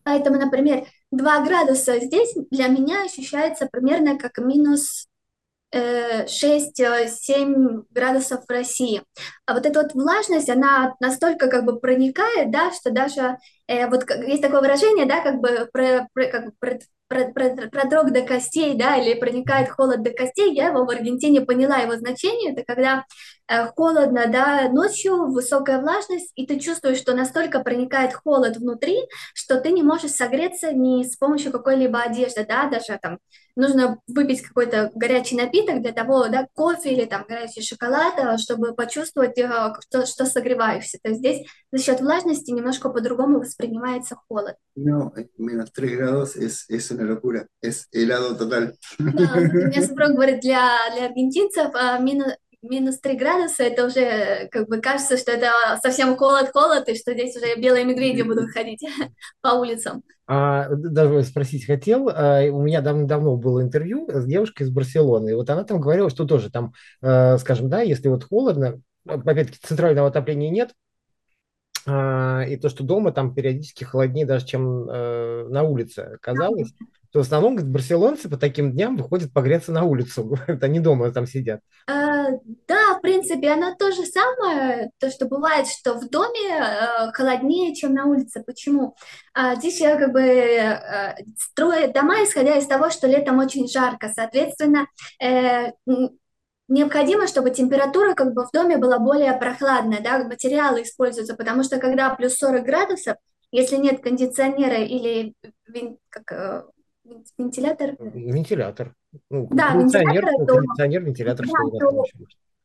[0.04, 5.06] Поэтому, например, 2 градуса здесь для меня ощущается примерно как минус
[5.72, 9.02] 6-7 градусов в России.
[9.46, 14.08] А вот эта вот влажность, она настолько как бы проникает, да, что даже э, вот
[14.26, 16.78] есть такое выражение, да, как бы про, про, как про,
[17.70, 21.96] продрог до костей, да, или проникает холод до костей, я его в Аргентине поняла его
[21.96, 23.02] значение, это когда э,
[23.76, 28.98] холодно, да, ночью, высокая влажность, и ты чувствуешь, что настолько проникает холод внутри,
[29.34, 33.18] что ты не можешь согреться ни с помощью какой-либо одежды, да, даже там
[33.56, 38.74] нужно выпить какой-то горячий напиток для того, да, кофе или там горячий шоколад, э, чтобы
[38.74, 40.98] почувствовать, э, что, что согреваешься.
[41.02, 44.56] То есть здесь за счет влажности немножко по-другому воспринимается холод.
[44.74, 48.74] No, menos 3 grados es, es una locura, es helado total.
[48.98, 52.32] Да, у меня супруг говорит, для, для аргентинцев минус,
[52.62, 55.50] минус 3 градуса, это уже как бы кажется, что это
[55.82, 58.84] совсем холод-холод, и что здесь уже белые медведи будут ходить
[59.40, 60.02] по улицам.
[60.26, 65.34] А, даже спросить хотел, а, у меня давно было интервью с девушкой из Барселоны, и
[65.34, 66.72] вот она там говорила, что тоже там,
[67.02, 70.91] а, скажем, да, если вот холодно, опять-таки центрального отопления нет, а,
[71.86, 76.72] и то, что дома там периодически холоднее даже, чем э, на улице казалось,
[77.12, 81.26] то в основном говорит, барселонцы по таким дням выходят погреться на улицу, они дома там
[81.26, 81.60] сидят.
[81.86, 82.28] А,
[82.66, 87.74] да, в принципе, оно то же самое, то, что бывает, что в доме э, холоднее,
[87.74, 88.42] чем на улице.
[88.46, 88.94] Почему?
[89.34, 94.10] А, здесь я как бы э, строят дома, исходя из того, что летом очень жарко,
[94.14, 94.86] соответственно,
[95.22, 95.72] э,
[96.68, 101.78] необходимо, чтобы температура как бы в доме была более прохладная, да, материалы используются, потому что
[101.78, 103.16] когда плюс 40 градусов,
[103.50, 105.34] если нет кондиционера или
[106.08, 106.62] как, э,
[107.38, 107.96] вентилятор?
[107.98, 108.94] Вентилятор.
[109.28, 112.04] Ну, да, кондиционер, вентилятор, то, кондиционер, вентилятор, да, что то,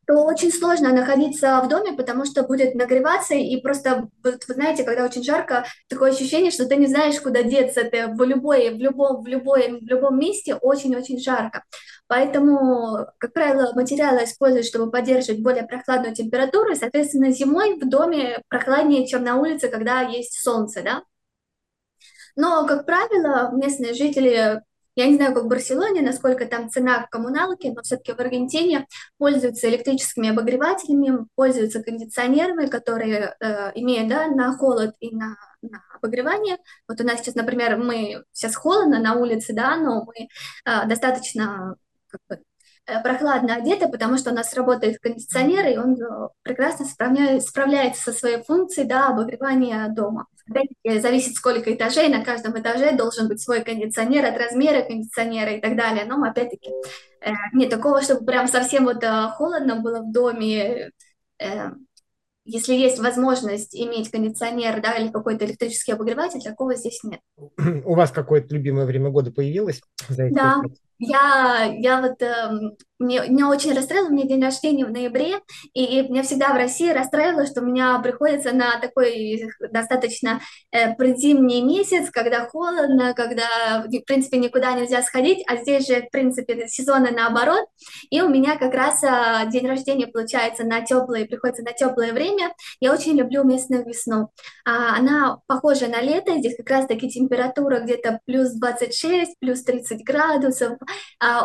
[0.07, 4.85] то очень сложно находиться в доме, потому что будет нагреваться, и просто, вот, вы знаете,
[4.85, 8.77] когда очень жарко, такое ощущение, что ты не знаешь, куда деться, ты в, любой, в,
[8.77, 11.65] любом, в, любой, в любом месте очень-очень жарко.
[12.07, 18.41] Поэтому, как правило, материалы используют, чтобы поддерживать более прохладную температуру, и, соответственно, зимой в доме
[18.47, 21.03] прохладнее, чем на улице, когда есть солнце, да.
[22.37, 24.61] Но, как правило, местные жители
[24.97, 28.87] я не знаю, как в Барселоне, насколько там цена в коммуналке, но все-таки в Аргентине
[29.19, 36.57] пользуются электрическими обогревателями, пользуются кондиционерами, которые э, имеют да, на холод и на, на обогревание.
[36.87, 40.29] Вот у нас сейчас, например, мы сейчас холодно на улице, да, но мы
[40.65, 41.75] э, достаточно
[42.07, 42.43] как бы,
[43.03, 48.43] прохладно одеты, потому что у нас работает кондиционер, и он э, прекрасно справляется со своей
[48.43, 50.27] функцией да, обогревания дома.
[50.49, 55.61] Опять-таки, зависит, сколько этажей, на каждом этаже должен быть свой кондиционер от размера кондиционера и
[55.61, 56.05] так далее.
[56.05, 56.69] Но, опять-таки,
[57.21, 60.91] э, нет такого, чтобы прям совсем вот э, холодно было в доме.
[61.39, 61.71] Э,
[62.45, 67.19] если есть возможность иметь кондиционер да, или какой-то электрический обогреватель, такого здесь нет.
[67.85, 69.81] У вас какое-то любимое время года появилось?
[70.07, 70.61] Да,
[70.99, 72.49] я, я вот, э,
[72.99, 75.35] мне, меня очень расстроило, у меня день рождения в ноябре,
[75.73, 80.41] и меня всегда в России расстраивало, что у меня приходится на такой достаточно
[80.71, 86.09] э, предзимний месяц, когда холодно, когда, в принципе, никуда нельзя сходить, а здесь же, в
[86.09, 87.65] принципе, сезоны наоборот,
[88.09, 92.53] и у меня как раз э, день рождения получается на теплое, приходится на теплое время.
[92.79, 94.29] Я очень люблю местную весну.
[94.65, 100.77] А, она похожа на лето, здесь как раз-таки температура где-то плюс 26, плюс 30 градусов,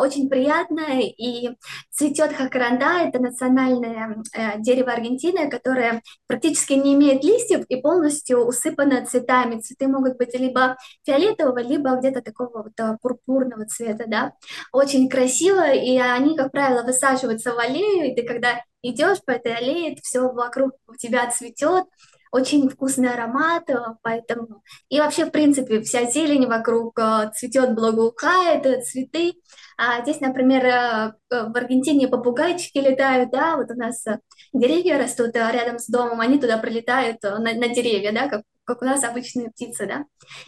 [0.00, 1.50] очень приятная и
[1.90, 9.04] цветет хакаранда, это национальное э, дерево Аргентины, которое практически не имеет листьев и полностью усыпано
[9.06, 9.60] цветами.
[9.60, 14.32] Цветы могут быть либо фиолетового, либо где-то такого вот э, пурпурного цвета, да.
[14.72, 19.54] Очень красиво, и они, как правило, высаживаются в аллею, и ты когда идешь по этой
[19.54, 21.84] аллее, все вокруг у тебя цветет,
[22.32, 24.62] очень вкусный аромат, э, поэтому...
[24.88, 29.34] И вообще, в принципе, вся зелень вокруг э, цветет, благоухает, э, цветы.
[29.76, 34.04] А здесь, например, в Аргентине попугайчики летают, да, вот у нас
[34.52, 38.84] деревья растут рядом с домом, они туда прилетают на, на деревья, да, как как у
[38.84, 40.04] нас обычные птицы, да.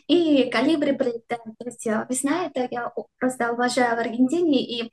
[0.06, 1.58] И калибри прилетают.
[1.58, 4.92] То есть весна это я просто уважаю в Аргентине, и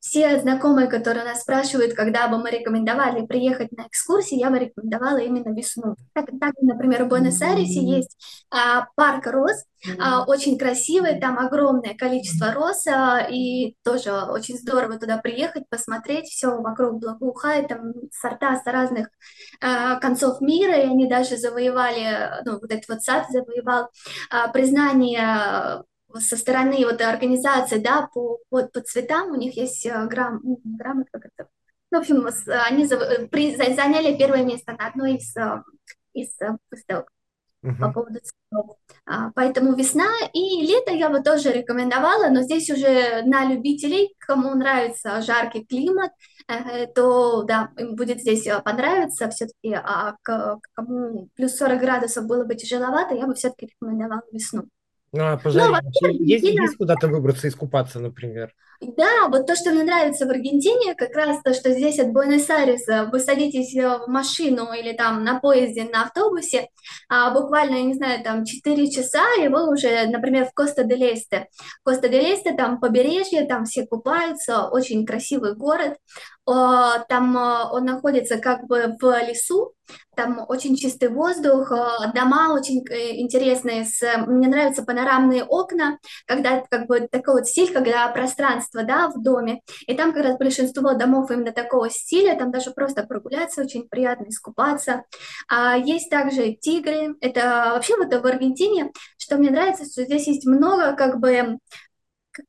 [0.00, 5.18] все знакомые, которые нас спрашивают, когда бы мы рекомендовали приехать на экскурсии, я бы рекомендовала
[5.18, 5.94] именно весну.
[6.14, 8.16] Так, так например, в Буэнос-Айресе есть
[8.50, 9.64] а, парк роз,
[9.98, 16.26] а, очень красивый, там огромное количество роз, а, и тоже очень здорово туда приехать, посмотреть,
[16.26, 19.08] все вокруг благоухает, там сорта с разных
[19.60, 23.90] а, концов мира, и они даже завоевали, ну, вот этот вот сад завоевал
[24.30, 25.84] а, признание
[26.18, 30.60] со стороны вот организации, да, по, по, по цветам, у них есть э, грамм, ну,
[30.64, 31.48] грамм, как это,
[31.90, 32.26] ну, в общем,
[32.66, 32.86] они
[33.28, 35.62] при, заняли первое место на одной из, э,
[36.14, 37.10] из э, выставок
[37.64, 37.78] uh-huh.
[37.80, 38.76] по поводу цветов.
[39.06, 44.54] А, поэтому весна и лето я бы тоже рекомендовала, но здесь уже на любителей, кому
[44.54, 46.12] нравится жаркий климат,
[46.94, 53.14] то да, им будет здесь понравиться все-таки, а кому плюс 40 градусов было бы тяжеловато,
[53.14, 54.64] я бы все-таки рекомендовала весну.
[55.12, 58.54] Ну, а по жаре ну, есть, есть куда-то выбраться, искупаться, например?
[58.80, 63.10] Да, вот то, что мне нравится в Аргентине, как раз то, что здесь от Буэнос-Айреса
[63.12, 66.68] вы садитесь э, в машину или там на поезде, на автобусе,
[67.10, 71.48] а буквально, я не знаю, там 4 часа, и вы уже, например, в Коста-дель-Эсте.
[71.84, 75.98] Коста-дель-Эсте, там побережье, там все купаются, очень красивый город.
[76.46, 79.74] Там э, он находится как бы в лесу,
[80.16, 86.86] там очень чистый воздух, э, дома очень интересные, с, мне нравятся панорамные окна, когда как
[86.86, 91.30] бы такой вот стиль, когда пространство, да, в доме, и там как раз большинство домов
[91.30, 95.04] именно такого стиля, там даже просто прогуляться очень приятно, искупаться.
[95.48, 100.46] А есть также тигры, это вообще вот в Аргентине, что мне нравится, что здесь есть
[100.46, 101.58] много как бы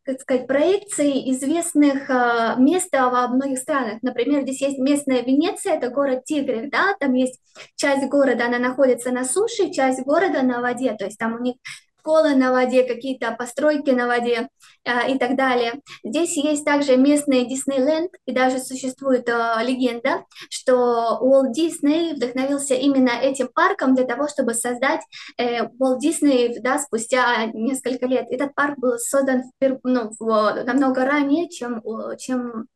[0.03, 4.02] как сказать, проекции известных э, мест во многих странах.
[4.02, 7.39] Например, здесь есть местная Венеция, это город Тигров, да, там есть
[7.76, 11.56] часть города, она находится на суше, часть города на воде, то есть там у них
[12.01, 14.49] школы на воде, какие-то постройки на воде
[14.83, 15.81] э, и так далее.
[16.03, 23.11] Здесь есть также местный Диснейленд, и даже существует э, легенда, что Уолт Дисней вдохновился именно
[23.11, 25.01] этим парком для того, чтобы создать
[25.37, 28.27] э, Уолт Дисней да, спустя несколько лет.
[28.29, 31.81] Этот парк был создан в, ну, в, намного ранее, чем,
[32.17, 32.67] чем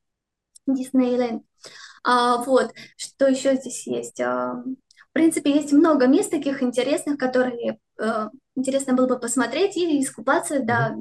[0.68, 1.44] Диснейленд.
[2.04, 4.22] А, вот, что еще здесь есть?
[4.22, 4.64] А,
[5.16, 10.96] принципе, есть много мест таких интересных, которые э, интересно было бы посмотреть и искупаться, да,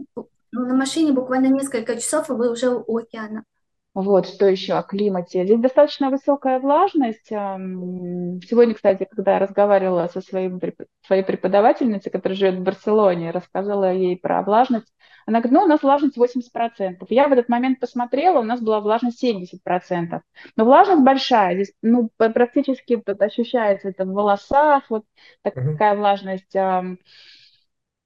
[0.53, 3.45] на машине буквально несколько часов, и вы уже у океана.
[3.93, 5.45] Вот, что еще о климате.
[5.45, 7.27] Здесь достаточно высокая влажность.
[7.28, 10.61] Сегодня, кстати, когда я разговаривала со своим,
[11.07, 14.93] своей преподавательницей, которая живет в Барселоне, рассказала ей про влажность,
[15.26, 17.06] она говорит, ну, у нас влажность 80%.
[17.09, 20.20] Я в этот момент посмотрела, у нас была влажность 70%.
[20.56, 25.05] Но влажность большая, здесь ну, практически ощущается это в волосах, вот
[25.42, 25.98] такая uh-huh.
[25.98, 26.56] влажность.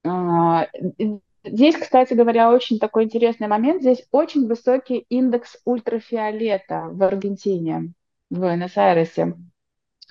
[0.05, 0.67] А,
[1.45, 3.83] здесь, кстати говоря, очень такой интересный момент.
[3.83, 7.93] Здесь очень высокий индекс ультрафиолета в Аргентине,
[8.31, 9.35] в Буэнос-Айресе.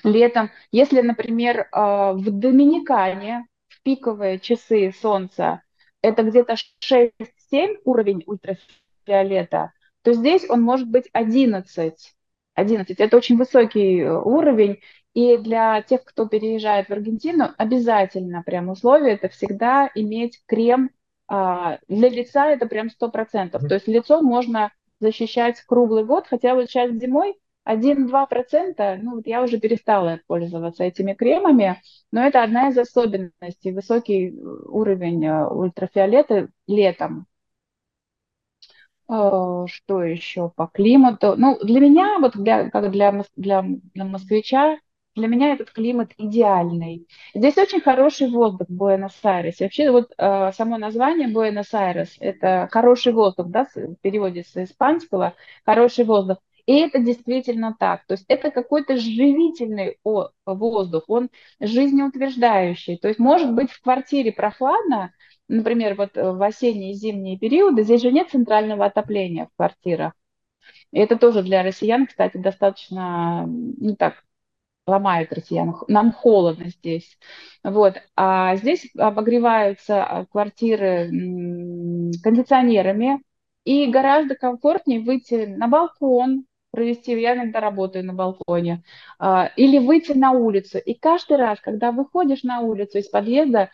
[0.04, 5.62] Летом, если, например, а, в Доминикане в пиковые часы солнца
[6.02, 12.16] это где-то 6-7 уровень ультрафиолета, то здесь он может быть 11.
[12.56, 13.00] 11.
[13.00, 14.80] Это очень высокий э, уровень,
[15.14, 20.92] и для тех, кто переезжает в Аргентину, обязательно прям условие это всегда иметь крем
[21.28, 23.68] а, для лица это прям 100%.
[23.68, 27.36] То есть лицо можно защищать круглый год, хотя вот сейчас зимой
[27.68, 31.82] 1-2%, ну вот я уже перестала пользоваться этими кремами,
[32.12, 37.28] но это одна из особенностей, высокий уровень э, ультрафиолета летом.
[39.10, 41.36] Э, что еще по климату?
[41.38, 43.64] Ну, для меня, вот для, как для, для,
[43.94, 44.78] для москвича,
[45.16, 47.08] для меня этот климат идеальный.
[47.34, 49.66] Здесь очень хороший воздух в Буэнос-Айресе.
[49.66, 55.34] Вообще вот э, само название Буэнос-Айрес– это хороший воздух, да, в переводе с испанского,
[55.66, 56.38] хороший воздух.
[56.68, 58.06] И это действительно так.
[58.06, 59.98] То есть это какой-то живительный
[60.46, 61.30] воздух, он
[61.62, 62.98] жизнеутверждающий.
[62.98, 65.14] То есть может быть в квартире прохладно,
[65.48, 70.14] например, вот в осенние и зимние периоды, здесь же нет центрального отопления в квартирах.
[70.92, 74.24] И это тоже для россиян, кстати, достаточно, ну так,
[74.86, 75.74] ломает россиян.
[75.88, 77.18] Нам холодно здесь.
[77.64, 77.96] Вот.
[78.16, 81.10] А здесь обогреваются а, квартиры
[82.24, 83.22] кондиционерами,
[83.66, 86.46] и гораздо комфортнее выйти на балкон,
[86.78, 88.84] провести, я иногда работаю на балконе,
[89.18, 90.78] а, или выйти на улицу.
[90.78, 93.72] И каждый раз, когда выходишь на улицу из подъезда,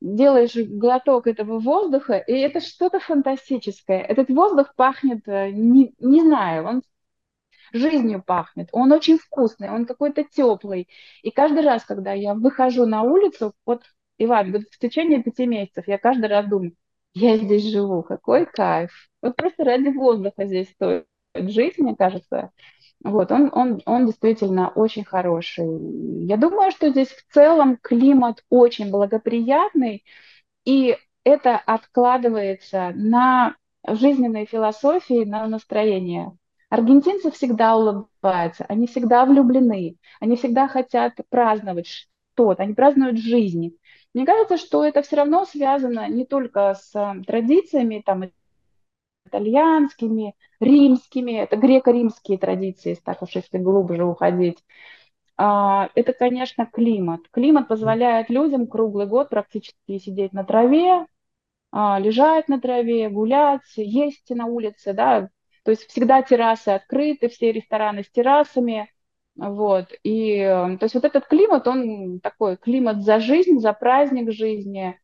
[0.00, 4.00] делаешь глоток этого воздуха, и это что-то фантастическое.
[4.00, 6.82] Этот воздух пахнет, э, не, не знаю, он
[7.74, 10.88] жизнью пахнет, он очень вкусный, он какой-то теплый.
[11.22, 13.82] И каждый раз, когда я выхожу на улицу, вот,
[14.18, 16.74] Иван, вот в течение пяти месяцев я каждый раз думаю,
[17.14, 18.90] я здесь живу, какой кайф.
[19.20, 22.50] Вот просто ради воздуха здесь стоит жить, мне кажется.
[23.04, 25.66] Вот, он, он, он действительно очень хороший.
[26.26, 30.04] Я думаю, что здесь в целом климат очень благоприятный,
[30.64, 33.56] и это откладывается на
[33.86, 36.32] жизненной философии, на настроение.
[36.70, 43.76] Аргентинцы всегда улыбаются, они всегда влюблены, они всегда хотят праздновать что-то, они празднуют жизни.
[44.14, 46.92] Мне кажется, что это все равно связано не только с
[47.26, 48.24] традициями там,
[49.32, 54.58] итальянскими, римскими, это греко-римские традиции, если так уж если глубже уходить.
[55.36, 57.22] А, это, конечно, климат.
[57.30, 61.06] Климат позволяет людям круглый год практически сидеть на траве,
[61.72, 65.28] а, лежать на траве, гулять, есть на улице, да,
[65.64, 68.90] то есть всегда террасы открыты, все рестораны с террасами,
[69.36, 74.98] вот, и то есть вот этот климат, он такой климат за жизнь, за праздник жизни,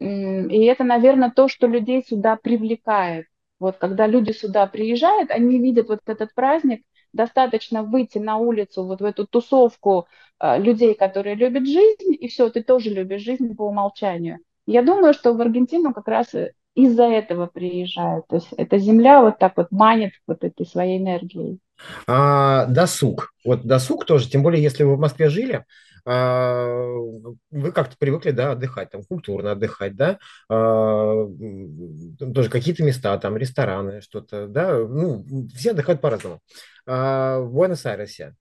[0.00, 3.26] и это, наверное, то, что людей сюда привлекает.
[3.64, 6.82] Вот когда люди сюда приезжают, они видят вот этот праздник,
[7.14, 10.06] достаточно выйти на улицу, вот в эту тусовку
[10.38, 14.40] э, людей, которые любят жизнь, и все, ты тоже любишь жизнь по умолчанию.
[14.66, 16.34] Я думаю, что в Аргентину как раз
[16.74, 18.26] из-за этого приезжают.
[18.28, 21.58] То есть эта земля вот так вот манит вот этой своей энергией.
[22.06, 23.32] А, досуг.
[23.46, 25.64] Вот досуг тоже, тем более, если вы в Москве жили,
[26.06, 30.18] вы как-то привыкли, да, отдыхать, там, культурно отдыхать, да,
[30.50, 31.26] а,
[32.34, 35.24] тоже какие-то места, там, рестораны, что-то, да, ну,
[35.54, 36.40] все отдыхают по-разному.
[36.86, 38.34] А, в Буэнос-Айресе,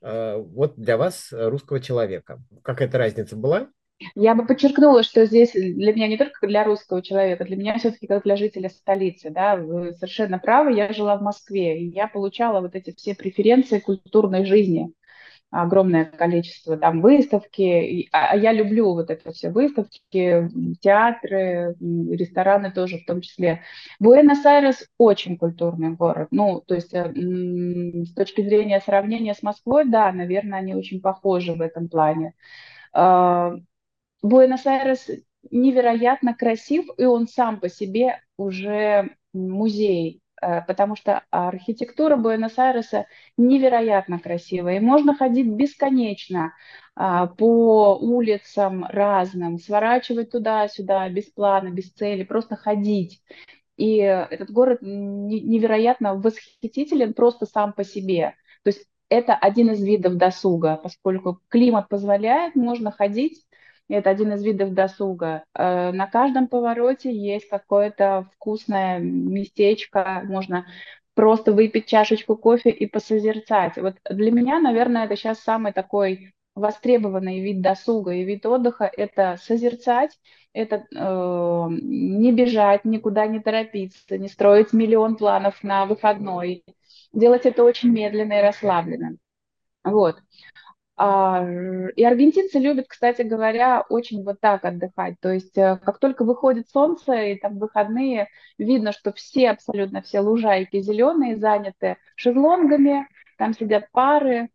[0.00, 3.68] вот для вас, русского человека, какая-то разница была?
[4.14, 8.06] Я бы подчеркнула, что здесь для меня не только для русского человека, для меня все-таки
[8.06, 12.60] как для жителя столицы, да, вы совершенно правы, я жила в Москве, и я получала
[12.60, 14.92] вот эти все преференции культурной жизни,
[15.62, 20.48] огромное количество там выставки, а, а я люблю вот это все выставки,
[20.80, 23.62] театры, рестораны тоже в том числе.
[24.00, 30.10] Буэнос-Айрес очень культурный город, ну, то есть э, с точки зрения сравнения с Москвой, да,
[30.12, 32.34] наверное, они очень похожи в этом плане.
[32.92, 33.54] А,
[34.22, 35.08] Буэнос-Айрес
[35.50, 40.20] невероятно красив, и он сам по себе уже музей
[40.66, 43.06] потому что архитектура Буэнос-Айреса
[43.36, 46.52] невероятно красивая, и можно ходить бесконечно
[46.96, 53.22] а, по улицам разным, сворачивать туда-сюда без плана, без цели, просто ходить.
[53.76, 58.34] И этот город невероятно восхитителен просто сам по себе.
[58.62, 63.44] То есть это один из видов досуга, поскольку климат позволяет, можно ходить
[63.88, 65.44] это один из видов досуга.
[65.54, 70.66] Э, на каждом повороте есть какое-то вкусное местечко, можно
[71.14, 73.76] просто выпить чашечку кофе и посозерцать.
[73.76, 79.36] Вот для меня, наверное, это сейчас самый такой востребованный вид досуга и вид отдыха– это
[79.42, 80.18] созерцать,
[80.52, 86.64] это э, не бежать, никуда не торопиться, не строить миллион планов на выходной,
[87.12, 89.16] делать это очень медленно и расслабленно.
[89.82, 90.16] Вот.
[90.96, 91.44] А,
[91.96, 95.16] и аргентинцы любят, кстати говоря, очень вот так отдыхать.
[95.20, 100.20] То есть э, как только выходит солнце и там выходные, видно, что все, абсолютно все
[100.20, 103.08] лужайки зеленые, заняты шезлонгами,
[103.38, 104.50] там сидят пары.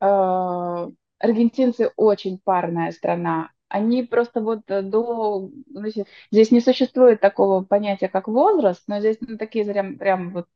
[0.00, 0.88] А,
[1.18, 3.50] аргентинцы очень парная страна.
[3.68, 5.50] Они просто вот до...
[5.70, 10.46] Значит, здесь не существует такого понятия, как возраст, но здесь ну, такие прям, прям вот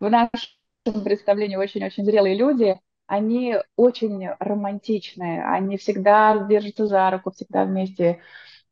[0.00, 7.64] в нашем представлении очень-очень зрелые люди– они очень романтичные, они всегда держатся за руку, всегда
[7.64, 8.20] вместе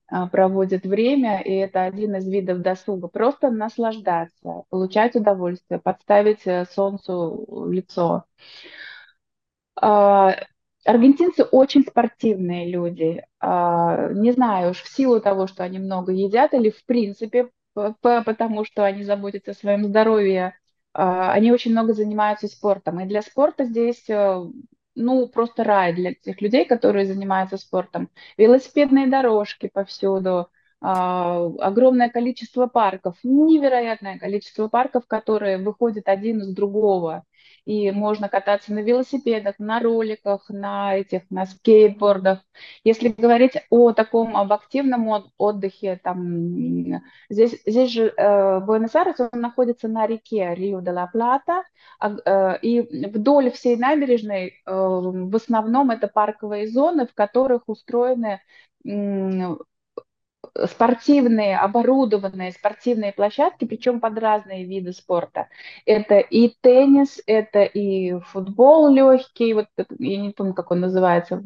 [0.08, 3.08] а, проводят время, и это один из видов досуга.
[3.08, 8.24] Просто наслаждаться, получать удовольствие, подставить э, солнцу лицо.
[9.76, 10.34] А,
[10.84, 13.24] аргентинцы очень спортивные люди.
[13.40, 17.50] А, не знаю уж в силу того, что они много едят, или в принципе
[18.02, 20.54] потому что они заботятся о своем здоровье,
[20.92, 23.00] они очень много занимаются спортом.
[23.00, 24.44] И для спорта здесь, э,
[24.94, 28.10] ну, просто рай для тех людей, которые занимаются спортом.
[28.36, 30.48] Велосипедные дорожки повсюду,
[30.80, 37.24] а, огромное количество парков, невероятное количество парков, которые выходят один из другого
[37.64, 42.40] и можно кататься на велосипедах, на роликах, на этих, на скейтбордах.
[42.84, 49.88] Если говорить о таком, об активном отдыхе, там, здесь, здесь же э, Буэнос-Айрес, он находится
[49.88, 51.64] на реке Рио-де-ла-Плата,
[52.02, 58.40] э, и вдоль всей набережной э, в основном это парковые зоны, в которых устроены
[60.66, 65.48] спортивные, оборудованные спортивные площадки, причем под разные виды спорта.
[65.86, 69.66] Это и теннис, это и футбол легкий, вот
[69.98, 71.42] я не помню, как он называется,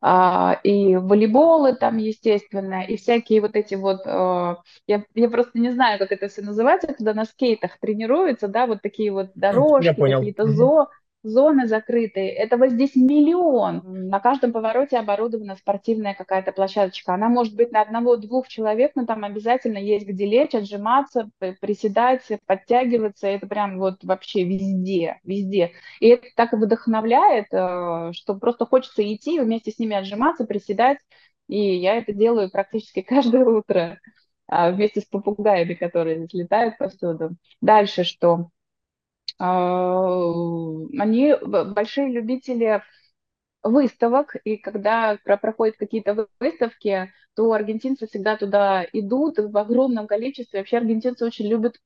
[0.00, 5.70] а, и волейболы там, естественно, и всякие вот эти вот, а, я, я просто не
[5.70, 10.46] знаю, как это все называется, когда на скейтах тренируются, да, вот такие вот дорожки, какие-то
[10.46, 10.88] зо,
[11.22, 12.30] зоны закрытые.
[12.30, 14.08] Этого здесь миллион.
[14.08, 17.14] На каждом повороте оборудована спортивная какая-то площадочка.
[17.14, 21.30] Она может быть на одного-двух человек, но там обязательно есть где лечь, отжиматься,
[21.60, 23.26] приседать, подтягиваться.
[23.26, 25.72] Это прям вот вообще везде, везде.
[26.00, 30.98] И это так вдохновляет, э, что просто хочется идти вместе с ними отжиматься, приседать.
[31.48, 34.00] И я это делаю практически каждое утро
[34.48, 37.36] а, вместе с попугаями, которые летают повсюду.
[37.60, 38.50] Дальше что?
[39.38, 40.30] А,
[40.98, 42.82] они большие любители
[43.62, 50.60] выставок, и когда проходят какие-то выставки, то аргентинцы всегда туда идут в огромном количестве.
[50.60, 51.76] Вообще аргентинцы очень любят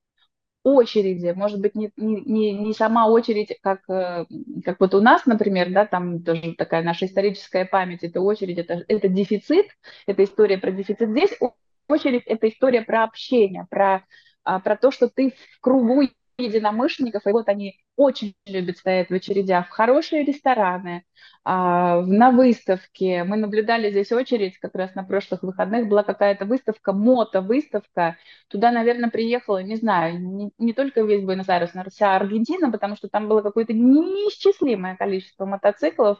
[0.63, 4.25] очереди, может быть, не, не, не сама очередь, как, э,
[4.65, 8.83] как вот у нас, например, да, там тоже такая наша историческая память, это очередь, это,
[8.87, 9.67] это дефицит,
[10.07, 11.09] это история про дефицит.
[11.09, 11.31] Здесь
[11.87, 14.03] очередь– это история про общение, про,
[14.43, 19.13] а, про то, что ты в кругу единомышленников, и вот они очень любят стоять в
[19.13, 21.03] очередях в хорошие рестораны,
[21.43, 23.23] а, на выставке.
[23.23, 28.17] Мы наблюдали здесь очередь, как раз на прошлых выходных была какая-то выставка, мото-выставка.
[28.49, 33.09] Туда, наверное, приехала, не знаю, не, не только весь Буэнос-Айрес, но вся Аргентина, потому что
[33.09, 36.19] там было какое-то неисчислимое количество мотоциклов,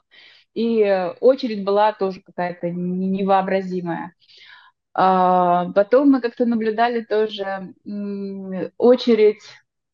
[0.56, 4.16] и очередь была тоже какая-то невообразимая.
[4.96, 7.76] А, потом мы как-то наблюдали тоже
[8.80, 9.44] очередь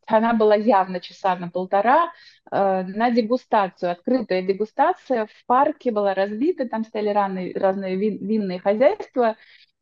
[0.08, 2.12] она была явно часа на полтора,
[2.52, 9.36] э, на дегустацию, открытая дегустация в парке была разбита, там стояли разные, разные винные хозяйства,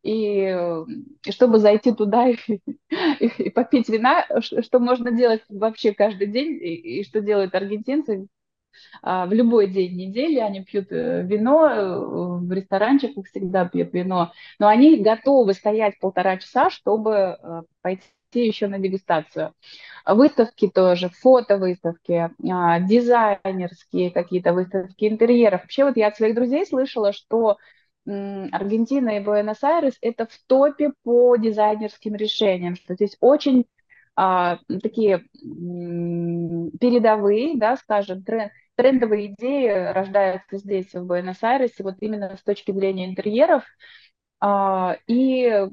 [0.04, 0.86] и, э,
[1.26, 2.38] и чтобы зайти туда и,
[3.20, 8.28] и, и попить вина, что можно делать вообще каждый день, и, и что делают аргентинцы,
[9.04, 14.68] а, в любой день недели они пьют э, вино, в ресторанчиках всегда пьют вино, но
[14.68, 17.38] они готовы стоять полтора часа, чтобы
[17.82, 18.08] пойти
[18.40, 19.54] еще на дегустацию.
[20.06, 25.62] Выставки тоже, фотовыставки, а, дизайнерские какие-то выставки интерьеров.
[25.62, 27.58] Вообще вот я от своих друзей слышала, что
[28.06, 33.66] Аргентина и Буэнос-Айрес это в топе по дизайнерским решениям, что здесь очень
[34.16, 35.20] а, такие
[36.80, 43.06] передовые, да, скажем, тренд, трендовые идеи рождаются здесь, в Буэнос-Айресе, вот именно с точки зрения
[43.06, 43.64] интерьеров,
[44.44, 45.68] и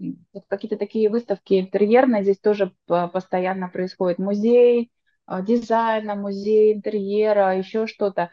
[0.48, 4.18] какие-то такие выставки интерьерные здесь тоже постоянно происходят.
[4.18, 4.90] Музей
[5.26, 8.30] а, дизайна, музей интерьера, еще что-то.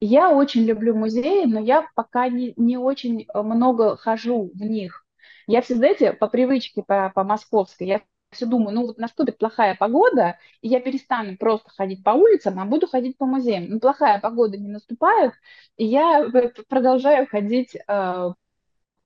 [0.00, 5.04] Я очень люблю музеи, но я пока не, не очень много хожу в них.
[5.46, 9.74] Я все, знаете, по привычке, по, по московской, я все думаю, ну вот наступит плохая
[9.74, 13.66] погода, и я перестану просто ходить по улицам, а буду ходить по музеям.
[13.68, 15.32] Ну, плохая погода не наступает,
[15.76, 16.26] и я
[16.68, 18.32] продолжаю ходить э,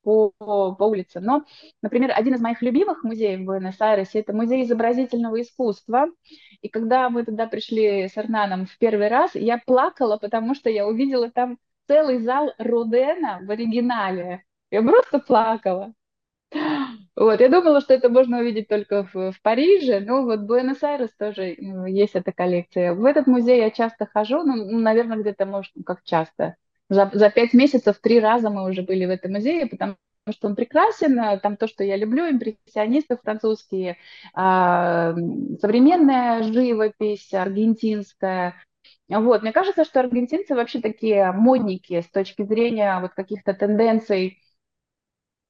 [0.05, 1.21] по, по улице.
[1.21, 1.45] Но,
[1.83, 6.07] например, один из моих любимых музеев в Буэнос-Айресе– это музей изобразительного искусства.
[6.61, 10.87] И когда мы туда пришли с Арнаном в первый раз, я плакала, потому что я
[10.87, 11.59] увидела там
[11.89, 14.45] целый зал Родена в оригинале.
[14.71, 15.93] Я просто плакала.
[17.17, 21.55] Вот, я думала, что это можно увидеть только в, в Париже, но вот Буэнос-Айрес тоже
[21.59, 22.95] ну, есть эта коллекция.
[22.95, 26.57] В этот музей я часто хожу, ну, наверное, где-то, может, как часто,
[26.89, 29.97] за, за пять месяцев три раза мы уже были в этом музее, потому
[30.31, 33.99] что он прекрасен, там то, что я люблю, импрессионисты французские,
[34.33, 35.15] а,
[35.61, 38.55] современная живопись аргентинская.
[39.09, 44.41] Вот, мне кажется, что аргентинцы вообще такие модники с точки зрения вот каких-то тенденций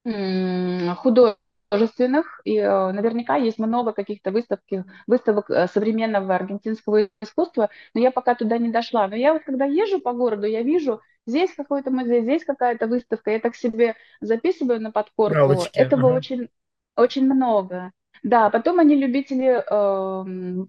[0.05, 1.39] художественных
[1.75, 8.11] художественных, и э, наверняка есть много каких-то выставки, выставок э, современного аргентинского искусства, но я
[8.11, 9.09] пока туда не дошла.
[9.09, 13.31] Но я вот когда езжу по городу, я вижу, здесь какой-то музей, здесь какая-то выставка,
[13.31, 15.37] я так себе записываю на подкорку.
[15.37, 16.17] Галочки, Этого ага.
[16.17, 16.49] очень,
[16.97, 17.93] очень много.
[18.23, 20.67] Да, потом они любители э,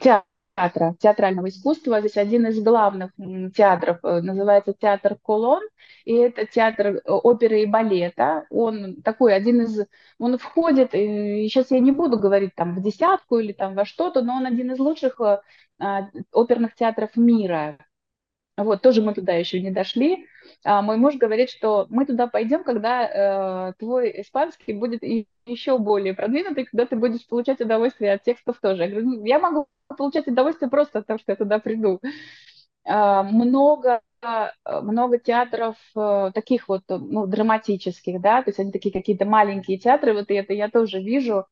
[0.00, 2.00] театра театра, театрального искусства.
[2.00, 3.10] Здесь один из главных
[3.54, 5.62] театров э, называется театр Колон,
[6.04, 8.46] и это театр э, оперы и балета.
[8.50, 9.86] Он такой один из,
[10.18, 14.22] он входит, и сейчас я не буду говорить там в десятку или там во что-то,
[14.22, 15.40] но он один из лучших э,
[15.78, 17.78] а, оперных театров мира.
[18.56, 20.26] Вот, тоже мы туда еще не дошли.
[20.64, 25.02] А мой муж говорит, что мы туда пойдем, когда э, твой испанский будет
[25.46, 28.82] еще более продвинутый, когда ты будешь получать удовольствие от текстов тоже.
[28.84, 32.00] Я говорю, «Ну, я могу получать удовольствие просто от того, что я туда приду.
[32.84, 34.00] Э, много
[34.82, 35.74] много театров
[36.32, 40.68] таких вот, ну, драматических, да, то есть они такие какие-то маленькие театры, вот это я
[40.70, 41.46] тоже вижу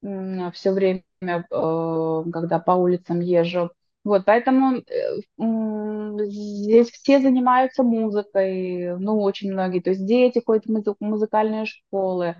[0.00, 1.02] все время,
[1.50, 3.70] когда по улицам езжу.
[4.04, 4.82] Вот, поэтому
[5.38, 12.36] здесь все занимаются музыкой, ну, очень многие, то есть дети ходят в музыкальные школы,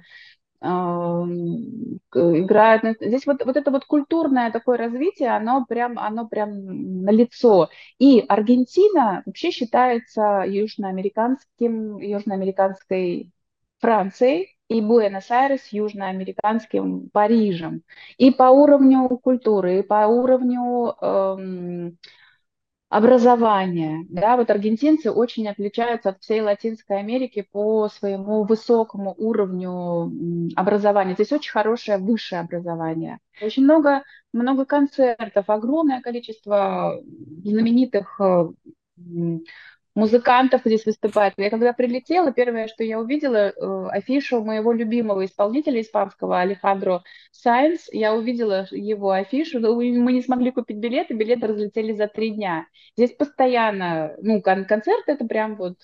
[2.15, 2.83] играют.
[3.01, 7.69] Здесь вот, вот это вот культурное такое развитие, оно прям, оно прям на лицо.
[7.99, 13.33] И Аргентина вообще считается южноамериканским, южноамериканской
[13.81, 17.83] Францией, и Буэнос-Айрес южноамериканским Парижем.
[18.19, 21.99] И по уровню культуры, и по уровню эм,
[22.89, 24.07] образования.
[24.09, 30.13] Да, вот аргентинцы очень отличаются от всей Латинской Америки по своему высокому уровню
[30.57, 31.15] образования.
[31.15, 33.19] Здесь очень хорошее высшее образование.
[33.43, 37.01] Очень много, много концертов, огромное количество
[37.43, 38.49] знаменитых э,
[39.95, 41.35] музыкантов здесь выступает.
[41.37, 47.89] Я когда прилетела, первое, что я увидела, э, афишу моего любимого исполнителя испанского Алехандро Сайнс.
[47.93, 52.67] Я увидела его афишу, но мы не смогли купить билеты, билеты разлетели за три дня.
[52.97, 55.77] Здесь постоянно, ну, кон концерт это прям вот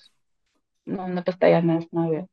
[0.85, 2.27] ну, на постоянной основе.